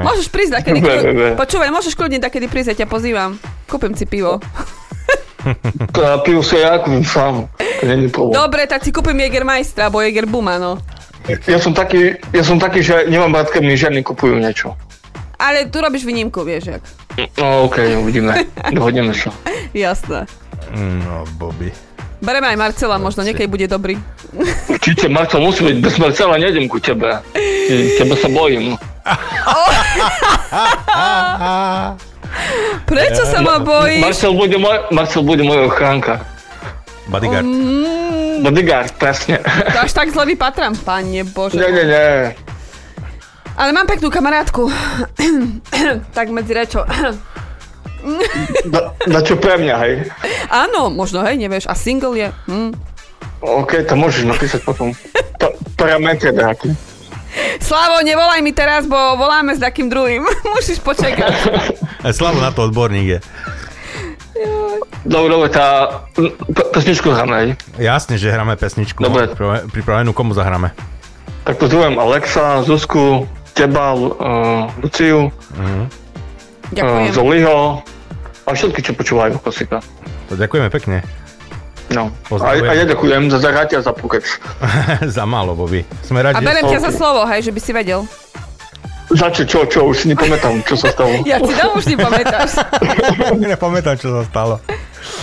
Môžeš 0.06 0.30
prísť 0.30 0.62
takedy, 0.62 0.80
Be, 0.86 0.94
be, 1.02 1.12
be. 1.14 1.28
počúvaj, 1.34 1.74
môžeš 1.74 1.98
kľudne 1.98 2.22
takedy 2.22 2.46
prísť, 2.46 2.78
ja 2.78 2.86
ťa 2.86 2.88
pozývam. 2.88 3.42
Kúpim 3.66 3.98
si 3.98 4.06
pivo. 4.06 4.38
A 5.98 6.22
pivo 6.22 6.46
sa 6.46 6.58
ja 6.62 6.72
kúpim 6.78 7.02
sám. 7.02 7.50
To. 8.14 8.30
Dobre, 8.30 8.70
tak 8.70 8.86
si 8.86 8.94
kúpim 8.94 9.18
Jägermeistra, 9.18 9.90
alebo 9.90 10.06
Jägerbuma, 10.06 10.62
no. 10.62 10.78
Ja 11.50 11.58
som 11.58 11.74
taký, 11.74 12.18
ja 12.34 12.44
som 12.46 12.58
taký, 12.62 12.82
že 12.82 13.10
nemám 13.10 13.34
rád, 13.34 13.50
keď 13.50 13.62
mi 13.62 13.74
ženy 13.74 14.00
kupujú 14.02 14.38
niečo. 14.38 14.74
Ale 15.40 15.72
tu 15.72 15.80
robíš 15.80 16.04
výnimku, 16.04 16.44
vieš, 16.44 16.76
jak. 16.76 16.84
No 17.40 17.72
okej, 17.72 17.96
okay, 17.96 18.04
uvidíme. 18.04 18.34
Dohodneme 18.76 19.16
sa. 19.16 19.32
Jasné. 19.72 20.28
No, 20.76 21.24
Bobby. 21.40 21.72
Bereme 22.20 22.52
aj 22.52 22.60
Marcela, 22.60 23.00
možno 23.00 23.24
niekedy 23.24 23.48
bude 23.48 23.64
dobrý. 23.72 23.96
Určite, 24.68 25.08
Marcel 25.08 25.40
musí 25.40 25.64
byť, 25.64 25.78
bez 25.80 25.96
Marcela 25.96 26.36
nejdem 26.36 26.68
ku 26.68 26.76
tebe. 26.84 27.24
Tebe 27.96 28.16
sa 28.20 28.28
bojím. 28.28 28.76
Prečo 32.92 33.24
sa 33.24 33.40
ma 33.40 33.64
bojíš? 33.64 34.04
Marcel 34.04 34.36
bude, 34.36 34.60
moj, 34.60 34.92
Marcel 34.92 35.24
bude 35.24 35.48
moja 35.48 35.64
ochránka. 35.64 36.20
Bodyguard. 37.08 37.48
Mm, 37.48 38.44
Bodyguard, 38.44 38.92
presne. 39.00 39.40
to 39.74 39.80
až 39.80 39.96
tak 39.96 40.12
zle 40.12 40.28
vypatrám, 40.30 40.76
pane 40.76 41.24
Bože. 41.24 41.58
Nie, 41.58 41.72
nie, 41.72 41.86
nie. 41.88 42.36
Ale 43.60 43.76
mám 43.76 43.84
peknú 43.84 44.08
kamarátku. 44.08 44.72
tak 46.18 46.32
medzi 46.32 46.56
rečou. 46.56 46.88
Na, 48.72 48.96
na 49.04 49.20
čo 49.20 49.36
pre 49.36 49.60
mňa, 49.60 49.76
hej? 49.84 49.94
Áno, 50.48 50.88
možno, 50.88 51.20
hej, 51.28 51.36
nevieš. 51.36 51.68
A 51.68 51.76
single 51.76 52.16
je. 52.16 52.32
Hm. 52.48 52.72
OK, 53.44 53.84
to 53.84 54.00
môžeš 54.00 54.24
napísať 54.24 54.64
potom. 54.64 54.96
Pa, 55.36 55.52
parametre 55.76 56.32
nejaký. 56.32 56.72
Slavo, 57.60 58.00
nevolaj 58.02 58.40
mi 58.40 58.56
teraz, 58.56 58.88
bo 58.88 58.96
voláme 59.20 59.52
s 59.52 59.60
takým 59.60 59.92
druhým. 59.92 60.24
Musíš 60.56 60.80
počekať. 60.80 61.36
Slavo 62.16 62.40
na 62.40 62.56
to 62.56 62.72
odborník 62.72 63.20
je. 63.20 63.20
Dobre, 65.04 65.30
dobre, 65.36 65.48
tá 65.52 66.00
pesničku 66.72 67.12
hráme, 67.12 67.36
hej? 67.44 67.50
Jasne, 67.76 68.16
že 68.16 68.32
hráme 68.32 68.56
pesničku. 68.56 69.04
Dobre. 69.04 69.28
Pripra- 69.32 69.68
Pripravenú, 69.68 70.16
komu 70.16 70.32
zahráme? 70.32 70.72
Tak 71.44 71.60
pozdravujem 71.60 72.00
Alexa, 72.00 72.64
Zuzku, 72.64 73.28
teba, 73.60 73.92
uh, 73.92 74.08
Luciu, 74.80 75.28
Ďakujem. 76.72 77.06
uh, 77.06 77.14
Zoliho 77.14 77.58
a 78.44 78.50
všetky, 78.50 78.80
čo 78.82 78.92
počúvajú 78.94 79.36
Kosika. 79.38 79.84
To 80.28 80.40
ďakujeme 80.40 80.70
pekne. 80.70 81.04
No. 81.90 82.08
A, 82.08 82.28
Pozdravujem. 82.30 82.70
a 82.70 82.74
ja 82.76 82.86
ďakujem 82.86 83.22
za 83.28 83.38
zahráť 83.40 83.70
a 83.76 83.82
za 83.82 83.92
pokec. 83.92 84.22
za 85.18 85.26
málo, 85.26 85.58
Bobby. 85.58 85.82
Sme 86.00 86.22
A 86.22 86.32
radi. 86.32 86.46
berem 86.46 86.64
ťa 86.64 86.80
za 86.80 86.92
slovo, 86.94 87.26
hej, 87.26 87.42
že 87.42 87.52
by 87.52 87.60
si 87.60 87.72
vedel. 87.74 88.06
Za 89.10 89.34
čo, 89.34 89.42
čo, 89.42 89.66
čo, 89.66 89.90
už 89.90 89.96
si 89.98 90.08
nepamätám, 90.08 90.62
čo 90.64 90.78
sa 90.78 90.94
stalo. 90.94 91.10
Ja 91.26 91.42
si 91.42 91.50
dám 91.50 91.74
už 91.74 91.90
nepamätáš. 91.90 92.62
Nepamätám, 93.50 93.98
čo 93.98 94.14
sa 94.14 94.22
stalo. 94.22 94.62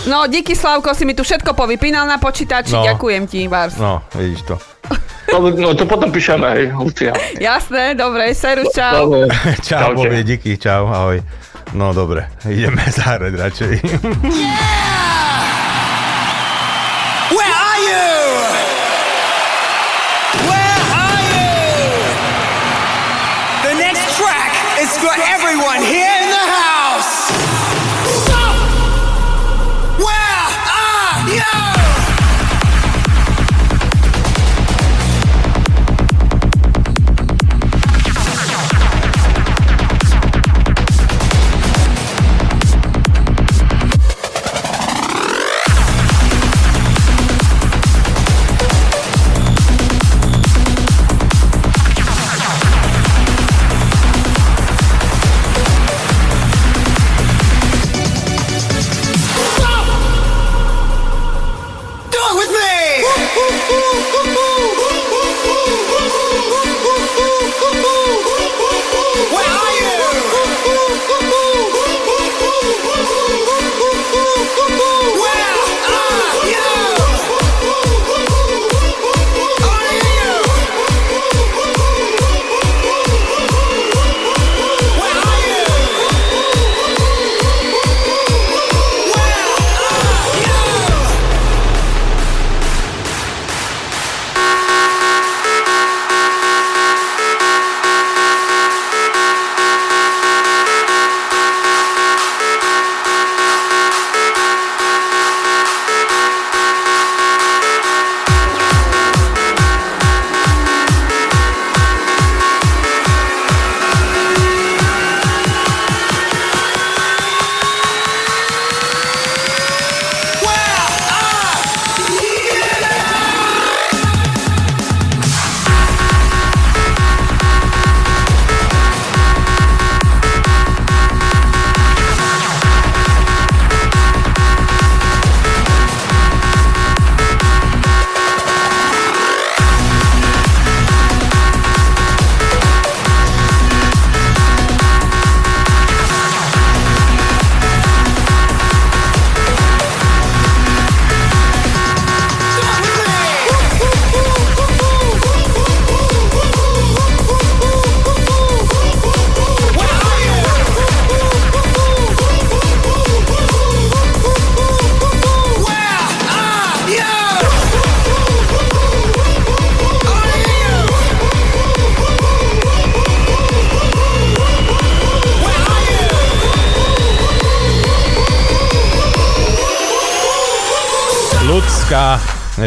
No, 0.03 0.27
díky 0.27 0.51
Slavko, 0.51 0.91
si 0.91 1.07
mi 1.07 1.15
tu 1.15 1.23
všetko 1.23 1.55
povypínal 1.55 2.03
na 2.03 2.19
počítači, 2.19 2.75
No. 2.75 2.83
ďakujem 2.83 3.23
ti, 3.25 3.47
Vars. 3.47 3.79
No, 3.79 4.03
vidíš 4.11 4.43
to. 4.43 4.55
No, 5.27 5.43
no 5.51 5.75
to 5.75 5.83
potom 5.83 6.07
píšeme, 6.07 6.47
hej, 6.55 6.65
Lucia. 6.71 7.11
Jasné, 7.35 7.95
dobre, 7.99 8.31
serus, 8.31 8.71
čau. 8.71 9.11
Dobre. 9.11 9.27
čau, 9.67 9.91
Čaute. 9.91 10.07
Bobby, 10.07 10.23
díky, 10.23 10.55
čau, 10.57 10.87
ahoj. 10.87 11.19
No 11.75 11.91
dobre, 11.91 12.31
ideme 12.47 12.79
zahrať 12.87 13.33
radšej. 13.35 13.73
Where 17.27 17.55
are 17.59 17.79
you? 17.83 18.07
Where 20.47 20.79
are 20.95 21.21
you? 21.27 21.51
The 23.67 23.73
next 23.75 24.15
track 24.15 24.51
is 24.79 24.95
for 24.95 25.11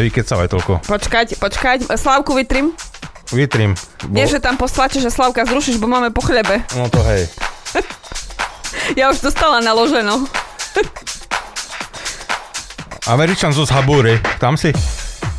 nevykecávaj 0.01 0.49
toľko. 0.49 0.73
Počkať, 0.83 1.37
počkať, 1.37 1.79
Slavku 1.93 2.33
vytrím. 2.33 2.73
Vytrím. 3.29 3.77
Nie, 4.09 4.25
že 4.25 4.41
tam 4.41 4.57
poslače, 4.57 4.97
že 4.97 5.07
Slavka 5.07 5.45
zrušíš, 5.45 5.77
bo 5.77 5.85
máme 5.85 6.09
po 6.09 6.19
chlebe. 6.19 6.65
No 6.73 6.89
to 6.89 6.99
hej. 7.05 7.29
Ja 8.91 9.07
už 9.07 9.21
dostala 9.21 9.61
naloženo. 9.61 10.25
Američan 13.05 13.51
zo 13.51 13.63
Habúry, 13.65 14.19
tam 14.35 14.55
si? 14.55 14.71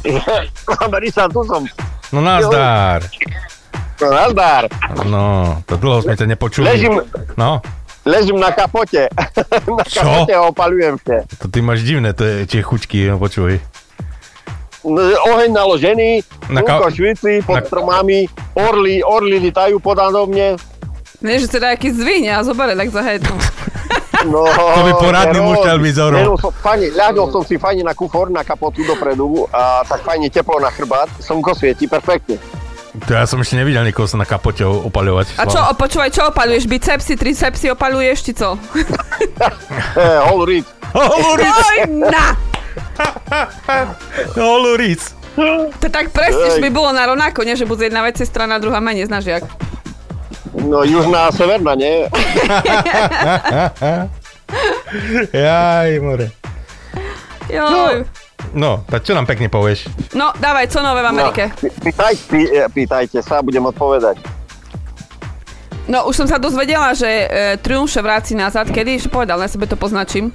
Američan, 0.86 1.28
tu 1.28 1.44
som. 1.44 1.64
No 2.10 2.20
nazdár. 2.20 3.04
No, 3.98 4.08
nazdar. 4.08 4.66
No, 5.04 5.24
to 5.64 5.76
dlho 5.76 6.00
sme 6.00 6.14
ťa 6.14 6.26
nepočuli. 6.26 6.64
Ležím, 6.66 7.00
No, 7.36 7.60
ležím 8.02 8.36
na 8.36 8.50
kapote. 8.50 9.06
na 9.78 9.84
Čo? 9.84 10.00
kapote 10.00 10.32
a 10.32 10.42
opalujem 10.44 10.96
sa. 11.00 11.22
to 11.36 11.46
ty 11.46 11.60
máš 11.60 11.82
divné 11.82 12.12
tie, 12.12 12.44
tie 12.44 12.60
chuťky, 12.60 13.08
no 13.08 13.16
počuj. 13.16 13.60
Oheň 14.84 15.50
naložený, 15.50 16.26
Na 16.50 16.60
ka- 16.60 16.90
švici 16.90 17.38
pod 17.40 17.62
na- 17.62 17.66
stromami, 17.66 18.26
orly, 18.52 18.98
orly 19.00 19.38
litajú 19.38 19.78
podado 19.78 20.26
mne. 20.26 20.58
Nie, 21.22 21.38
že 21.38 21.46
teda 21.48 21.70
aký 21.70 21.88
zvíň 21.88 22.34
a 22.34 22.42
zobere 22.42 22.74
tak 22.74 22.90
za 22.90 23.02
hetu. 23.02 23.30
No, 24.22 24.46
To 24.46 24.86
by 24.86 24.92
poradný 25.02 25.34
Jaro, 25.34 25.50
musel 25.50 25.76
byť, 25.82 25.94
Zoro. 25.98 26.14
Jaro, 26.14 26.34
som, 26.38 26.54
fajne, 26.54 26.94
ľahol 26.94 27.26
som 27.34 27.42
si 27.42 27.58
fajne 27.58 27.82
na 27.82 27.90
kufor, 27.90 28.30
na 28.30 28.46
kapotu 28.46 28.86
dopredu 28.86 29.50
a 29.50 29.82
tak 29.82 30.06
fajne 30.06 30.30
teplo 30.30 30.62
na 30.62 30.70
chrbát, 30.70 31.10
slnko 31.18 31.50
svieti 31.58 31.90
perfektne. 31.90 32.38
To 33.02 33.10
ja 33.10 33.26
som 33.26 33.42
ešte 33.42 33.58
nevidel 33.58 33.82
nikoho 33.82 34.06
sa 34.06 34.14
na 34.14 34.22
kapote 34.22 34.62
opaľovať. 34.62 35.34
A 35.34 35.44
čo, 35.44 35.58
počúvaj, 35.74 36.14
čo 36.14 36.30
opaluješ? 36.30 36.70
Bicepsy, 36.70 37.18
tricepsy 37.18 37.74
opaluješ, 37.74 38.18
či 38.22 38.32
co? 38.32 38.54
Eh, 39.98 40.18
Hol 40.22 40.46
Reed. 40.46 40.66
Oj, 40.94 41.42
na! 41.90 42.38
Holuric. 44.36 45.02
To 45.80 45.88
tak 45.88 46.12
presne, 46.12 46.60
by 46.60 46.68
bolo 46.68 46.92
na 46.92 47.08
rovnako, 47.08 47.42
nie? 47.48 47.56
Že 47.56 47.64
bude 47.64 47.88
jedna 47.88 48.04
vec 48.04 48.20
strana, 48.20 48.60
druhá 48.60 48.84
menej, 48.84 49.08
znáš 49.08 49.24
jak. 49.32 49.44
No, 50.52 50.84
južná 50.84 51.28
a 51.28 51.32
severná, 51.32 51.72
nie? 51.72 52.04
Jaj, 55.32 56.00
more. 56.04 56.28
Joj. 57.48 58.04
No, 58.52 58.84
tak 58.84 59.08
čo 59.08 59.16
nám 59.16 59.24
pekne 59.24 59.48
povieš? 59.48 59.88
No, 60.12 60.28
dávaj, 60.36 60.68
co 60.68 60.84
nové 60.84 61.00
v 61.00 61.08
Amerike? 61.08 61.42
No, 61.48 61.56
pý- 61.56 61.72
pýtaj, 61.88 62.14
pý, 62.28 62.40
eh, 62.52 62.68
pýtajte 62.68 63.18
sa, 63.24 63.40
budem 63.40 63.64
odpovedať. 63.64 64.20
No, 65.88 66.06
už 66.06 66.14
som 66.14 66.26
sa 66.30 66.38
dozvedela, 66.38 66.94
že 66.94 67.08
e, 67.08 67.26
Triumf 67.58 67.90
vráci 67.98 68.38
nazad. 68.38 68.70
Kedy? 68.70 69.02
Ešte 69.02 69.10
povedal, 69.10 69.34
na 69.34 69.50
sebe 69.50 69.66
to 69.66 69.74
poznačím. 69.74 70.30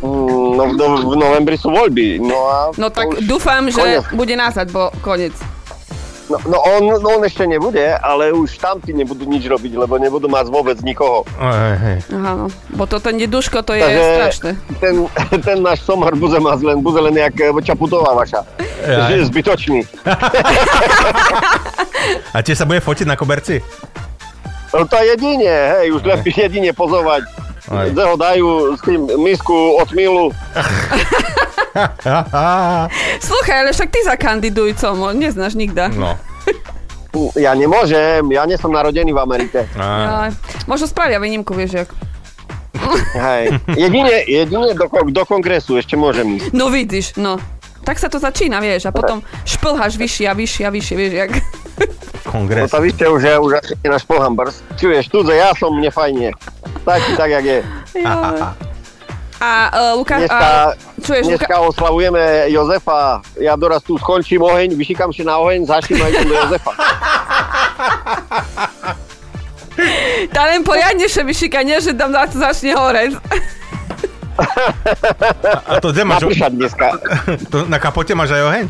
Mm, 0.00 0.40
No, 0.60 0.66
v, 0.66 0.72
no, 0.76 0.86
v 1.08 1.16
novembri 1.16 1.56
sú 1.56 1.72
voľby, 1.72 2.20
no 2.20 2.36
a... 2.44 2.68
No 2.76 2.92
tak 2.92 3.16
už 3.16 3.24
dúfam, 3.24 3.64
že 3.72 3.80
koniec. 3.80 4.04
bude 4.12 4.34
nazad, 4.36 4.68
bo 4.68 4.92
koniec. 5.00 5.32
No, 6.30 6.38
no 6.46 6.58
on, 6.62 6.82
no 7.00 7.08
on 7.16 7.26
ešte 7.26 7.42
nebude, 7.42 7.82
ale 7.96 8.30
už 8.30 8.54
tamtí 8.54 8.94
nebudú 8.94 9.26
nič 9.26 9.50
robiť, 9.50 9.74
lebo 9.74 9.98
nebudú 9.98 10.30
mať 10.30 10.46
vôbec 10.46 10.78
nikoho. 10.84 11.26
Hej, 11.42 11.74
hej. 11.80 11.98
Aha, 12.14 12.32
no. 12.38 12.46
Bo 12.70 12.86
to 12.86 13.02
ten 13.02 13.18
deduško, 13.18 13.66
to 13.66 13.74
je 13.74 13.82
Takže 13.82 14.02
strašné. 14.14 14.50
ten, 14.78 14.94
ten 15.46 15.58
náš 15.58 15.82
somar 15.82 16.14
bude 16.14 16.38
mať 16.38 16.58
len, 16.62 16.78
bude 16.84 17.00
len 17.02 17.16
jak 17.18 17.34
eh, 17.34 17.50
Čaputová 17.64 18.14
vaša. 18.14 18.46
Že 18.84 19.14
je 19.16 19.24
zbytočný. 19.26 19.80
A 22.34 22.46
tiež 22.46 22.62
sa 22.62 22.68
bude 22.68 22.78
fotiť 22.78 23.10
na 23.10 23.18
koberci? 23.18 23.58
No 24.70 24.86
to 24.86 25.02
jedine, 25.02 25.82
hej, 25.82 25.90
už 25.90 26.06
len 26.06 26.22
jedine 26.22 26.70
pozovať. 26.70 27.26
Aj. 27.66 27.86
Že 27.88 28.02
ho 28.02 28.16
dajú 28.16 28.48
s 28.72 28.80
tým 28.80 29.00
misku 29.18 29.52
od 29.76 29.88
milu. 29.92 30.32
Sluchaj, 33.20 33.56
ale 33.58 33.70
však 33.70 33.88
ty 33.90 34.00
zakandiduj, 34.02 34.74
co? 34.74 34.94
Mo- 34.94 35.12
Neznáš 35.12 35.54
nikda. 35.54 35.88
No. 35.90 36.16
Ja 37.34 37.58
nemôžem, 37.58 38.22
ja 38.30 38.46
nie 38.46 38.54
som 38.54 38.70
narodený 38.70 39.10
v 39.10 39.18
Amerike. 39.18 39.66
Aj. 39.74 40.30
Možno 40.70 40.86
spravia 40.86 41.18
výnimku, 41.18 41.50
vieš, 41.52 41.82
jak. 41.82 41.90
Hej. 43.12 43.58
Jedine, 43.74 44.14
jedine 44.22 44.70
do, 44.72 44.86
do 44.86 45.22
kongresu 45.26 45.74
ešte 45.74 45.98
môžem 45.98 46.38
ísť. 46.38 46.54
No 46.54 46.70
vidíš, 46.70 47.18
no. 47.18 47.42
Tak 47.80 47.96
sa 47.96 48.08
to 48.12 48.20
začína, 48.20 48.60
vieš, 48.60 48.86
a 48.86 48.92
potom 48.92 49.24
šplháš 49.48 49.96
vyššie 49.96 50.26
a 50.28 50.34
vyššie 50.36 50.62
a 50.68 50.70
vyššie, 50.70 50.94
vieš, 50.96 51.12
jak. 51.16 51.30
No 52.30 52.38
Kongres. 52.46 52.70
to 52.70 52.78
vy 52.78 52.94
ste 52.94 53.08
už, 53.10 53.22
už 53.42 53.52
asi 53.58 53.74
na 53.88 53.98
šplhambers. 53.98 54.62
Čuješ, 54.78 55.10
tu 55.10 55.26
ja 55.26 55.50
som 55.56 55.74
nefajne. 55.80 56.30
Tak, 56.86 57.00
tak, 57.18 57.30
jak 57.40 57.44
je. 57.44 57.58
A 59.40 59.72
uh, 59.72 59.96
Lukáš, 59.96 60.28
Dneska, 60.28 60.36
a, 60.36 60.76
čuješ, 61.00 61.24
Luka- 61.26 61.48
dneska 61.48 61.56
oslavujeme 61.64 62.52
Jozefa. 62.52 63.24
Ja 63.40 63.56
doraz 63.56 63.80
tu 63.82 63.96
skončím 63.96 64.44
oheň, 64.44 64.76
vyšikám 64.76 65.16
si 65.16 65.24
na 65.24 65.40
oheň, 65.40 65.64
zaším 65.64 65.96
a 65.96 66.06
idem 66.12 66.28
do 66.28 66.36
Jozefa. 66.36 66.72
tá 70.28 70.42
len 70.44 70.60
poriadnejšie 70.60 71.24
vyšikanie, 71.24 71.80
že 71.80 71.96
tam 71.96 72.12
za- 72.12 72.28
začne 72.36 72.76
horeť. 72.76 73.16
A 75.66 75.78
to 75.78 75.90
kde 75.90 76.02
máš? 76.02 76.22
Napršať 76.22 76.52
dneska. 76.52 76.86
To 77.52 77.64
na 77.64 77.76
kapote 77.76 78.12
máš 78.12 78.30
aj 78.30 78.42
oheň? 78.42 78.66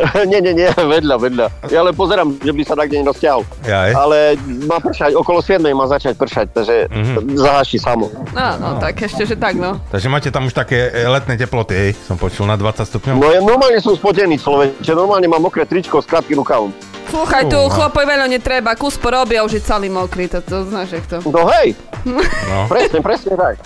nie, 0.30 0.40
nie, 0.40 0.54
nie, 0.54 0.70
vedľa, 0.70 1.16
vedľa. 1.18 1.46
Ja 1.68 1.82
len 1.82 1.92
pozerám, 1.92 2.32
že 2.34 2.48
by 2.48 2.62
sa 2.62 2.72
tak 2.72 2.88
deň 2.88 3.04
rozťahol. 3.04 3.42
Jaj. 3.60 3.90
Ale 3.92 4.18
má 4.64 4.80
pršať, 4.80 5.12
okolo 5.12 5.44
7 5.44 5.60
má 5.68 5.84
začať 5.84 6.16
pršať, 6.16 6.46
takže 6.50 6.74
Mhm. 6.88 7.36
zahaší 7.36 7.76
samo. 7.76 8.08
No, 8.32 8.46
no, 8.56 8.68
tak 8.78 8.96
ešte, 8.98 9.26
že 9.26 9.36
tak, 9.36 9.60
no. 9.60 9.76
Takže 9.90 10.08
máte 10.08 10.30
tam 10.30 10.46
už 10.46 10.54
také 10.54 10.88
e, 10.88 11.04
letné 11.04 11.36
teploty, 11.36 11.74
hej? 11.74 11.90
Som 12.00 12.16
počul 12.16 12.48
na 12.48 12.56
20 12.56 12.86
stupňov. 12.86 13.14
No 13.14 13.28
ja 13.28 13.40
normálne 13.40 13.76
som 13.76 13.92
spotený 13.92 14.38
človek, 14.38 14.78
že 14.78 14.94
normálne 14.94 15.26
mám 15.26 15.42
mokré 15.42 15.62
tričko 15.62 16.00
s 16.00 16.08
krátkým 16.08 16.38
rukavom. 16.38 16.72
Slúchaj, 17.10 17.50
tu 17.50 17.58
chlapoj 17.58 18.04
veľa 18.06 18.30
netreba, 18.30 18.72
kus 18.72 18.94
porobia, 18.94 19.42
už 19.42 19.58
je 19.58 19.62
celý 19.66 19.90
mokrý, 19.90 20.30
to, 20.30 20.38
to 20.38 20.62
znáš, 20.64 20.94
jak 20.94 21.04
to. 21.08 21.18
No 21.26 21.44
hej, 21.50 21.74
No. 22.48 22.70
presne, 22.70 23.02
presne 23.02 23.34
tak. 23.34 23.58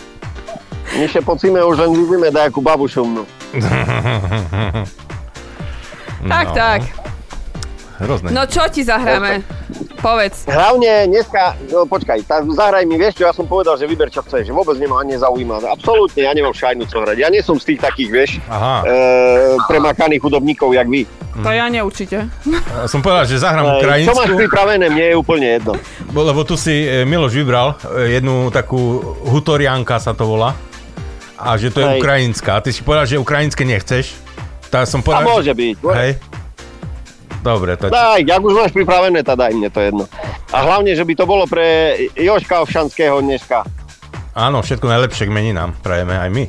My 0.95 1.05
še 1.05 1.21
po 1.21 1.35
cime 1.35 1.59
už 1.59 1.77
len 1.77 1.91
vidíme 1.93 2.29
dajakú 2.29 2.61
babu 2.61 2.87
šumnú. 2.87 3.27
Tak, 6.25 6.47
No. 6.47 6.55
tak. 6.55 6.81
Hrozné. 7.97 8.33
No 8.33 8.43
čo 8.45 8.65
ti 8.69 8.81
zahráme? 8.81 9.45
Povedz. 10.01 10.45
Hlavne 10.47 11.05
dneska, 11.07 11.55
no 11.69 11.85
počkaj, 11.85 12.17
tá, 12.23 12.41
zahraj 12.43 12.83
mi, 12.83 12.97
vieš 12.97 13.17
čo, 13.17 13.25
ja 13.25 13.33
som 13.33 13.45
povedal, 13.45 13.77
že 13.77 13.85
vyber 13.85 14.09
čo 14.09 14.19
chceš, 14.21 14.43
že 14.43 14.53
vôbec 14.53 14.75
nemá 14.77 14.99
ani 14.99 15.15
nezaujíma. 15.15 15.63
Absolútne, 15.69 16.21
ja 16.21 16.33
nemám 16.33 16.51
šajnu 16.51 16.85
čo 16.85 16.99
hrať. 16.99 17.17
Ja 17.19 17.29
nie 17.29 17.39
som 17.39 17.55
z 17.55 17.71
tých 17.71 17.81
takých, 17.83 18.11
vieš, 18.11 18.31
Aha. 18.47 18.83
e, 18.83 18.93
premakaných 19.63 20.21
hudobníkov, 20.23 20.73
jak 20.73 20.85
vy. 20.87 21.05
To 21.37 21.49
ja 21.49 21.69
neurčite. 21.69 22.25
Ja 22.47 22.87
som 22.87 22.99
povedal, 22.99 23.25
že 23.27 23.37
zahrám 23.37 23.63
E, 23.63 23.69
čo 23.69 23.77
máš 23.77 23.79
ukrajinsku, 23.79 24.37
pripravené, 24.39 24.87
mne 24.89 25.05
je 25.05 25.17
úplne 25.17 25.47
jedno. 25.53 25.73
bo- 26.09 26.25
lebo 26.25 26.41
tu 26.43 26.57
si 26.57 26.75
e, 26.81 27.05
Miloš 27.05 27.33
vybral 27.33 27.69
e, 27.95 28.17
jednu 28.17 28.49
takú 28.49 28.81
hutorianka 29.29 29.99
sa 29.99 30.13
to 30.13 30.25
volá. 30.25 30.57
A 31.45 31.61
že 31.61 31.69
to 31.69 31.85
je 31.85 31.89
Hej. 31.93 31.99
ukrajinská. 32.01 32.51
A 32.57 32.63
ty 32.65 32.73
si 32.73 32.81
povedal, 32.81 33.05
že 33.05 33.21
ukrajinské 33.21 33.69
nechceš. 33.69 34.17
Tak 34.73 34.89
som 34.89 35.05
A 35.05 35.05
povedal, 35.05 35.29
môže 35.29 35.53
byť. 35.53 35.77
Hej. 35.93 36.13
Dobre, 37.45 37.77
to 37.77 37.93
Daj, 37.93 38.25
ak 38.25 38.41
už 38.41 38.57
máš 38.57 38.73
pripravené, 38.73 39.21
tá 39.21 39.37
daj 39.37 39.53
mne 39.53 39.69
to 39.69 39.77
jedno. 39.85 40.09
A 40.49 40.65
hlavne, 40.65 40.97
že 40.97 41.05
by 41.05 41.13
to 41.13 41.29
bolo 41.29 41.45
pre 41.45 41.93
Joška 42.17 42.65
Ovšanského 42.65 43.21
dneska. 43.21 43.69
Áno, 44.33 44.65
všetko 44.65 44.89
najlepšie 44.89 45.29
k 45.29 45.37
meninám. 45.37 45.77
Prajeme 45.85 46.17
aj 46.17 46.31
my. 46.33 46.45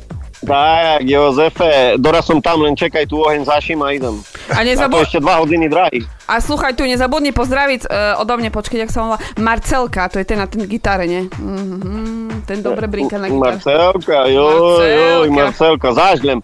Tak, 0.46 1.02
Jozefe, 1.02 1.70
doraz 1.98 2.22
som 2.22 2.38
tam, 2.38 2.62
len 2.62 2.72
čakaj 2.72 3.02
tu 3.04 3.18
oheň 3.18 3.42
zaším 3.42 3.82
a 3.82 3.90
idem. 3.90 4.14
A 4.46 4.54
A 4.54 4.56
to 4.56 4.64
nezabud... 4.64 5.02
ešte 5.02 5.18
dva 5.18 5.42
hodiny 5.42 5.66
drahy. 5.66 6.06
A 6.24 6.38
slúchaj, 6.38 6.72
tu 6.72 6.86
nezabudni 6.86 7.30
pozdraviť 7.30 7.84
uh, 7.84 8.22
odo 8.22 8.34
mňa, 8.34 8.50
počkej, 8.50 8.86
jak 8.86 8.90
sa 8.90 9.02
volá, 9.02 9.18
Marcelka, 9.36 10.06
to 10.06 10.16
je 10.16 10.24
ten 10.24 10.38
na 10.38 10.46
ten 10.46 10.62
gitare, 10.64 11.04
nie? 11.04 11.26
Mhm, 11.26 12.46
ten 12.46 12.62
dobre 12.62 12.86
brinka 12.86 13.18
na 13.18 13.26
gitare. 13.26 13.58
Marcelka, 13.58 14.18
joj, 14.26 14.86
joj, 14.86 15.28
Marcelka, 15.28 15.90
zažlem. 15.90 16.38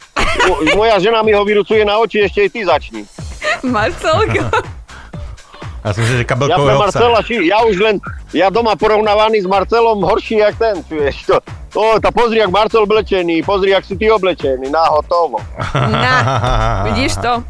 Mo- 0.45 0.61
Moja 0.77 0.99
žena 0.99 1.23
mi 1.23 1.31
ho 1.31 1.43
vyrucuje 1.43 1.83
na 1.83 1.97
oči, 1.97 2.27
ešte 2.27 2.43
aj 2.43 2.51
ty 2.51 2.61
začni. 2.63 3.03
Marcelka. 3.65 4.51
Ja 5.83 5.91
som 5.91 6.01
myslel, 6.07 6.19
že 6.23 6.27
Ja 6.27 6.31
kabelkového 6.31 6.79
Marcela, 6.79 7.19
psa. 7.21 7.27
ši, 7.27 7.37
ja 7.51 7.59
už 7.67 7.77
len, 7.83 7.97
ja 8.31 8.55
doma 8.55 8.79
porovnávaný 8.79 9.43
s 9.43 9.49
Marcelom 9.51 9.99
horší 9.99 10.39
jak 10.39 10.55
ten, 10.55 10.79
čuješ 10.87 11.27
to. 11.27 11.37
O, 11.75 11.99
tá 11.99 12.15
pozri, 12.15 12.39
jak 12.39 12.55
Marcel 12.55 12.87
oblečený, 12.87 13.43
pozri, 13.43 13.75
jak 13.75 13.83
si 13.83 13.99
ty 13.99 14.07
oblečený, 14.07 14.71
na 14.71 14.87
hotovo. 14.93 15.43
Na, 15.75 16.15
vidíš 16.87 17.19
to? 17.19 17.43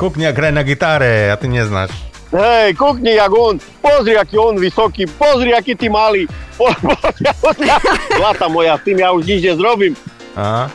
Kúkni, 0.00 0.24
ak 0.24 0.38
na 0.54 0.62
gitáre 0.64 1.28
a 1.28 1.36
ty 1.36 1.52
neznáš. 1.52 1.92
Hej, 2.32 2.76
kukni, 2.80 3.16
jak 3.16 3.32
on, 3.32 3.60
pozri, 3.80 4.16
aký 4.16 4.36
on 4.38 4.56
vysoký, 4.56 5.04
pozri, 5.04 5.52
aký 5.52 5.76
ty 5.76 5.88
malý. 5.88 6.24
Po, 6.56 6.68
pozri, 6.80 7.28
Zlata 8.20 8.48
moja, 8.48 8.76
s 8.78 8.84
tým 8.88 9.00
ja 9.00 9.12
už 9.12 9.24
nič 9.28 9.40
nezrobím. 9.52 9.92
Aha. 10.32 10.70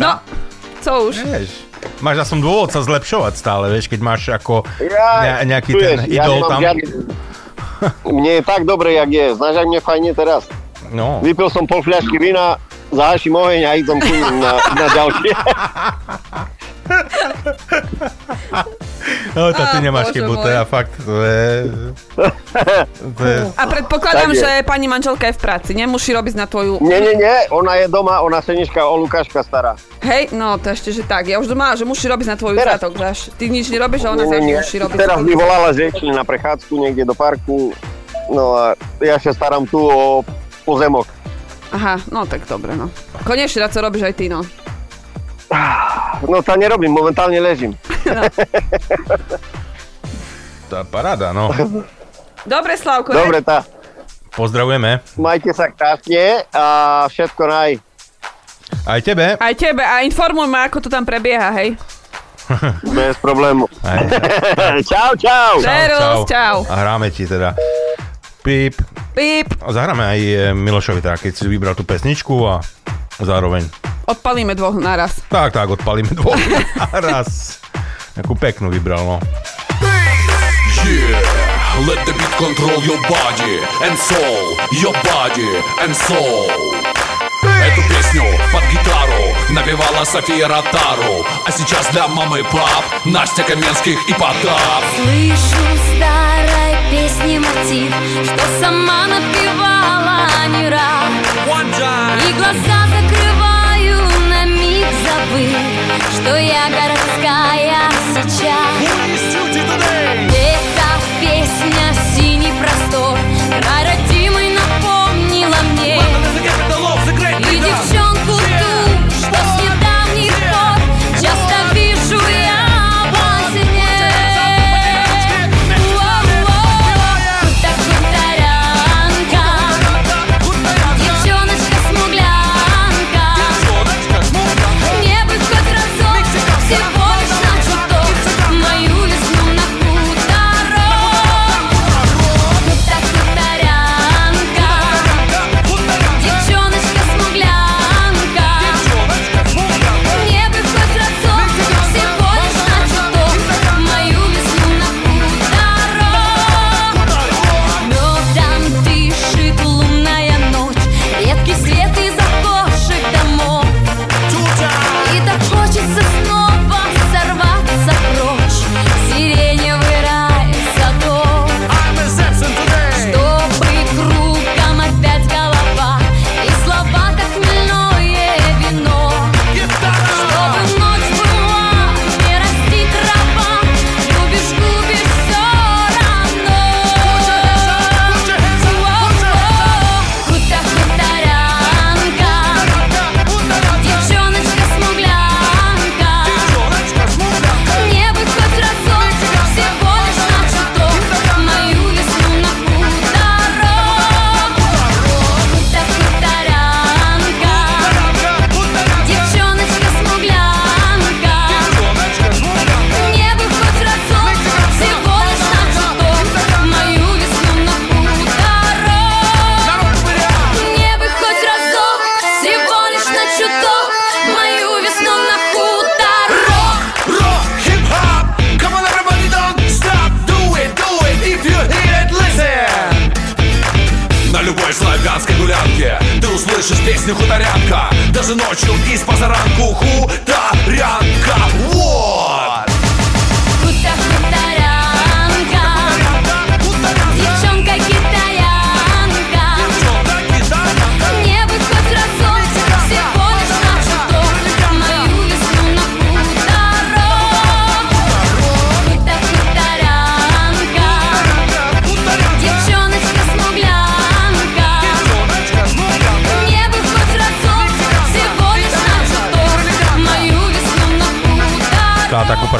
No, 0.00 0.20
co 0.80 0.92
už? 1.06 1.16
Vieš, 1.22 1.50
máš 2.00 2.16
aspoň 2.20 2.38
dôvod 2.40 2.68
sa 2.68 2.80
zlepšovať 2.80 3.32
stále, 3.34 3.68
vieš, 3.68 3.86
keď 3.86 4.00
máš 4.00 4.22
ako 4.28 4.64
Ja, 4.78 5.40
ne, 5.40 5.50
nejaký 5.50 5.72
ten 5.74 5.98
idol 6.06 6.36
nemám 6.38 6.50
tam. 6.50 6.60
žiadny- 6.60 6.88
Mne 8.06 8.32
je 8.34 8.42
tak 8.42 8.62
dobre, 8.64 8.92
jak 8.92 9.08
je. 9.08 9.26
Znáš, 9.34 9.56
ak 9.56 9.66
mne 9.66 9.80
fajne 9.80 10.10
teraz? 10.12 10.44
No. 10.90 11.20
Vypil 11.20 11.48
som 11.48 11.64
pol 11.64 11.80
fľašky 11.80 12.16
vína, 12.16 12.60
zahaším 12.90 13.32
oheň 13.34 13.62
a 13.62 13.72
idem 13.74 13.96
na, 14.36 14.52
na 14.74 14.86
ďalšie. 14.90 15.32
No, 19.30 19.48
to 19.54 19.62
ty 19.64 19.78
Á, 19.78 19.80
nemáš 19.80 20.10
Bože 20.10 20.14
chybu, 20.20 20.32
to 20.36 20.44
môj. 20.44 20.52
je 20.52 20.60
fakt, 20.66 20.92
to 21.00 21.14
je... 21.16 21.42
To 23.00 23.22
je... 23.24 23.36
A 23.56 23.62
predpokladám, 23.64 24.28
Tak 24.28 24.36
je. 24.36 24.42
že 24.42 24.50
pani 24.62 24.86
manželka 24.86 25.24
je 25.26 25.34
v 25.34 25.40
práci, 25.40 25.70
nemusí 25.72 26.10
robiť 26.12 26.34
na 26.36 26.44
tvoju... 26.44 26.82
Nie, 26.82 27.00
nie, 27.00 27.14
nie, 27.16 27.36
ona 27.48 27.80
je 27.80 27.86
doma, 27.88 28.20
ona 28.20 28.38
sa 28.38 28.52
dneška 28.52 28.82
o 28.82 28.98
Lukáška 28.98 29.40
stará. 29.40 29.78
Hej, 30.02 30.30
no 30.32 30.58
to 30.58 30.68
ešte, 30.68 30.92
že 30.92 31.02
tak. 31.02 31.26
Ja 31.26 31.38
už 31.38 31.48
doma, 31.48 31.72
že 31.72 31.82
musí 31.82 32.04
robiť 32.04 32.26
na 32.26 32.36
tvoju 32.36 32.58
Teraz- 32.58 32.76
zátok, 32.76 32.92
že 33.14 33.32
Ty 33.32 33.44
nič 33.48 33.66
nerobíš 33.68 34.02
a 34.04 34.08
ona 34.12 34.24
Nie, 34.24 34.30
sa 34.30 34.36
nie, 34.38 34.54
musí 34.58 34.76
robiť. 34.78 34.96
Teraz 34.98 35.18
mi 35.20 35.32
volala, 35.32 35.68
že 35.72 35.88
išli 35.88 36.10
na 36.10 36.22
prechádzku 36.22 36.72
niekde 36.76 37.02
do 37.02 37.14
parku, 37.14 37.72
no 38.28 38.54
a 38.54 38.64
ja 39.00 39.16
sa 39.16 39.30
starám 39.30 39.64
tu 39.64 39.78
o 39.80 40.20
pozemok. 40.62 41.06
Aha, 41.70 42.02
no 42.10 42.26
tak 42.26 42.44
dobre, 42.44 42.74
no. 42.74 42.90
Konečne, 43.22 43.62
co 43.64 43.78
robíš 43.78 44.02
aj 44.04 44.14
ty, 44.14 44.26
no. 44.26 44.42
No 46.24 46.38
to 46.46 46.54
nerobím, 46.54 46.94
momentálne 46.94 47.40
ležím. 47.42 47.74
Tá 50.70 50.86
paráda, 50.86 51.34
no. 51.34 51.50
Dobre, 52.46 52.78
Slavko, 52.78 53.10
Dobre, 53.10 53.42
tá. 53.42 53.66
Pozdravujeme. 54.30 55.02
Majte 55.18 55.50
sa 55.50 55.66
krásne 55.74 56.46
a 56.54 56.64
všetko 57.10 57.42
naj. 57.50 57.72
Aj 58.86 59.00
tebe. 59.02 59.34
Aj 59.34 59.54
tebe 59.58 59.82
a 59.82 60.06
informuj 60.06 60.46
ma, 60.46 60.70
ako 60.70 60.86
to 60.86 60.88
tam 60.88 61.02
prebieha, 61.02 61.50
hej. 61.58 61.74
Bez 62.96 63.18
problému. 63.18 63.66
Aj. 63.82 64.06
čau, 64.90 65.18
čau. 65.18 65.58
Serus, 65.58 66.26
čau. 66.30 66.62
A 66.70 66.74
hráme 66.78 67.10
ti 67.10 67.26
teda. 67.26 67.58
Píp. 68.40 68.78
Píp. 69.12 69.50
A 69.60 69.74
zahráme 69.74 70.06
aj 70.06 70.20
e, 70.22 70.34
Milošovi, 70.56 71.02
teda, 71.02 71.18
keď 71.18 71.32
si 71.34 71.44
vybral 71.50 71.74
tú 71.74 71.82
pesničku 71.84 72.34
a 72.46 72.62
zároveň. 73.20 73.66
Odpalíme 74.10 74.54
dvoch 74.58 74.74
naraz. 74.74 75.22
Tak, 75.30 75.52
tak, 75.54 75.70
odpalíme 75.70 76.10
dvoch. 76.18 76.34
A 76.82 76.98
raz. 76.98 77.62
Takú 78.18 78.34
peknú 78.34 78.66
vybral, 78.74 79.06
no. 79.06 79.18
Yeah, 80.82 81.22
let 81.86 82.02
the 82.02 82.12
beat 82.18 82.34
control 82.34 82.82
your 82.82 82.98
body 83.06 83.62
and 83.86 83.94
soul, 83.94 84.58
your 84.82 84.96
body 85.06 85.46
and 85.86 85.94
soul. 85.94 86.50
Эту 87.62 87.82
песню 87.88 88.24
под 88.52 88.64
гитару 88.72 89.22
напевала 89.50 90.04
София 90.04 90.46
Ротару 90.48 91.24
А 91.46 91.50
сейчас 91.50 91.86
для 91.88 92.06
мамы 92.08 92.40
и 92.40 92.42
пап 92.42 92.84
Настя 93.04 93.44
Каменских 93.44 93.96
и 94.08 94.12
Потап 94.12 94.84
Слышу 94.96 95.64
старой 95.96 96.76
песне 96.90 97.40
мотив, 97.40 97.94
что 98.24 98.60
сама 98.60 99.06
напевала 99.06 100.26
не 100.48 100.68
раз. 100.68 101.10
И 102.28 102.32
глаза 102.32 102.79
вы, 105.30 105.48
что 106.12 106.36
я 106.36 106.68
городская. 106.68 107.89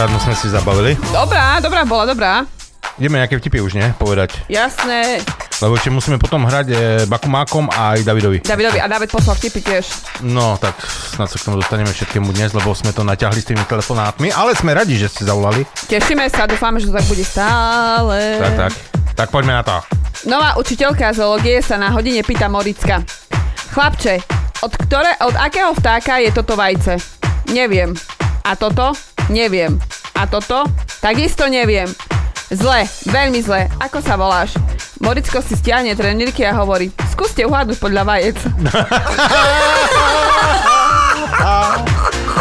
Takú 0.00 0.16
parádnu 0.16 0.32
sme 0.32 0.32
si 0.32 0.48
zabavili. 0.48 0.92
Dobrá, 1.12 1.60
dobrá 1.60 1.84
bola, 1.84 2.08
dobrá. 2.08 2.48
Ideme 2.96 3.20
nejaké 3.20 3.36
vtipy 3.36 3.60
už, 3.60 3.76
nie? 3.76 3.84
Povedať. 4.00 4.32
Jasné. 4.48 5.20
Lebo 5.60 5.76
ešte 5.76 5.92
musíme 5.92 6.16
potom 6.16 6.40
hrať 6.48 6.66
e, 6.72 6.76
Bakumákom 7.04 7.68
a 7.68 7.92
aj 7.92 8.08
Davidovi. 8.08 8.40
Davidovi 8.40 8.80
a 8.80 8.88
David 8.88 9.12
poslal 9.12 9.36
vtipy 9.36 9.60
tiež. 9.60 9.84
No, 10.24 10.56
tak 10.56 10.72
snad 10.88 11.28
sa 11.28 11.36
k 11.36 11.44
tomu 11.44 11.60
dostaneme 11.60 11.92
všetkému 11.92 12.32
dnes, 12.32 12.56
lebo 12.56 12.72
sme 12.72 12.96
to 12.96 13.04
naťahli 13.04 13.44
s 13.44 13.52
tými 13.52 13.60
telefonátmi, 13.68 14.32
ale 14.32 14.56
sme 14.56 14.72
radi, 14.72 14.96
že 14.96 15.12
ste 15.12 15.28
zavolali. 15.28 15.68
Tešíme 15.68 16.24
sa, 16.32 16.48
dúfame, 16.48 16.80
že 16.80 16.88
to 16.88 16.96
tak 16.96 17.04
bude 17.04 17.20
stále. 17.20 18.40
Tak, 18.40 18.52
tak. 18.56 18.72
Tak 19.20 19.28
poďme 19.28 19.60
na 19.60 19.62
to. 19.68 19.76
Nová 20.24 20.56
učiteľka 20.56 21.12
zoológie 21.12 21.60
sa 21.60 21.76
na 21.76 21.92
hodine 21.92 22.24
pýta 22.24 22.48
Moricka. 22.48 23.04
Chlapče, 23.76 24.16
od, 24.64 24.72
ktoré, 24.80 25.20
od 25.20 25.36
akého 25.36 25.76
vtáka 25.76 26.16
je 26.24 26.32
toto 26.32 26.56
vajce? 26.56 26.96
Neviem. 27.52 27.92
A 28.48 28.56
toto? 28.56 28.96
Neviem. 29.30 29.78
A 30.18 30.26
toto? 30.26 30.66
Takisto 30.98 31.46
neviem. 31.46 31.86
Zle, 32.50 32.82
veľmi 33.06 33.38
zle. 33.40 33.70
Ako 33.78 34.02
sa 34.02 34.18
voláš? 34.18 34.58
Moricko 34.98 35.38
si 35.40 35.54
stiahne 35.54 35.94
trenírky 35.94 36.42
a 36.44 36.52
hovorí, 36.52 36.90
skúste 37.14 37.46
uhádnuť 37.46 37.78
podľa 37.78 38.02
vajec. 38.04 38.36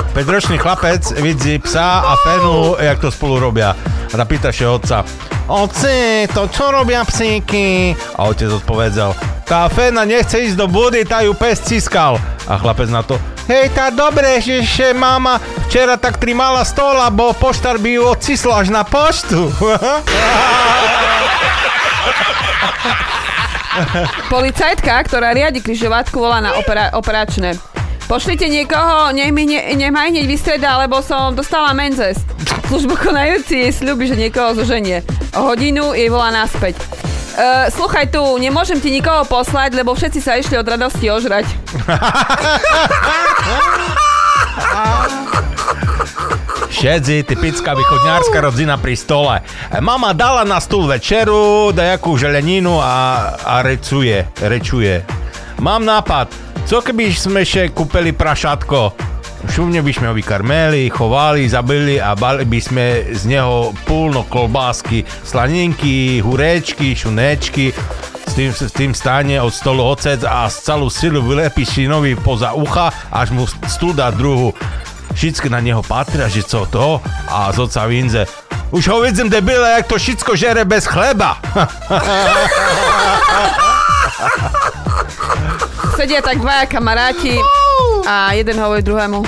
5-ročný 0.10 0.58
chlapec 0.60 1.16
vidí 1.22 1.62
psa 1.64 2.04
a 2.04 2.18
fenu, 2.20 2.76
jak 2.76 3.00
to 3.00 3.08
spolu 3.14 3.40
robia. 3.40 3.72
A 4.12 4.26
pýta 4.26 4.50
sa 4.52 4.74
otca, 4.74 5.06
Oci, 5.50 6.30
to 6.30 6.46
čo 6.50 6.70
robia 6.70 7.02
psíky? 7.06 7.98
A 8.18 8.30
otec 8.30 8.54
odpovedal, 8.54 9.18
tá 9.50 9.66
fena 9.66 10.06
nechce 10.06 10.38
ísť 10.46 10.58
do 10.58 10.70
budy, 10.70 11.02
tá 11.06 11.26
ju 11.26 11.34
pes 11.34 11.58
ciskal. 11.66 12.22
A 12.46 12.58
chlapec 12.62 12.86
na 12.90 13.02
to, 13.02 13.18
hej, 13.50 13.74
tá 13.74 13.90
dobre, 13.90 14.38
že, 14.40 14.62
že 14.62 14.94
mama 14.94 15.42
včera 15.68 15.98
tak 15.98 16.22
trimala 16.22 16.62
stôl, 16.62 16.96
bo 17.10 17.34
poštar 17.34 17.82
by 17.82 17.90
ju 17.98 18.04
odcislo 18.06 18.54
až 18.54 18.70
na 18.70 18.86
poštu. 18.86 19.50
Policajtka, 24.30 25.04
ktorá 25.08 25.32
riadi 25.34 25.64
križovatku, 25.64 26.20
volá 26.20 26.44
na 26.44 26.54
opera- 26.60 26.92
operačné. 26.94 27.58
Pošlite 28.10 28.50
niekoho, 28.50 29.14
nech 29.14 29.30
mi 29.30 29.46
ne, 29.46 29.78
nech 29.78 29.94
ma 29.94 30.10
hneď 30.10 30.26
vystreda, 30.26 30.82
lebo 30.82 30.98
som 31.06 31.38
dostala 31.38 31.78
menzes. 31.78 32.18
Službu 32.66 32.98
konajúci 32.98 33.70
jej 33.70 33.72
sľubi, 33.74 34.10
že 34.10 34.18
niekoho 34.18 34.58
zoženie. 34.58 35.06
O 35.38 35.54
hodinu 35.54 35.94
jej 35.94 36.10
volá 36.10 36.34
naspäť. 36.34 36.99
Uh, 37.40 37.72
sluchaj 37.72 38.12
tu, 38.12 38.20
nemôžem 38.36 38.84
ti 38.84 38.92
nikoho 38.92 39.24
poslať, 39.24 39.72
lebo 39.72 39.96
všetci 39.96 40.20
sa 40.20 40.36
išli 40.36 40.60
od 40.60 40.68
radosti 40.68 41.08
ožrať. 41.08 41.48
Všetci, 46.68 47.24
typická 47.24 47.72
východňárska 47.80 48.44
rodzina 48.44 48.76
pri 48.76 48.96
stole. 49.00 49.40
Mama 49.80 50.12
dala 50.12 50.44
na 50.44 50.60
stôl 50.60 50.84
večeru, 50.84 51.72
dajakú 51.72 52.20
želeninu 52.20 52.76
a, 52.84 53.36
a 53.40 53.64
recuje, 53.64 54.28
rečuje. 54.44 55.08
Mám 55.64 55.88
nápad, 55.88 56.36
co 56.68 56.84
keby 56.84 57.16
sme 57.16 57.48
še 57.48 57.72
kúpili 57.72 58.12
prašatko? 58.12 58.96
Šumne 59.48 59.80
by 59.80 59.92
sme 59.96 60.12
ho 60.12 60.18
vykarmeli, 60.18 60.92
chovali, 60.92 61.48
zabili 61.48 61.96
a 61.96 62.12
bali 62.12 62.44
by 62.44 62.60
sme 62.60 63.16
z 63.16 63.24
neho 63.32 63.72
púlno 63.88 64.28
kolbásky, 64.28 65.08
slaninky, 65.24 66.20
hurečky, 66.20 66.92
šunečky. 66.92 67.72
S 68.28 68.36
tým, 68.36 68.52
s 68.52 68.74
tým 68.76 68.92
stáne 68.92 69.40
od 69.40 69.56
stolu 69.56 69.88
ocec 69.88 70.20
a 70.28 70.52
z 70.52 70.68
celú 70.68 70.92
silu 70.92 71.24
vylepí 71.24 71.64
šinovi 71.64 72.20
poza 72.20 72.52
ucha, 72.52 72.92
až 73.10 73.32
mu 73.32 73.48
stúl 73.48 73.96
dá 73.96 74.12
druhu. 74.12 74.52
Všetko 75.16 75.48
na 75.50 75.64
neho 75.64 75.82
patria, 75.82 76.28
že 76.28 76.44
co 76.44 76.68
to? 76.68 77.00
A 77.32 77.48
z 77.56 77.64
oca 77.64 77.88
vinze. 77.88 78.28
Už 78.70 78.86
ho 78.92 79.02
vidím 79.02 79.32
debile, 79.32 79.82
jak 79.82 79.88
to 79.88 79.98
všetko 79.98 80.36
žere 80.36 80.62
bez 80.68 80.86
chleba. 80.86 81.40
Sedia 85.98 86.22
tak 86.22 86.38
dvaja 86.38 86.70
kamaráti 86.70 87.34
a 88.10 88.34
jeden 88.34 88.58
hovorí 88.58 88.82
druhému. 88.82 89.22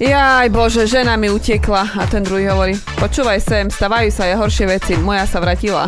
Jaj 0.00 0.48
bože, 0.48 0.88
žena 0.88 1.20
mi 1.20 1.28
utekla 1.30 1.92
a 2.00 2.08
ten 2.08 2.24
druhý 2.24 2.48
hovorí, 2.48 2.72
počúvaj 2.96 3.38
sem, 3.38 3.68
stavajú 3.68 4.08
sa 4.08 4.24
aj 4.32 4.40
horšie 4.40 4.66
veci, 4.66 4.96
moja 4.96 5.28
sa 5.28 5.38
vratila. 5.38 5.86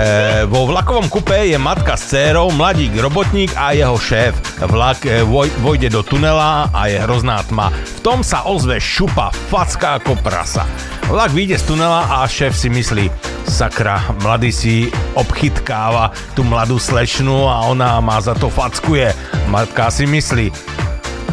E, 0.00 0.48
vo 0.48 0.64
vlakovom 0.64 1.12
kupe 1.12 1.52
je 1.52 1.58
matka 1.60 1.92
s 1.92 2.08
dcérou, 2.08 2.48
mladík 2.56 2.96
robotník 2.96 3.52
a 3.52 3.76
jeho 3.76 4.00
šéf. 4.00 4.32
Vlak 4.64 5.04
e, 5.04 5.20
voj, 5.28 5.52
vojde 5.60 5.92
do 5.92 6.00
tunela 6.00 6.72
a 6.72 6.88
je 6.88 6.96
hrozná 7.04 7.44
tma. 7.44 7.68
V 7.68 8.00
tom 8.00 8.24
sa 8.24 8.48
ozve 8.48 8.80
šupa, 8.80 9.28
facka 9.52 10.00
ako 10.00 10.16
prasa. 10.24 10.64
Vlak 11.04 11.36
vyjde 11.36 11.60
z 11.60 11.64
tunela 11.68 12.08
a 12.08 12.24
šéf 12.24 12.56
si 12.56 12.72
myslí, 12.72 13.12
sakra, 13.44 14.00
mladý 14.24 14.48
si 14.48 14.88
obchytkáva 15.20 16.16
tú 16.32 16.48
mladú 16.48 16.80
slečnu 16.80 17.44
a 17.44 17.68
ona 17.68 18.00
má 18.00 18.24
za 18.24 18.32
to 18.32 18.48
fackuje. 18.48 19.12
Matka 19.52 19.92
si 19.92 20.08
myslí, 20.08 20.48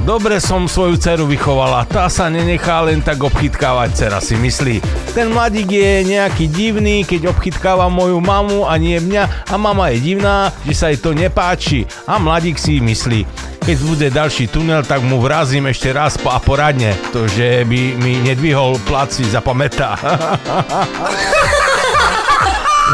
Dobre 0.07 0.39
som 0.39 0.71
svoju 0.71 0.95
dceru 0.95 1.27
vychovala, 1.27 1.83
tá 1.83 2.07
sa 2.07 2.31
nenechá 2.31 2.79
len 2.79 3.03
tak 3.03 3.19
obchytkávať, 3.19 3.91
dcera 3.91 4.23
si 4.23 4.39
myslí. 4.39 4.79
Ten 5.11 5.35
mladík 5.35 5.67
je 5.67 6.15
nejaký 6.15 6.47
divný, 6.47 7.03
keď 7.03 7.35
obchytkáva 7.35 7.91
moju 7.91 8.23
mamu 8.23 8.63
a 8.63 8.79
nie 8.79 8.95
mňa 9.03 9.51
a 9.51 9.59
mama 9.59 9.91
je 9.91 9.99
divná, 9.99 10.55
že 10.63 10.79
sa 10.79 10.87
jej 10.87 11.03
to 11.03 11.11
nepáči 11.11 11.83
a 12.07 12.23
mladík 12.23 12.55
si 12.55 12.79
myslí. 12.79 13.27
Keď 13.67 13.77
bude 13.83 14.07
ďalší 14.07 14.47
tunel, 14.47 14.87
tak 14.87 15.03
mu 15.03 15.19
vrazím 15.19 15.67
ešte 15.67 15.91
raz 15.91 16.15
po 16.15 16.31
a 16.31 16.39
poradne. 16.39 16.95
To, 17.11 17.27
že 17.27 17.67
by 17.67 17.99
mi 17.99 18.23
nedvihol 18.23 18.79
plat 18.87 19.11
si 19.11 19.27
zapamätá. 19.27 19.99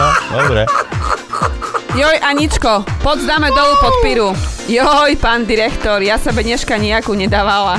no, 0.01 0.07
dobre. 0.33 0.65
Joj, 1.93 2.17
Aničko, 2.25 2.81
poď 3.05 3.17
dáme 3.29 3.53
dolu 3.53 3.77
pod 3.77 3.93
piru. 4.01 4.29
Joj, 4.65 5.13
pán 5.21 5.45
direktor, 5.45 6.01
ja 6.01 6.17
sebe 6.17 6.41
dneška 6.41 6.81
nejakú 6.81 7.13
nedávala. 7.13 7.77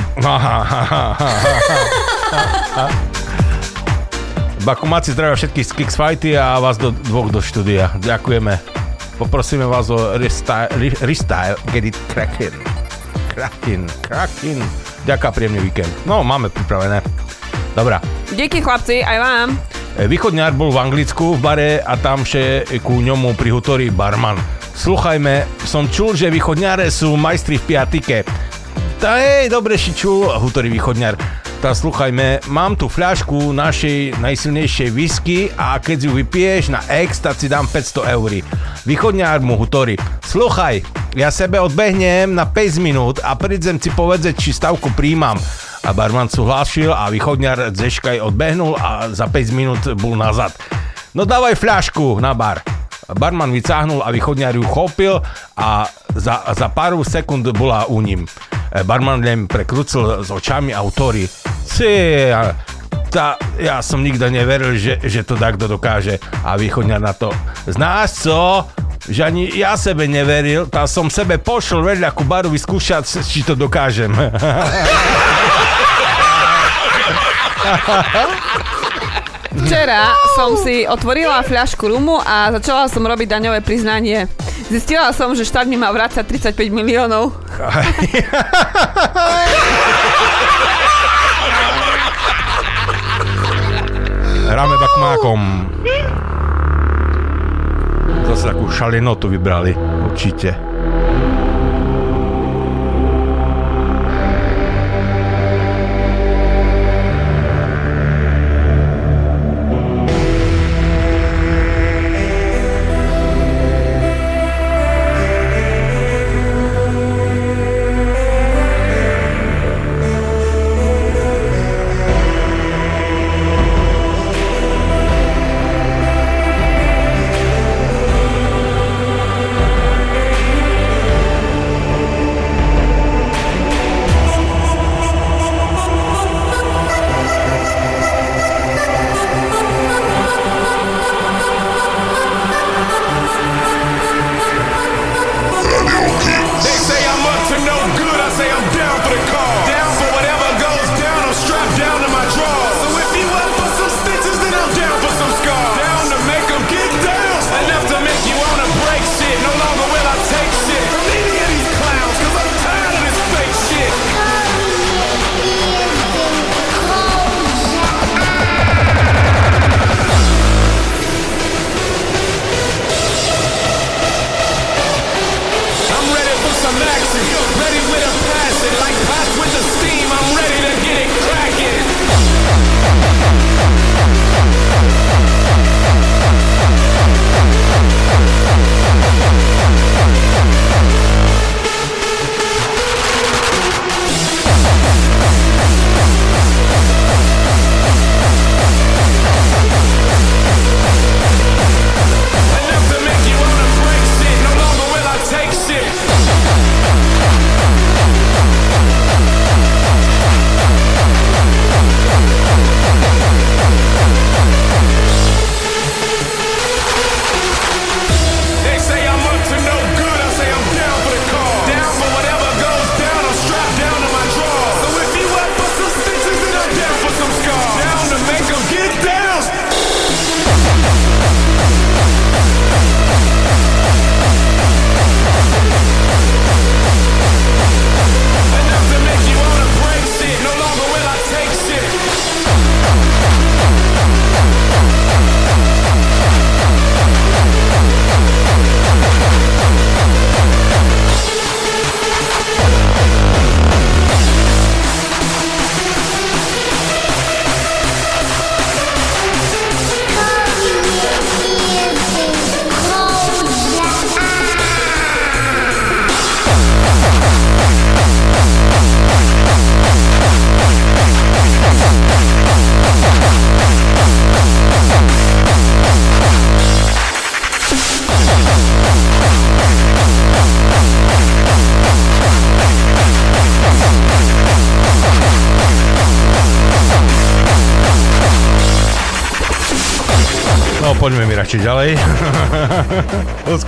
Bakumáci 4.63 5.11
zdravia 5.11 5.35
všetkých 5.35 5.67
z 5.67 5.71
Kicksfighty 5.75 6.31
a 6.39 6.55
vás 6.63 6.79
do 6.79 6.95
dvoch 6.95 7.27
do 7.27 7.43
štúdia. 7.43 7.91
Ďakujeme. 7.99 8.55
Poprosíme 9.19 9.67
vás 9.67 9.91
o 9.91 10.15
restyle, 10.15 10.71
re- 10.79 10.99
restyle 11.03 11.59
get 11.75 11.83
it 11.83 11.97
cracking. 12.07 12.55
Cracking, 13.35 13.83
cracking. 13.99 14.63
Ďaká, 15.03 15.35
príjemný 15.35 15.59
víkend. 15.59 15.91
No, 16.07 16.23
máme 16.23 16.47
pripravené. 16.47 17.03
Dobrá. 17.75 17.99
Díky 18.31 18.63
chlapci, 18.63 19.03
aj 19.03 19.17
vám. 19.19 19.47
Východňár 19.95 20.59
bol 20.59 20.75
v 20.75 20.81
Anglicku 20.83 21.39
v 21.39 21.39
bare 21.39 21.71
a 21.79 21.95
tam 21.95 22.27
še 22.27 22.67
ku 22.83 22.99
ňomu 22.99 23.31
prihutorí 23.39 23.95
barman. 23.95 24.35
Sluchajme, 24.75 25.47
som 25.63 25.87
čul, 25.87 26.19
že 26.19 26.27
východňare 26.27 26.91
sú 26.91 27.15
majstri 27.15 27.55
v 27.55 27.63
piatike. 27.63 28.17
Tá 28.99 29.23
hej, 29.23 29.47
dobre 29.47 29.79
si 29.79 29.95
čul, 29.95 30.27
hutorí 30.27 30.67
východňar. 30.75 31.15
Tá 31.63 31.71
sluchajme, 31.71 32.43
mám 32.51 32.75
tu 32.75 32.91
fľašku 32.91 33.55
našej 33.55 34.19
najsilnejšej 34.19 34.89
whisky 34.91 35.47
a 35.55 35.79
keď 35.79 36.11
ju 36.11 36.11
vypiješ 36.19 36.75
na 36.75 36.83
ex, 36.91 37.23
tak 37.23 37.39
si 37.39 37.47
dám 37.47 37.63
500 37.63 38.19
eur. 38.19 38.43
Východňár 38.83 39.39
mu 39.39 39.55
hutorí. 39.55 39.95
Sluchaj, 40.27 40.83
ja 41.15 41.31
sebe 41.31 41.55
odbehnem 41.63 42.35
na 42.35 42.43
5 42.43 42.83
minút 42.83 43.23
a 43.23 43.31
prídem 43.39 43.79
si 43.79 43.87
povedať, 43.95 44.35
či 44.43 44.51
stavku 44.51 44.91
príjmam. 44.91 45.39
A 45.85 45.93
barman 45.93 46.25
súhlasil 46.25 46.89
a 46.89 47.05
východňar 47.13 47.69
zeškaj 47.69 48.17
odbehnul 48.17 48.73
a 48.73 49.13
za 49.13 49.29
5 49.29 49.53
minút 49.53 49.85
bol 50.01 50.17
nazad. 50.17 50.49
No 51.13 51.29
dávaj 51.29 51.53
fľašku 51.61 52.17
na 52.17 52.33
bar. 52.33 52.65
Barman 53.13 53.53
vycáhnul 53.53 54.01
a 54.01 54.09
východňar 54.09 54.57
ju 54.57 54.65
chopil 54.65 55.21
a 55.53 55.85
za, 56.17 56.41
za 56.57 56.67
pár 56.73 56.97
sekúnd 57.05 57.45
bola 57.53 57.85
u 57.85 58.01
ním. 58.01 58.25
E, 58.73 58.81
Barman 58.81 59.21
len 59.21 59.45
prekrúcil 59.45 60.25
s 60.25 60.33
očami 60.33 60.73
a 60.73 60.81
autory. 60.81 61.29
Si, 61.69 62.33
tá, 63.13 63.37
ja 63.61 63.77
som 63.85 64.01
nikdy 64.01 64.25
neveril, 64.25 64.73
že, 64.81 64.97
že 65.05 65.21
to 65.21 65.37
takto 65.37 65.69
dokáže. 65.69 66.17
A 66.41 66.57
východňar 66.57 66.97
na 66.97 67.13
to. 67.13 67.29
Znáš 67.69 68.25
co? 68.25 68.65
Že 69.05 69.21
ani 69.21 69.43
ja 69.53 69.77
sebe 69.77 70.09
neveril, 70.09 70.65
tá 70.65 70.89
som 70.89 71.13
sebe 71.13 71.37
pošol 71.37 71.85
vedľa 71.85 72.09
ku 72.09 72.25
baru 72.25 72.49
vyskúšať, 72.49 73.21
či 73.21 73.45
to 73.45 73.53
dokážem. 73.53 74.09
Včera 79.65 80.11
som 80.35 80.59
si 80.59 80.83
otvorila 80.83 81.39
fľašku 81.39 81.87
rumu 81.87 82.19
a 82.19 82.51
začala 82.59 82.91
som 82.91 83.07
robiť 83.07 83.39
daňové 83.39 83.63
priznanie. 83.63 84.27
Zistila 84.67 85.15
som, 85.15 85.31
že 85.31 85.47
štát 85.47 85.63
mi 85.63 85.79
má 85.79 85.87
vrácať 85.95 86.27
35 86.27 86.75
miliónov. 86.75 87.31
Hráme 94.45 94.75
bakmákom. 94.77 95.41
Zase 98.29 98.43
takú 98.51 98.69
šalinotu 98.69 99.31
vybrali, 99.31 99.73
určite. 100.05 100.53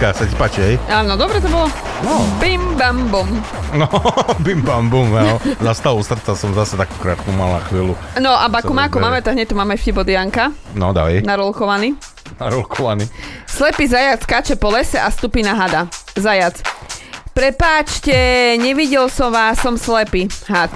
Ľudská, 0.08 0.24
sa 0.24 0.32
ti 0.32 0.40
páči, 0.40 0.60
hej? 0.64 0.76
Áno, 0.88 1.20
dobre 1.20 1.44
to 1.44 1.52
bolo. 1.52 1.68
No. 2.00 2.24
Bim 2.40 2.80
bam 2.80 3.12
bom. 3.12 3.28
No, 3.76 3.92
bim 4.46 4.64
bam 4.64 4.88
bum, 4.88 5.12
no. 5.12 5.36
Za 5.60 5.76
stavu 5.76 6.00
srdca 6.00 6.32
som 6.32 6.56
zase 6.56 6.80
takú 6.80 6.96
krátku 7.04 7.28
mala 7.36 7.60
chvíľu. 7.68 7.92
No 8.16 8.32
a 8.32 8.48
bakumáku 8.48 9.04
máme, 9.04 9.20
tak 9.20 9.36
hneď 9.36 9.52
tu 9.52 9.60
máme 9.60 9.76
vtip 9.76 10.00
od 10.00 10.08
Janka, 10.08 10.56
No, 10.80 10.96
dávaj. 10.96 11.28
narolkovaný. 11.28 12.00
Narolkovaný. 12.40 13.04
Slepý 13.52 13.92
zajac 13.92 14.24
skáče 14.24 14.56
po 14.56 14.72
lese 14.72 14.96
a 14.96 15.12
stupí 15.12 15.44
na 15.44 15.60
hada. 15.60 15.92
Zajac. 16.16 16.56
Prepáčte, 17.36 18.56
nevidel 18.64 19.12
som 19.12 19.36
vás, 19.36 19.60
som 19.60 19.76
slepý. 19.76 20.32
Had. 20.48 20.72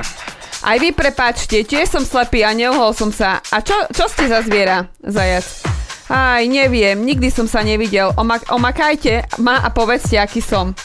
Aj 0.59 0.75
vy 0.75 0.91
prepáčte, 0.91 1.63
tiež 1.63 1.87
som 1.87 2.03
slepý 2.03 2.43
a 2.43 2.51
neuhol 2.51 2.91
som 2.91 3.15
sa. 3.15 3.39
A 3.47 3.63
čo, 3.63 3.79
čo 3.95 4.11
ste 4.11 4.27
za 4.27 4.43
zviera? 4.43 4.91
Zajac. 4.99 5.70
Aj, 6.11 6.43
neviem, 6.43 6.99
nikdy 6.99 7.31
som 7.31 7.47
sa 7.47 7.63
nevidel. 7.63 8.11
Omak- 8.19 8.51
omakajte 8.51 9.23
ma 9.39 9.63
a 9.63 9.71
povedzte, 9.71 10.19
aký 10.19 10.43
som. 10.43 10.75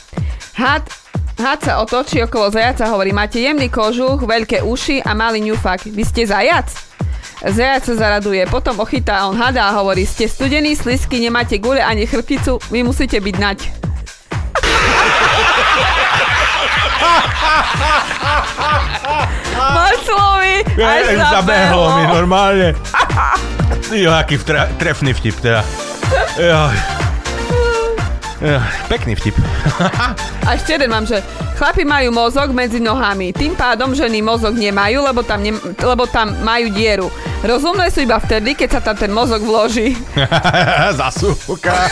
Had, 0.54 0.86
had 1.34 1.58
sa 1.66 1.82
otočí 1.82 2.22
okolo 2.22 2.54
zajaca 2.54 2.86
hovorí, 2.86 3.10
máte 3.10 3.42
jemný 3.42 3.66
kožuch, 3.66 4.22
veľké 4.22 4.62
uši 4.62 5.02
a 5.02 5.18
malý 5.18 5.50
ňufak. 5.50 5.90
Vy 5.90 6.06
ste 6.06 6.30
zajac? 6.30 6.70
Zajac 7.42 7.90
sa 7.90 7.94
zaraduje, 7.98 8.46
potom 8.46 8.78
ochytá 8.78 9.26
on 9.26 9.34
hada 9.34 9.66
a 9.66 9.74
hovorí, 9.74 10.06
ste 10.06 10.30
studení, 10.30 10.78
slisky, 10.78 11.18
nemáte 11.18 11.58
gule 11.58 11.82
ani 11.82 12.06
chrbticu, 12.06 12.62
vy 12.70 12.86
musíte 12.86 13.18
byť 13.18 13.36
nať. 13.42 13.58
Marcelovi, 19.74 20.62
až 20.78 21.06
Ej, 21.10 21.18
zabehlo 21.18 21.84
mi 21.98 22.04
normálne. 22.14 22.78
Jo, 23.94 24.10
aký 24.10 24.34
vtra- 24.38 24.66
trefný 24.78 25.14
vtip 25.14 25.38
teda. 25.38 25.62
Joj. 26.34 26.76
Joj, 28.42 28.60
Pekný 28.90 29.14
vtip. 29.14 29.38
A 30.42 30.58
ešte 30.58 30.74
jeden 30.74 30.90
mám, 30.90 31.06
že 31.06 31.22
chlapi 31.56 31.86
majú 31.86 32.10
mozog 32.12 32.50
medzi 32.50 32.82
nohami, 32.82 33.30
tým 33.32 33.54
pádom 33.54 33.94
ženy 33.94 34.20
mozog 34.20 34.58
nemajú, 34.58 35.06
lebo 35.06 35.22
tam, 35.22 35.40
ne, 35.40 35.54
lebo 35.80 36.04
tam 36.04 36.34
majú 36.42 36.68
dieru. 36.68 37.08
Rozumné 37.46 37.88
sú 37.88 38.02
iba 38.02 38.18
vtedy, 38.18 38.58
keď 38.58 38.68
sa 38.76 38.80
tam 38.82 38.96
ten 38.98 39.14
mozog 39.14 39.40
vloží. 39.40 39.94
Zasúka. 40.98 41.86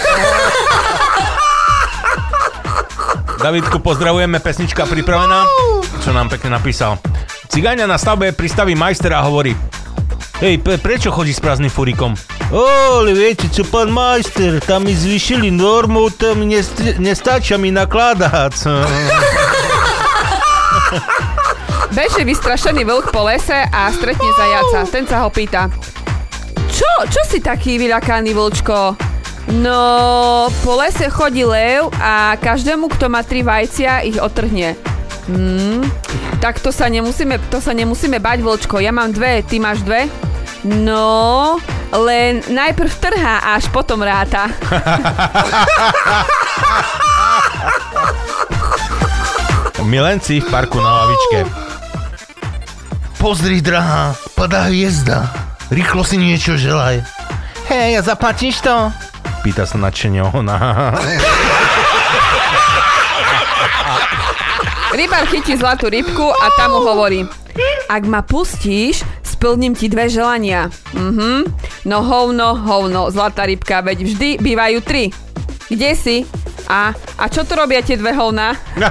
Davidku, 3.38 3.78
pozdravujeme, 3.78 4.40
pesnička 4.40 4.88
pripravená. 4.88 5.44
Čo 6.00 6.10
nám 6.10 6.32
pekne 6.32 6.58
napísal. 6.58 6.96
Cigáňa 7.48 7.86
na 7.86 8.00
stavbe 8.00 8.32
pristaví 8.32 8.74
majster 8.74 9.12
a 9.14 9.22
hovorí 9.22 9.52
Hej, 10.42 10.58
pe- 10.66 10.82
prečo 10.82 11.14
chodí 11.14 11.30
s 11.30 11.38
prázdnym 11.38 11.70
furikom? 11.70 12.18
O, 12.50 12.66
ale 13.00 13.14
viete 13.14 13.46
čo, 13.46 13.62
pán 13.62 13.88
majster, 13.88 14.58
tam 14.62 14.82
mi 14.84 14.94
zvýšili 14.94 15.50
normu, 15.50 16.10
tam 16.10 16.42
nest- 16.42 16.98
nestačia 16.98 17.54
mi 17.54 17.70
nakladať. 17.70 18.54
Beží 21.94 22.26
vystrašený 22.26 22.82
vlk 22.82 23.14
po 23.14 23.22
lese 23.30 23.54
a 23.54 23.86
stretne 23.94 24.26
zajaca. 24.34 24.82
Ten 24.90 25.06
sa 25.06 25.22
ho 25.22 25.30
pýta. 25.30 25.70
Čo, 26.74 26.90
čo 27.06 27.22
si 27.30 27.38
taký 27.38 27.78
vyľakaný 27.78 28.34
vlčko? 28.34 28.98
No, 29.62 29.80
po 30.66 30.72
lese 30.74 31.06
chodí 31.06 31.46
lev 31.46 31.94
a 32.02 32.34
každému, 32.34 32.90
kto 32.90 33.06
má 33.06 33.22
tri 33.22 33.46
vajcia, 33.46 34.02
ich 34.02 34.18
otrhne. 34.18 34.74
Hmm, 35.24 35.80
tak 36.40 36.60
to 36.60 36.68
sa 36.68 36.92
nemusíme, 36.92 37.38
to 37.48 37.56
sa 37.56 37.72
nemusíme 37.72 38.20
bať, 38.20 38.44
vlčko. 38.44 38.76
Ja 38.84 38.92
mám 38.92 39.08
dve, 39.12 39.40
ty 39.40 39.56
máš 39.56 39.80
dve? 39.80 40.04
No, 40.64 41.56
len 41.92 42.44
najprv 42.44 42.92
trhá 43.00 43.56
až 43.56 43.68
potom 43.72 44.04
ráta. 44.04 44.48
Milenci 49.84 50.40
v 50.40 50.48
parku 50.48 50.80
na 50.80 51.04
lavičke. 51.04 51.44
Pozri, 53.20 53.60
drahá, 53.60 54.16
padá 54.32 54.64
hviezda. 54.68 55.28
Rýchlo 55.68 56.04
si 56.04 56.16
niečo 56.16 56.56
želaj. 56.56 57.04
Hej, 57.68 58.00
a 58.00 58.02
zaplatíš 58.04 58.64
to? 58.64 58.92
Pýta 59.44 59.68
sa 59.68 59.76
nadšene 59.76 60.24
ona. 60.24 60.56
Rybár 64.94 65.26
chytí 65.26 65.58
zlatú 65.58 65.90
rybku 65.90 66.22
a 66.22 66.46
tam 66.54 66.78
mu 66.78 66.86
hovorí 66.86 67.26
Ak 67.90 68.06
ma 68.06 68.22
pustíš, 68.22 69.02
splním 69.26 69.74
ti 69.74 69.90
dve 69.90 70.06
želania. 70.06 70.70
Mhm. 70.94 71.50
No 71.84 71.98
hovno, 72.06 72.54
hovno, 72.54 73.10
zlatá 73.10 73.42
rybka, 73.42 73.82
veď 73.82 73.98
vždy 74.06 74.30
bývajú 74.38 74.78
tri. 74.86 75.10
Kde 75.66 75.90
si? 75.98 76.16
A, 76.70 76.94
a 76.94 77.24
čo 77.26 77.42
tu 77.42 77.58
robia 77.58 77.82
tie 77.82 77.98
dve 77.98 78.14
hovna? 78.14 78.54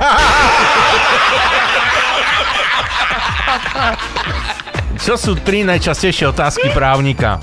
Čo 5.03 5.19
sú 5.19 5.35
tri 5.35 5.67
najčastejšie 5.67 6.31
otázky 6.31 6.71
právnika? 6.71 7.35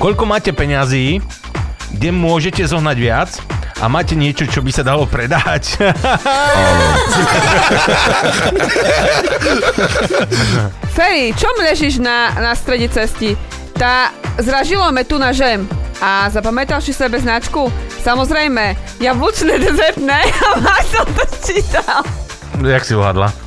Koľko 0.00 0.24
máte 0.24 0.52
peňazí? 0.56 1.20
Kde 1.92 2.08
môžete 2.08 2.64
zohnať 2.64 2.96
viac? 2.96 3.36
A 3.76 3.92
máte 3.92 4.16
niečo, 4.16 4.48
čo 4.48 4.64
by 4.64 4.72
sa 4.72 4.80
dalo 4.80 5.04
predať? 5.04 5.76
Ferry, 10.96 11.36
čom 11.36 11.52
ležíš 11.60 12.00
na, 12.00 12.32
na 12.40 12.56
strede 12.56 12.88
cesty? 12.88 13.36
Tá 13.76 14.08
zražilo 14.40 14.88
me 14.96 15.04
tu 15.04 15.20
na 15.20 15.28
žem. 15.36 15.68
A 16.00 16.32
zapamätal 16.32 16.80
si 16.80 16.96
sebe 16.96 17.20
značku? 17.20 17.68
Samozrejme, 18.00 18.76
jablčné 19.00 19.58
dezertné 19.60 20.20
a 20.24 20.48
máš 20.60 20.84
som 20.92 21.06
to 21.12 21.24
čítal. 21.44 22.00
Jak 22.64 22.84
si 22.84 22.96
uhadla? 22.96 23.45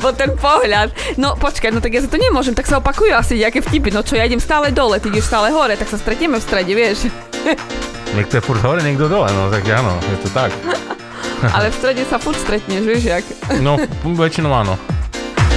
Bo 0.00 0.12
ten 0.12 0.34
pohľad. 0.34 0.92
No 1.20 1.36
počkaj, 1.36 1.70
no 1.70 1.80
tak 1.80 1.94
ja 1.94 2.00
za 2.02 2.10
to 2.10 2.18
nemôžem, 2.18 2.56
tak 2.56 2.66
sa 2.68 2.78
opakujú 2.80 3.12
asi 3.12 3.38
nejaké 3.38 3.60
vtipy. 3.62 3.92
No 3.92 4.02
čo, 4.04 4.18
ja 4.18 4.26
idem 4.26 4.40
stále 4.42 4.72
dole, 4.74 4.98
ty 4.98 5.08
ideš 5.08 5.28
stále 5.28 5.52
hore, 5.52 5.76
tak 5.76 5.88
sa 5.88 5.98
stretieme 6.00 6.40
v 6.40 6.44
strede, 6.44 6.72
vieš. 6.72 7.08
Niekto 8.12 8.38
je 8.38 8.42
furt 8.44 8.60
hore, 8.60 8.84
niekto 8.84 9.08
dole, 9.08 9.28
no 9.32 9.48
tak 9.48 9.64
áno, 9.72 9.96
je 10.04 10.18
to 10.20 10.28
tak. 10.36 10.52
Ale 11.56 11.72
v 11.72 11.74
strede 11.74 12.02
sa 12.06 12.22
furt 12.22 12.38
stretneš, 12.38 12.82
vieš 12.86 13.02
jak. 13.08 13.24
No, 13.58 13.80
väčšinou 14.04 14.52
áno. 14.54 14.78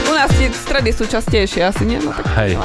U 0.05 0.11
nás 0.15 0.31
tie 0.33 0.49
stredy 0.49 0.89
sú 0.95 1.05
častejšie 1.05 1.61
asi, 1.61 1.83
nie? 1.85 2.01
No 2.01 2.09
tak 2.15 2.25
Hej. 2.39 2.57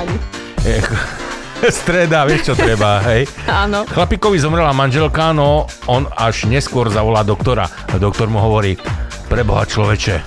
Streda, 1.69 2.24
vieš 2.24 2.52
čo 2.52 2.55
treba, 2.57 3.05
hej? 3.05 3.28
Áno. 3.44 3.85
Chlapíkovi 3.85 4.40
zomrela 4.40 4.73
manželka, 4.73 5.36
no 5.36 5.69
on 5.85 6.09
až 6.16 6.48
neskôr 6.48 6.89
zavolá 6.89 7.20
doktora. 7.20 7.69
Doktor 8.01 8.32
mu 8.32 8.40
hovorí, 8.40 8.81
preboha 9.28 9.69
človeče, 9.69 10.24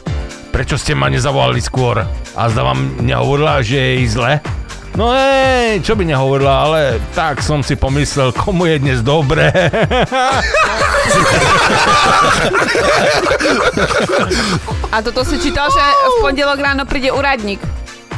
prečo 0.54 0.78
ste 0.78 0.94
ma 0.94 1.10
nezavolali 1.10 1.58
skôr? 1.58 2.06
A 2.38 2.42
zda 2.46 2.62
vám 2.62 3.02
nehovorila, 3.02 3.66
že 3.66 3.98
je 3.98 4.06
zle? 4.06 4.38
No 4.94 5.10
hej, 5.10 5.82
čo 5.82 5.98
by 5.98 6.06
nehovorila, 6.06 6.70
ale 6.70 7.02
tak 7.18 7.42
som 7.42 7.66
si 7.66 7.74
pomyslel, 7.74 8.30
komu 8.30 8.70
je 8.70 8.78
dnes 8.78 9.02
dobre. 9.02 9.50
A 14.94 15.02
toto 15.02 15.26
si 15.26 15.42
čítal, 15.42 15.74
že 15.74 15.82
v 15.82 16.22
pondelok 16.22 16.62
ráno 16.62 16.86
príde 16.86 17.10
úradník. 17.10 17.58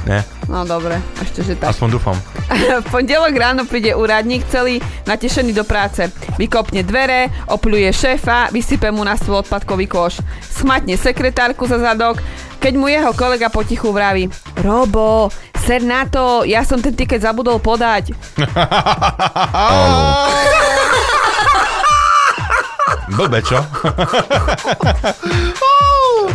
Ne, 0.06 0.22
No 0.46 0.62
dobre, 0.62 1.02
ešte 1.18 1.42
že 1.42 1.54
tak. 1.58 1.74
aspoň 1.74 1.98
dúfam. 1.98 2.18
v 2.86 2.88
pondelok 2.94 3.34
ráno 3.34 3.66
príde 3.66 3.98
úradník 3.98 4.46
celý 4.48 4.78
natešený 5.10 5.58
do 5.58 5.66
práce. 5.66 6.06
Vykopne 6.38 6.86
dvere, 6.86 7.34
opľuje 7.50 7.90
šéfa, 7.90 8.54
vysype 8.54 8.94
mu 8.94 9.02
na 9.02 9.18
stôl 9.18 9.42
odpadkový 9.42 9.90
koš. 9.90 10.22
Schmatne 10.46 10.96
sekretárku 10.96 11.66
za 11.66 11.82
zadok, 11.82 12.22
keď 12.62 12.74
mu 12.78 12.88
jeho 12.90 13.12
kolega 13.18 13.50
potichu 13.50 13.90
vraví 13.90 14.30
Robo, 14.62 15.34
ser 15.66 15.82
na 15.82 16.06
to, 16.06 16.46
ja 16.46 16.62
som 16.62 16.78
ten 16.78 16.94
tiket 16.94 17.26
zabudol 17.26 17.58
podať. 17.58 18.14
Blbe, 23.06 23.38
čo? 23.46 23.58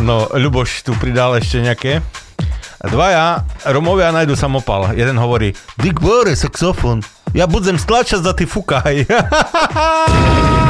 no, 0.07 0.31
Ľuboš 0.31 0.87
tu 0.87 0.95
pridal 0.95 1.35
ešte 1.35 1.59
nejaké. 1.59 1.99
Dvaja 2.81 3.45
Romovia 3.65 4.11
nájdu 4.11 4.35
samopal. 4.35 4.89
Jeden 4.97 5.17
hovorí, 5.17 5.53
Dick 5.77 6.01
Bore, 6.01 6.35
saxofon. 6.35 7.01
ja 7.33 7.47
budem 7.47 7.77
stlačať 7.77 8.25
za 8.25 8.33
ty 8.33 8.49
fukaj. 8.49 9.05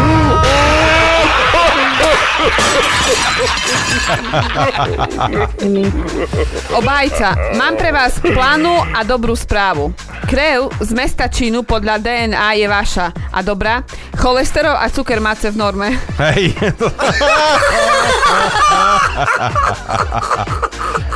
Obajca, 6.72 7.36
mám 7.56 7.76
pre 7.80 7.92
vás 7.92 8.20
plánu 8.20 8.84
a 8.96 9.04
dobrú 9.04 9.36
správu. 9.36 9.94
Krev 10.28 10.72
z 10.80 10.92
mesta 10.96 11.28
Čínu 11.28 11.64
podľa 11.64 12.00
DNA 12.00 12.60
je 12.60 12.68
vaša. 12.68 13.12
A 13.32 13.40
dobrá? 13.44 13.84
Cholesterol 14.16 14.76
a 14.76 14.88
cuker 14.92 15.20
máte 15.20 15.52
v 15.52 15.58
norme. 15.60 15.96
Hej. 16.20 16.56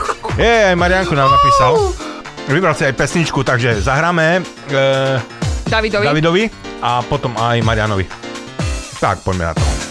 Je, 0.35 0.51
aj 0.67 0.75
Marianku 0.75 1.15
nám 1.15 1.31
napísal. 1.31 1.95
Vybral 2.51 2.75
si 2.75 2.83
aj 2.83 2.99
pesničku, 2.99 3.39
takže 3.47 3.79
zahráme 3.79 4.43
e, 4.67 4.81
Davidovi. 5.63 6.05
Davidovi 6.05 6.43
a 6.83 6.99
potom 7.07 7.39
aj 7.39 7.63
Marianovi. 7.63 8.03
Tak, 8.99 9.23
poďme 9.23 9.49
na 9.49 9.53
to. 9.55 9.84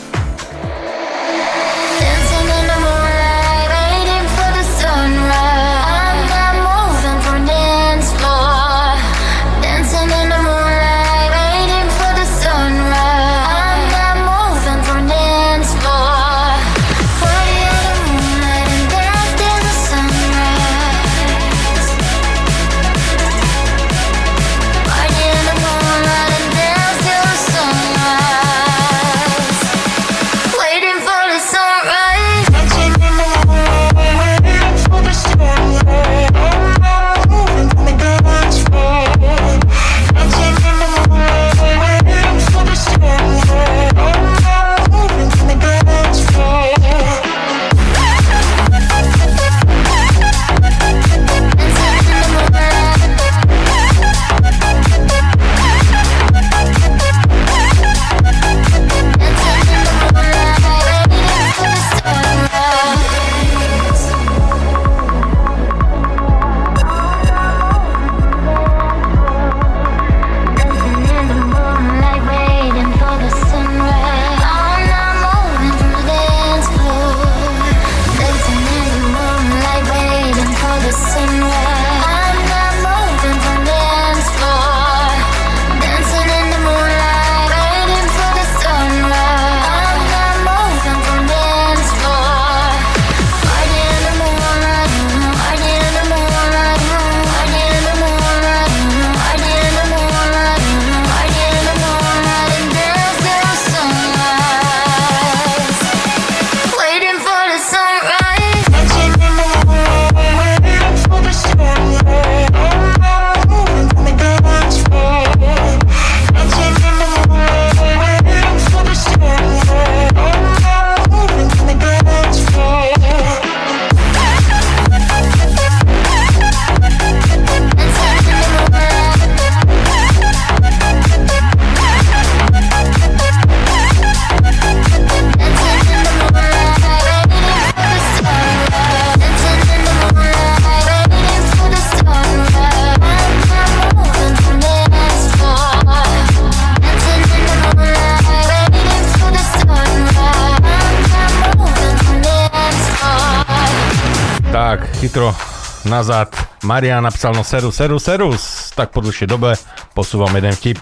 Chytro 155.05 155.37
nazad. 155.85 156.33
Marian 156.65 157.05
napísal 157.05 157.37
no 157.37 157.45
seru, 157.45 157.69
seru, 157.69 158.01
serus. 158.01 158.73
Tak 158.73 158.89
po 158.89 159.05
dlhšej 159.05 159.29
dobe 159.29 159.53
posúvam 159.93 160.33
jeden 160.33 160.57
vtip. 160.57 160.81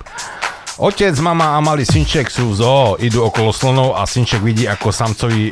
Otec, 0.78 1.18
mama 1.18 1.58
a 1.58 1.60
malý 1.60 1.82
synček 1.82 2.30
sú 2.30 2.54
v 2.54 2.62
zoo, 2.62 2.94
idú 3.02 3.26
okolo 3.26 3.50
slonov 3.50 3.98
a 3.98 4.06
synček 4.06 4.38
vidí, 4.38 4.70
ako 4.70 4.94
samcovi 4.94 5.50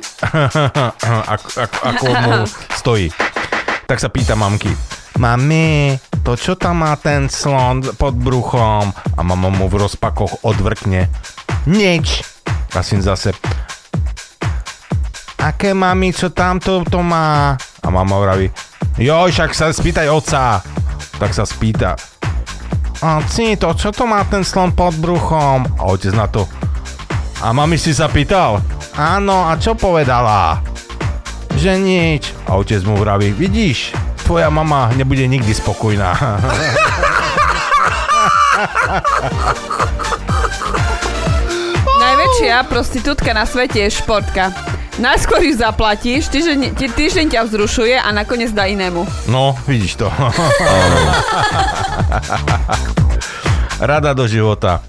ako, 1.35 1.49
ako, 1.67 1.79
ako 1.83 2.05
mu 2.15 2.33
stojí. 2.79 3.11
Tak 3.91 3.99
sa 3.99 4.07
pýta 4.07 4.39
mamky. 4.39 4.71
Mami, 5.19 5.99
to 6.23 6.39
čo 6.39 6.55
tam 6.55 6.87
má 6.87 6.95
ten 6.95 7.27
slon 7.27 7.83
pod 7.99 8.15
bruchom? 8.15 8.95
A 9.19 9.21
mama 9.27 9.51
mu 9.51 9.67
v 9.67 9.83
rozpakoch 9.83 10.47
odvrkne. 10.47 11.11
Nič. 11.67 12.23
A 12.71 12.87
syn 12.87 13.03
zase. 13.03 13.35
Aké 15.43 15.75
mami, 15.75 16.15
čo 16.15 16.31
tamto 16.31 16.87
to 16.87 17.03
má? 17.03 17.59
A 17.81 17.89
mama 17.89 18.20
vraví, 18.20 18.52
jo, 19.01 19.16
však 19.27 19.57
sa 19.57 19.73
spýtaj 19.73 20.09
otca. 20.12 20.61
Tak 21.20 21.36
sa 21.36 21.44
spýta, 21.44 21.97
Oci, 23.01 23.57
to 23.57 23.73
čo 23.73 23.97
to 23.97 24.05
má 24.05 24.20
ten 24.28 24.44
slon 24.44 24.77
pod 24.77 24.93
bruchom? 25.01 25.65
A 25.81 25.89
otec 25.89 26.12
na 26.12 26.28
to, 26.28 26.44
a 27.40 27.57
mami 27.57 27.81
si 27.81 27.97
sa 27.97 28.12
pýtal? 28.12 28.61
Áno, 28.93 29.48
a 29.48 29.57
čo 29.57 29.73
povedala? 29.73 30.61
Že 31.57 31.81
nič. 31.81 32.36
A 32.44 32.61
otec 32.61 32.85
mu 32.85 33.01
vraví, 33.01 33.32
vidíš, 33.32 33.97
tvoja 34.28 34.52
mama 34.52 34.93
nebude 34.93 35.24
nikdy 35.24 35.48
spokojná. 35.57 36.12
Najväčšia 42.05 42.69
prostitútka 42.69 43.32
na 43.32 43.48
svete 43.48 43.89
je 43.89 43.97
športka. 43.97 44.52
Najskôr 45.01 45.40
ju 45.40 45.56
zaplatíš, 45.56 46.28
týždeň, 46.28 46.77
týždeň 46.77 47.27
ťa 47.32 47.40
vzrušuje 47.48 47.97
a 47.97 48.12
nakoniec 48.12 48.52
dá 48.52 48.68
inému. 48.68 49.09
No, 49.32 49.56
vidíš 49.64 49.97
to. 49.97 50.12
Rada 53.81 54.12
do 54.12 54.28
života. 54.28 54.85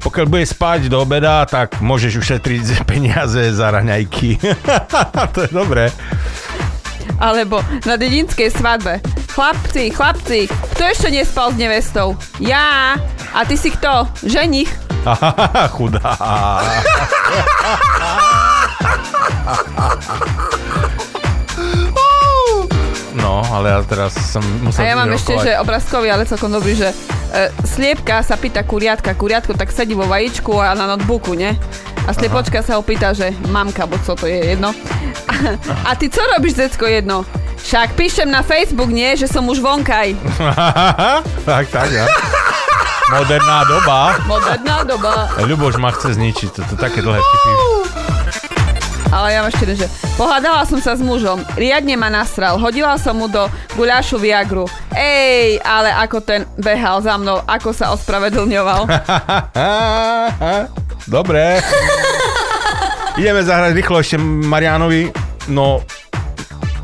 Pokiaľ 0.00 0.26
budeš 0.32 0.56
spať 0.56 0.88
do 0.88 1.04
obeda, 1.04 1.44
tak 1.44 1.84
môžeš 1.84 2.16
ušetriť 2.16 2.64
peniaze 2.90 3.52
za 3.52 3.68
raňajky. 3.68 4.40
to 5.36 5.44
je 5.44 5.50
dobré. 5.52 5.92
Alebo 7.20 7.60
na 7.84 8.00
dedinskej 8.00 8.48
svadbe. 8.48 9.04
Chlapci, 9.36 9.92
chlapci, 9.92 10.48
kto 10.48 10.80
ešte 10.80 11.12
nespal 11.12 11.52
s 11.52 11.60
nevestou? 11.60 12.16
Ja. 12.40 12.96
A 13.36 13.44
ty 13.44 13.60
si 13.60 13.68
kto? 13.68 14.08
Ženich. 14.24 14.72
Chudá. 15.76 16.16
No, 23.16 23.40
ale 23.48 23.72
ja 23.72 23.80
teraz 23.82 24.12
som 24.14 24.44
musel... 24.60 24.84
A 24.84 24.92
ja 24.92 24.94
mám 24.94 25.08
ešte, 25.10 25.34
že 25.40 25.56
obrázkový, 25.56 26.12
ale 26.12 26.28
celkom 26.28 26.52
dobrý, 26.52 26.76
že 26.76 26.92
e, 27.32 27.48
sliepka 27.64 28.20
sa 28.20 28.36
pýta 28.36 28.60
kuriatka, 28.62 29.16
kuriatko 29.16 29.56
tak 29.56 29.72
sedí 29.72 29.96
vo 29.96 30.04
vajíčku 30.04 30.52
a 30.60 30.76
na 30.76 30.84
notebooku, 30.84 31.32
ne? 31.32 31.56
A 32.06 32.14
sliepočka 32.14 32.62
sa 32.62 32.78
ho 32.78 32.86
pýta, 32.86 33.16
že 33.16 33.34
mamka, 33.50 33.88
buď 33.88 34.00
co 34.04 34.12
to 34.14 34.26
je 34.30 34.54
jedno. 34.54 34.70
A, 35.26 35.32
a 35.90 35.90
ty 35.98 36.06
co 36.12 36.22
robíš, 36.36 36.54
decko, 36.54 36.86
jedno? 36.86 37.26
Však 37.56 37.98
píšem 37.98 38.30
na 38.30 38.46
Facebook, 38.46 38.94
nie? 38.94 39.16
Že 39.18 39.26
som 39.26 39.42
už 39.48 39.58
vonkaj. 39.58 40.14
tak, 41.48 41.64
tak, 41.66 41.88
ja. 41.90 42.06
Moderná 43.10 43.66
doba. 43.66 43.98
Moderná 44.28 44.76
doba. 44.86 45.34
Ľuboš 45.40 45.82
ma 45.82 45.90
chce 45.90 46.14
zničiť, 46.14 46.50
to, 46.52 46.60
to 46.62 46.74
také 46.78 47.02
dlhé 47.02 47.18
vtipy. 47.18 47.75
Ale 49.16 49.32
ja 49.32 49.40
mám 49.40 49.48
ešte 49.48 49.64
jeden, 49.64 49.80
že 49.80 49.88
pohádala 50.14 50.60
som 50.62 50.76
sa 50.76 50.92
s 50.92 51.00
mužom, 51.00 51.40
riadne 51.56 51.96
ma 51.96 52.06
nasral, 52.06 52.56
hodila 52.56 52.94
som 53.00 53.16
mu 53.16 53.26
do 53.26 53.48
guľašu 53.72 54.16
Viagru. 54.16 54.68
Ej, 54.92 55.56
ale 55.64 55.88
ako 55.88 56.20
ten 56.20 56.44
behal 56.54 57.00
za 57.00 57.16
mnou, 57.16 57.40
ako 57.40 57.72
sa 57.72 57.90
ospravedlňoval. 57.90 58.84
Dobre. 61.08 61.58
Ideme 63.16 63.40
zahrať 63.40 63.72
rýchlo 63.72 63.96
ešte 63.96 64.20
Marianovi. 64.20 65.08
No, 65.48 65.80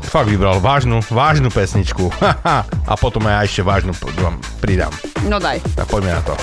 fakt 0.03 0.25
vybral 0.25 0.57
vážnu, 0.57 0.97
vážnu 1.05 1.49
pesničku. 1.49 2.09
A 2.89 2.93
potom 2.95 3.21
aj 3.27 3.45
ešte 3.45 3.61
vážnu 3.61 3.91
p- 3.91 4.07
vám 4.17 4.39
pridám. 4.57 4.91
No 5.27 5.37
daj. 5.37 5.59
Tak 5.77 5.85
poďme 5.85 6.15
na 6.15 6.21
to. 6.23 6.33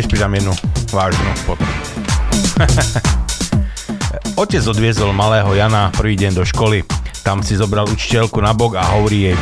Tiež 0.00 0.16
pridám 0.16 0.32
jednu 0.32 0.56
vážnu 0.96 1.28
potom. 1.44 1.68
Otec 4.40 4.64
odviezol 4.64 5.12
malého 5.12 5.52
Jana 5.52 5.92
prvý 5.92 6.16
deň 6.16 6.40
do 6.40 6.44
školy. 6.48 6.88
Tam 7.20 7.44
si 7.44 7.52
zobral 7.52 7.84
učiteľku 7.84 8.40
na 8.40 8.56
bok 8.56 8.80
a 8.80 8.96
hovorí 8.96 9.28
jej, 9.28 9.36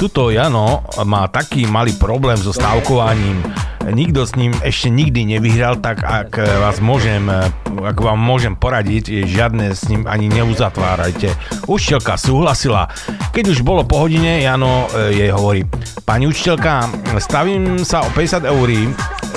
tuto 0.00 0.32
Jano 0.32 0.80
má 1.04 1.28
taký 1.28 1.68
malý 1.68 1.92
problém 2.00 2.40
so 2.40 2.56
stávkovaním. 2.56 3.44
Nikto 3.84 4.24
s 4.24 4.32
ním 4.32 4.56
ešte 4.64 4.88
nikdy 4.88 5.28
nevyhral, 5.36 5.76
tak 5.76 6.00
ak 6.00 6.40
vás 6.40 6.80
môžem, 6.80 7.28
ak 7.68 7.98
vám 8.00 8.16
môžem 8.16 8.56
poradiť, 8.56 9.28
žiadne 9.28 9.76
s 9.76 9.92
ním 9.92 10.08
ani 10.08 10.32
neuzatvárajte. 10.32 11.36
Učiteľka 11.68 12.16
súhlasila. 12.16 12.88
Keď 13.36 13.44
už 13.52 13.60
bolo 13.60 13.84
po 13.84 14.00
hodine, 14.00 14.40
Jano 14.40 14.88
e, 14.88 15.20
jej 15.20 15.30
hovorí, 15.34 15.68
pani 16.08 16.24
učiteľka, 16.30 16.88
stavím 17.20 17.82
sa 17.84 18.06
o 18.06 18.10
50 18.14 18.48
eur, 18.48 18.68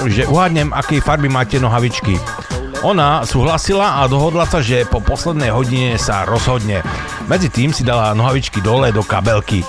že 0.10 0.30
uhádnem, 0.30 0.73
akej 0.73 1.02
farby 1.02 1.30
máte 1.30 1.57
nohavičky. 1.57 2.18
Ona 2.86 3.26
súhlasila 3.26 4.03
a 4.03 4.06
dohodla 4.06 4.45
sa, 4.45 4.61
že 4.61 4.86
po 4.86 5.02
poslednej 5.02 5.49
hodine 5.49 5.98
sa 5.98 6.22
rozhodne. 6.22 6.86
Medzi 7.26 7.49
tým 7.49 7.73
si 7.73 7.82
dala 7.82 8.14
nohavičky 8.14 8.61
dole 8.61 8.94
do 8.94 9.02
kabelky. 9.02 9.65
E, 9.65 9.68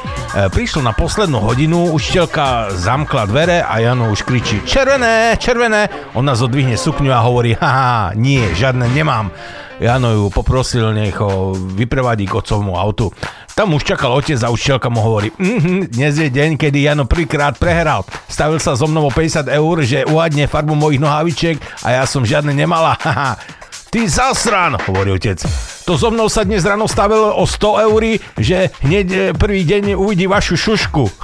prišlo 0.53 0.85
na 0.85 0.93
poslednú 0.93 1.41
hodinu, 1.41 1.97
učiteľka 1.97 2.77
zamkla 2.77 3.25
dvere 3.25 3.65
a 3.65 3.81
Jano 3.81 4.13
už 4.13 4.21
kričí 4.21 4.61
červené, 4.69 5.41
červené. 5.41 6.13
Ona 6.13 6.37
zodvihne 6.37 6.77
sukňu 6.77 7.09
a 7.09 7.25
hovorí, 7.25 7.57
haha, 7.57 8.13
nie, 8.13 8.45
žiadne 8.53 8.85
nemám. 8.93 9.33
Jano 9.81 10.13
ju 10.13 10.25
poprosil, 10.29 10.93
nech 10.93 11.17
ho 11.17 11.57
vyprevadí 11.57 12.29
k 12.29 12.37
otcovmu 12.37 12.77
autu. 12.77 13.13
Tam 13.57 13.73
už 13.73 13.89
čakal 13.89 14.13
otec 14.13 14.37
a 14.45 14.53
učiteľka 14.53 14.93
mu 14.93 15.01
hovorí, 15.01 15.33
mhm, 15.33 15.89
dnes 15.89 16.21
je 16.21 16.29
deň, 16.29 16.61
kedy 16.61 16.77
Jano 16.77 17.09
prvýkrát 17.09 17.57
prehral. 17.57 18.05
Stavil 18.29 18.61
sa 18.61 18.77
so 18.77 18.85
mnou 18.85 19.09
o 19.09 19.13
50 19.13 19.49
eur, 19.49 19.81
že 19.81 20.05
uhadne 20.05 20.45
farbu 20.45 20.77
mojich 20.77 21.01
nohavičiek 21.01 21.57
a 21.81 21.97
ja 21.97 22.05
som 22.05 22.21
žiadne 22.21 22.53
nemala. 22.53 23.01
Haha. 23.01 23.41
Ty 23.89 24.01
zasran, 24.13 24.77
hovorí 24.77 25.17
otec. 25.17 25.41
To 25.89 25.97
so 25.97 26.13
mnou 26.13 26.29
sa 26.29 26.45
dnes 26.45 26.69
ráno 26.69 26.85
stavil 26.85 27.33
o 27.33 27.49
100 27.49 27.89
eur, 27.89 28.21
že 28.37 28.77
hneď 28.85 29.07
e, 29.09 29.33
prvý 29.33 29.65
deň 29.65 29.97
uvidí 29.97 30.29
vašu 30.29 30.61
šušku. 30.61 31.09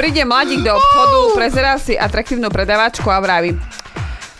príde 0.00 0.24
mladík 0.24 0.64
do 0.64 0.72
obchodu, 0.80 1.18
prezerá 1.36 1.76
si 1.76 1.92
atraktívnu 1.92 2.48
predavačku 2.48 3.04
a 3.12 3.20
vraví. 3.20 3.52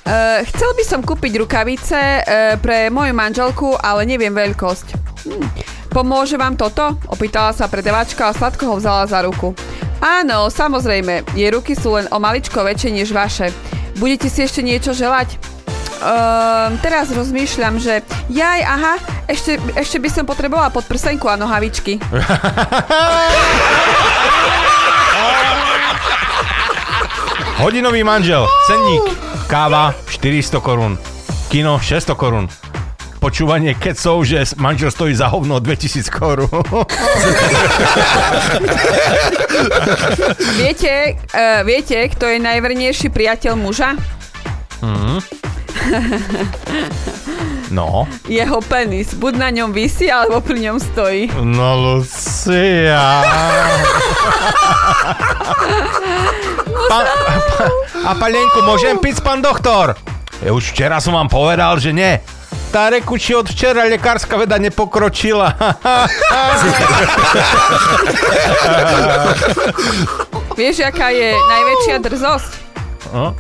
Uh, 0.07 0.47
chcel 0.55 0.71
by 0.79 0.85
som 0.87 1.01
kúpiť 1.03 1.35
rukavice 1.43 1.99
uh, 1.99 2.55
pre 2.63 2.95
moju 2.95 3.11
manželku, 3.11 3.75
ale 3.75 4.07
neviem 4.07 4.31
veľkosť. 4.31 4.87
Hm. 5.27 5.43
Pomôže 5.91 6.39
vám 6.39 6.55
toto? 6.55 6.95
Opýtala 7.11 7.51
sa 7.51 7.67
predavačka 7.67 8.31
a 8.31 8.37
sladko 8.37 8.71
ho 8.71 8.79
vzala 8.79 9.11
za 9.11 9.19
ruku. 9.27 9.51
Áno, 9.99 10.47
samozrejme, 10.47 11.27
jej 11.35 11.51
ruky 11.51 11.75
sú 11.75 11.99
len 11.99 12.07
o 12.15 12.23
maličko 12.23 12.63
väčšie 12.63 12.91
než 12.95 13.11
vaše. 13.11 13.51
Budete 13.99 14.31
si 14.31 14.47
ešte 14.47 14.63
niečo 14.63 14.95
želať? 14.95 15.57
Um, 15.97 16.77
teraz 16.85 17.09
rozmýšľam, 17.09 17.81
že 17.81 18.05
jaj, 18.29 18.61
aha, 18.63 19.01
ešte, 19.27 19.57
ešte 19.75 19.97
by 19.99 20.13
som 20.13 20.29
potrebovala 20.29 20.69
podprsenku 20.69 21.27
a 21.27 21.35
nohavičky. 21.41 21.97
Hodinový 27.57 28.05
manžel, 28.05 28.45
cenník, 28.69 29.26
káva 29.47 29.95
400 30.11 30.59
korún, 30.61 30.99
kino 31.47 31.79
600 31.79 32.19
korún, 32.19 32.51
počúvanie 33.23 33.79
kecov, 33.79 34.27
že 34.27 34.43
manžel 34.59 34.91
stojí 34.91 35.15
za 35.15 35.31
hovno 35.31 35.63
2000 35.63 36.11
korún. 36.11 36.51
viete, 40.61 41.15
uh, 41.31 41.63
viete, 41.63 41.95
kto 42.11 42.27
je 42.27 42.39
najvernejší 42.43 43.09
priateľ 43.15 43.55
muža? 43.55 43.95
Mhm. 44.83 45.23
No. 47.71 48.07
Jeho 48.31 48.63
penis. 48.63 49.15
Buď 49.15 49.33
na 49.43 49.51
ňom 49.51 49.75
vysí, 49.75 50.07
alebo 50.07 50.39
pri 50.39 50.71
ňom 50.71 50.79
stojí. 50.79 51.31
No 51.35 51.75
Lucia. 51.75 53.27
Pa, 56.87 56.99
pa, 57.03 57.35
a 58.07 58.11
palenku, 58.15 58.63
môžem 58.63 58.95
piť, 59.03 59.19
pán 59.19 59.43
doktor? 59.43 59.99
Ja 60.45 60.55
už 60.55 60.71
včera 60.71 61.03
som 61.03 61.19
vám 61.19 61.27
povedal, 61.27 61.75
že 61.83 61.91
nie. 61.91 62.23
Tá 62.71 62.93
reku, 62.93 63.17
či 63.17 63.33
od 63.33 63.49
včera 63.49 63.89
lekárska 63.89 64.37
veda 64.37 64.61
nepokročila. 64.61 65.55
Vieš, 70.59 70.85
aká 70.85 71.09
je 71.11 71.31
najväčšia 71.35 71.97
drzosť? 72.05 72.51
No? 73.15 73.33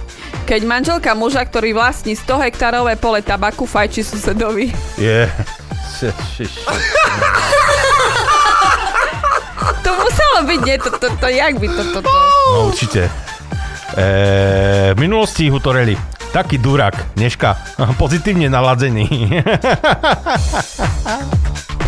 Keď 0.46 0.62
manželka 0.62 1.10
muža, 1.18 1.42
ktorý 1.42 1.74
vlastní 1.74 2.14
100 2.14 2.46
hektárové 2.46 2.94
pole 2.94 3.18
tabaku, 3.18 3.66
fajči 3.66 4.06
susedovi. 4.06 4.70
Je. 4.94 5.26
To 9.86 9.90
muselo 10.02 10.38
byť, 10.46 10.60
nie? 10.66 10.76
To, 10.82 10.90
to, 10.98 11.08
to, 11.14 11.28
jak 11.30 11.54
by 11.62 11.66
to, 11.70 11.82
to, 11.94 11.98
to... 12.02 12.10
No 12.54 12.66
určite. 12.70 13.06
E, 13.94 14.06
v 14.94 14.98
minulosti 14.98 15.46
ich 15.46 15.54
utoreli. 15.54 15.94
Taký 16.34 16.58
durak, 16.58 17.14
dneška 17.14 17.54
pozitívne 18.02 18.50
naladzený. 18.50 19.06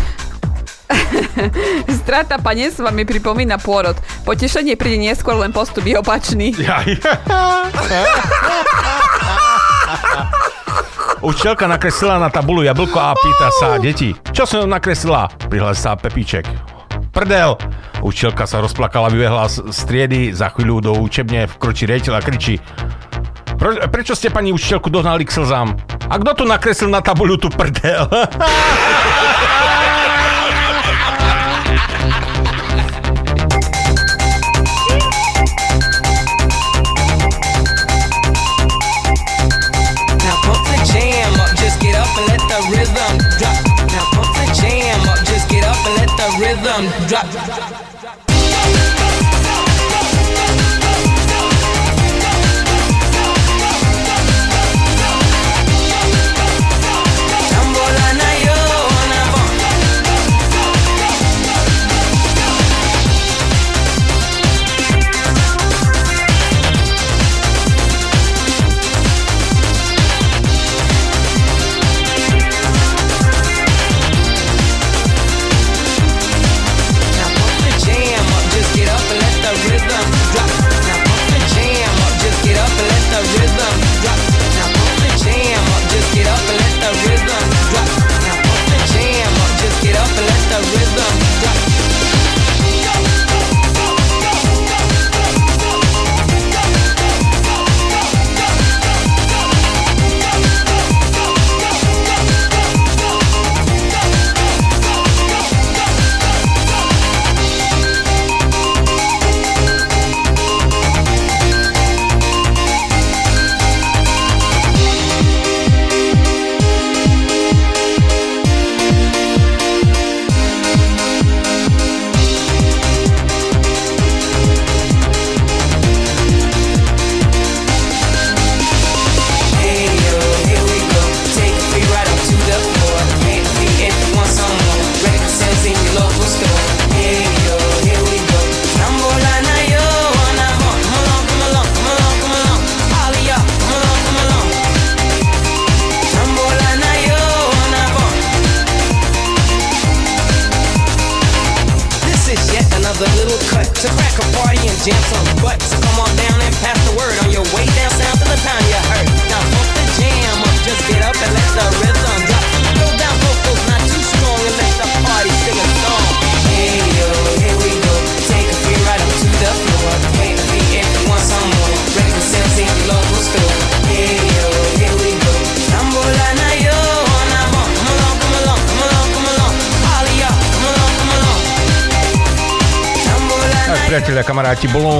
Strata 2.01 2.37
panenstva 2.41 2.89
mi 2.91 3.05
pripomína 3.05 3.61
pôrod. 3.61 3.95
Potešenie 4.25 4.75
príde 4.75 4.97
neskôr, 4.99 5.37
len 5.37 5.53
postup 5.53 5.85
je 5.85 5.95
opačný. 5.97 6.53
Učiteľka 11.19 11.67
nakreslila 11.67 12.15
na 12.15 12.31
tabulu 12.31 12.63
jablko 12.63 12.95
a 12.95 13.11
pýta 13.11 13.51
sa 13.59 13.75
deti, 13.75 14.15
čo 14.31 14.47
som 14.47 14.71
nakreslila? 14.71 15.27
Prihlási 15.51 15.83
sa 15.83 15.99
Pepíček. 15.99 16.47
Prdel! 17.11 17.59
Učiteľka 17.99 18.47
sa 18.47 18.63
rozplakala, 18.63 19.11
vybehla 19.11 19.51
z 19.51 19.79
triedy, 19.83 20.31
za 20.31 20.47
chvíľu 20.55 20.79
do 20.79 20.95
učebne 20.95 21.51
vkročí 21.51 21.83
riaditeľ 21.83 22.13
a 22.15 22.21
kričí 22.23 22.55
Pro, 23.59 23.75
prečo 23.91 24.15
ste 24.15 24.31
pani 24.31 24.55
učiteľku 24.55 24.87
dohnali 24.87 25.27
k 25.27 25.35
slzám? 25.35 25.75
A 26.07 26.15
kto 26.15 26.31
tu 26.31 26.43
nakreslil 26.47 26.87
na 26.87 27.03
tabuľu 27.03 27.35
tú 27.35 27.51
prdel? 27.51 28.07
dot, 47.31 47.47
dot, 47.47 47.59
dot. 47.59 47.68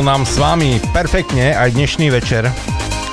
Nám 0.09 0.25
s 0.25 0.41
vami 0.41 0.81
perfektne 0.89 1.53
aj 1.53 1.77
dnešný 1.77 2.09
večer. 2.09 2.49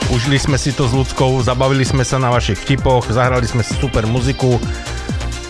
Užili 0.09 0.40
sme 0.40 0.56
si 0.56 0.73
to 0.73 0.89
s 0.89 0.97
ľudskou, 0.97 1.44
zabavili 1.44 1.85
sme 1.85 2.01
sa 2.09 2.16
na 2.16 2.32
vašich 2.32 2.56
vtipoch, 2.64 3.12
zahrali 3.12 3.44
sme 3.44 3.60
super 3.60 4.09
muziku 4.09 4.56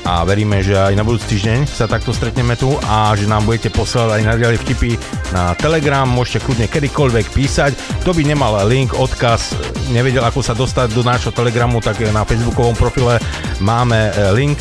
a 0.02 0.27
veríme, 0.27 0.59
že 0.59 0.74
aj 0.74 0.98
na 0.98 1.06
budúci 1.06 1.39
týždeň 1.39 1.70
sa 1.70 1.86
takto 1.86 2.10
stretneme 2.10 2.59
tu 2.59 2.74
a 2.82 3.14
že 3.14 3.31
nám 3.31 3.47
budete 3.47 3.70
posielať 3.70 4.18
aj 4.18 4.27
naďalej 4.27 4.59
vtipy 4.59 4.90
na 5.31 5.55
Telegram, 5.55 6.02
môžete 6.10 6.43
kľudne 6.43 6.66
kedykoľvek 6.66 7.31
písať. 7.31 8.02
Kto 8.02 8.10
by 8.10 8.23
nemal 8.27 8.59
link, 8.66 8.90
odkaz, 8.98 9.55
nevedel 9.94 10.27
ako 10.27 10.43
sa 10.43 10.59
dostať 10.59 10.98
do 10.98 11.06
nášho 11.06 11.31
Telegramu, 11.31 11.78
tak 11.78 12.02
na 12.10 12.27
facebookovom 12.27 12.74
profile 12.74 13.23
máme 13.62 14.10
e, 14.10 14.35
link, 14.35 14.59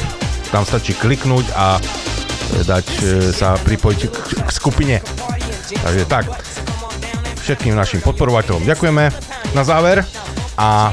tam 0.54 0.62
stačí 0.62 0.94
kliknúť 0.94 1.50
a 1.58 1.82
e, 1.82 2.62
dať 2.62 2.86
e, 3.02 3.06
sa 3.34 3.58
pripojiť 3.58 4.02
k 4.46 4.50
skupine. 4.54 5.02
Takže 5.66 6.06
tak, 6.06 6.45
všetkým 7.46 7.78
našim 7.78 8.02
podporovateľom 8.02 8.66
ďakujeme 8.66 9.14
na 9.54 9.62
záver 9.62 10.02
a 10.58 10.90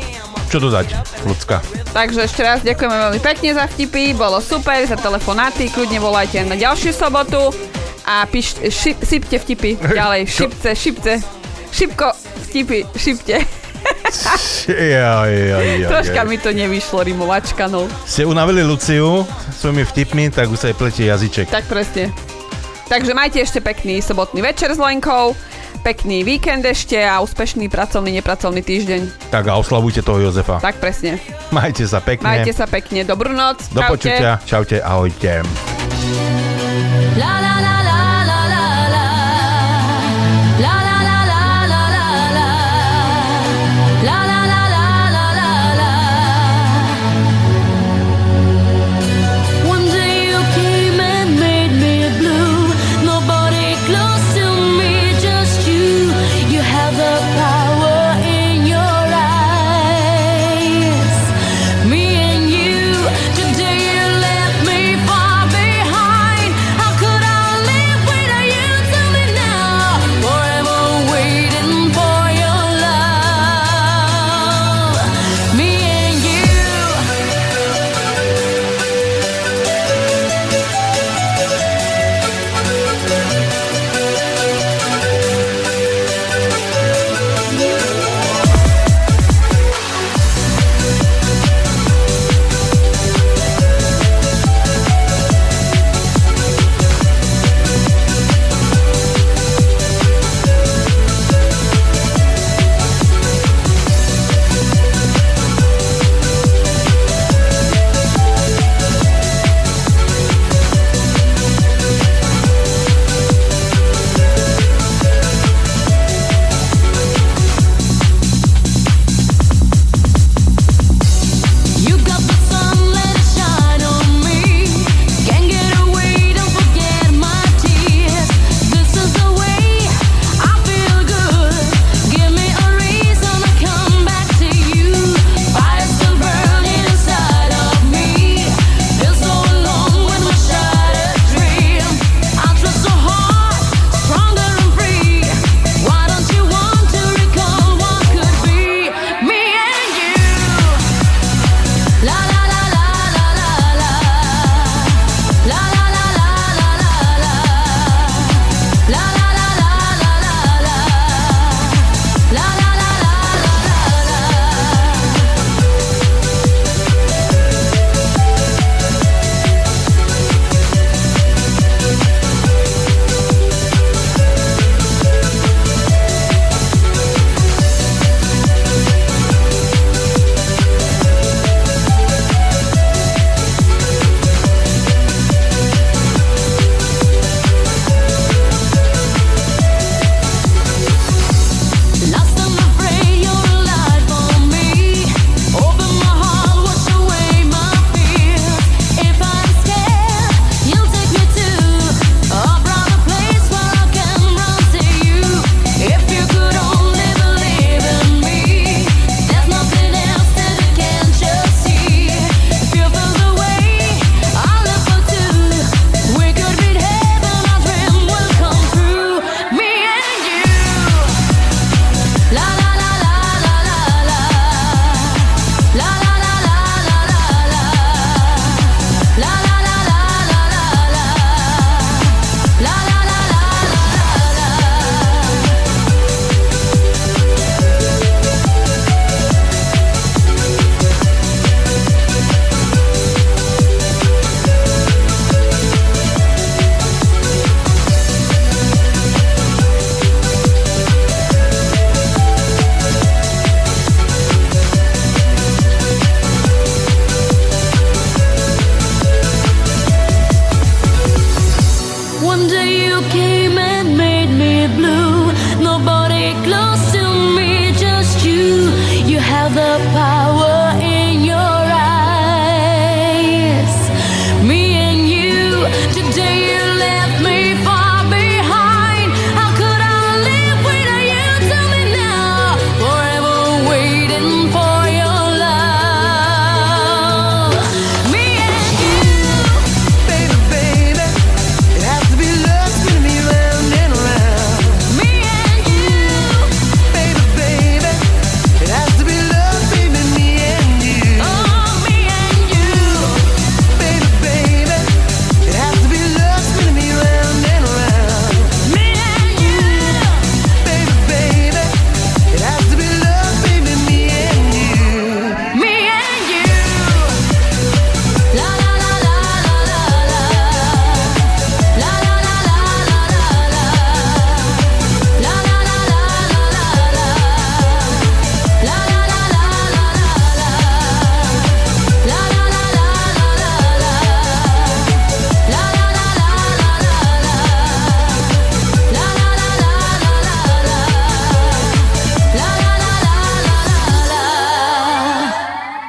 čo 0.53 0.61
dodať, 0.61 0.93
ľudská? 1.25 1.65
Takže 1.97 2.29
ešte 2.29 2.45
raz 2.45 2.61
ďakujeme 2.61 2.93
veľmi 2.93 3.21
pekne 3.25 3.57
za 3.57 3.65
vtipy, 3.65 4.13
bolo 4.13 4.37
super, 4.37 4.85
za 4.85 5.01
telefonáty, 5.01 5.73
kľudne 5.73 5.97
volajte 5.97 6.45
na 6.45 6.61
ďalšiu 6.61 6.93
sobotu 6.93 7.57
a 8.05 8.29
píš, 8.29 8.61
šip, 8.69 9.01
sypte 9.01 9.41
vtipy 9.41 9.81
ďalej, 10.01 10.29
šipce, 10.29 10.71
šipce, 10.77 11.13
šipko, 11.73 12.13
vtipy, 12.53 12.85
šipte. 13.01 13.41
Ja, 14.69 15.25
ja, 15.25 15.59
ja, 15.59 15.89
Troška 15.89 16.29
mi 16.29 16.37
to 16.37 16.53
nevyšlo, 16.53 17.01
rimovačka, 17.01 17.67
no. 17.67 17.89
Ste 18.05 18.29
unavili 18.29 18.61
Luciu 18.61 19.25
svojimi 19.57 19.89
vtipmi, 19.89 20.29
tak 20.29 20.53
už 20.53 20.59
sa 20.61 20.67
jej 20.69 20.77
pletie 20.77 21.09
jazyček. 21.09 21.49
Tak 21.49 21.65
presne. 21.65 22.13
Takže 22.93 23.17
majte 23.17 23.41
ešte 23.41 23.65
pekný 23.65 24.05
sobotný 24.05 24.45
večer 24.45 24.69
s 24.69 24.77
Lenkou, 24.77 25.33
pekný 25.83 26.23
víkend 26.23 26.63
ešte 26.63 26.97
a 27.03 27.19
úspešný 27.21 27.67
pracovný, 27.67 28.15
nepracovný 28.23 28.63
týždeň. 28.63 29.31
Tak 29.35 29.51
a 29.51 29.59
oslavujte 29.59 30.07
toho 30.07 30.31
Jozefa. 30.31 30.63
Tak 30.63 30.79
presne. 30.79 31.19
Majte 31.51 31.85
sa 31.85 31.99
pekne. 31.99 32.25
Majte 32.25 32.55
sa 32.55 32.71
pekne, 32.71 33.03
dobrú 33.03 33.35
noc. 33.35 33.67
Do 33.75 33.83
čaute. 33.83 33.91
počutia. 33.91 34.39
Čaute, 34.47 34.79
ahojte. 34.79 35.43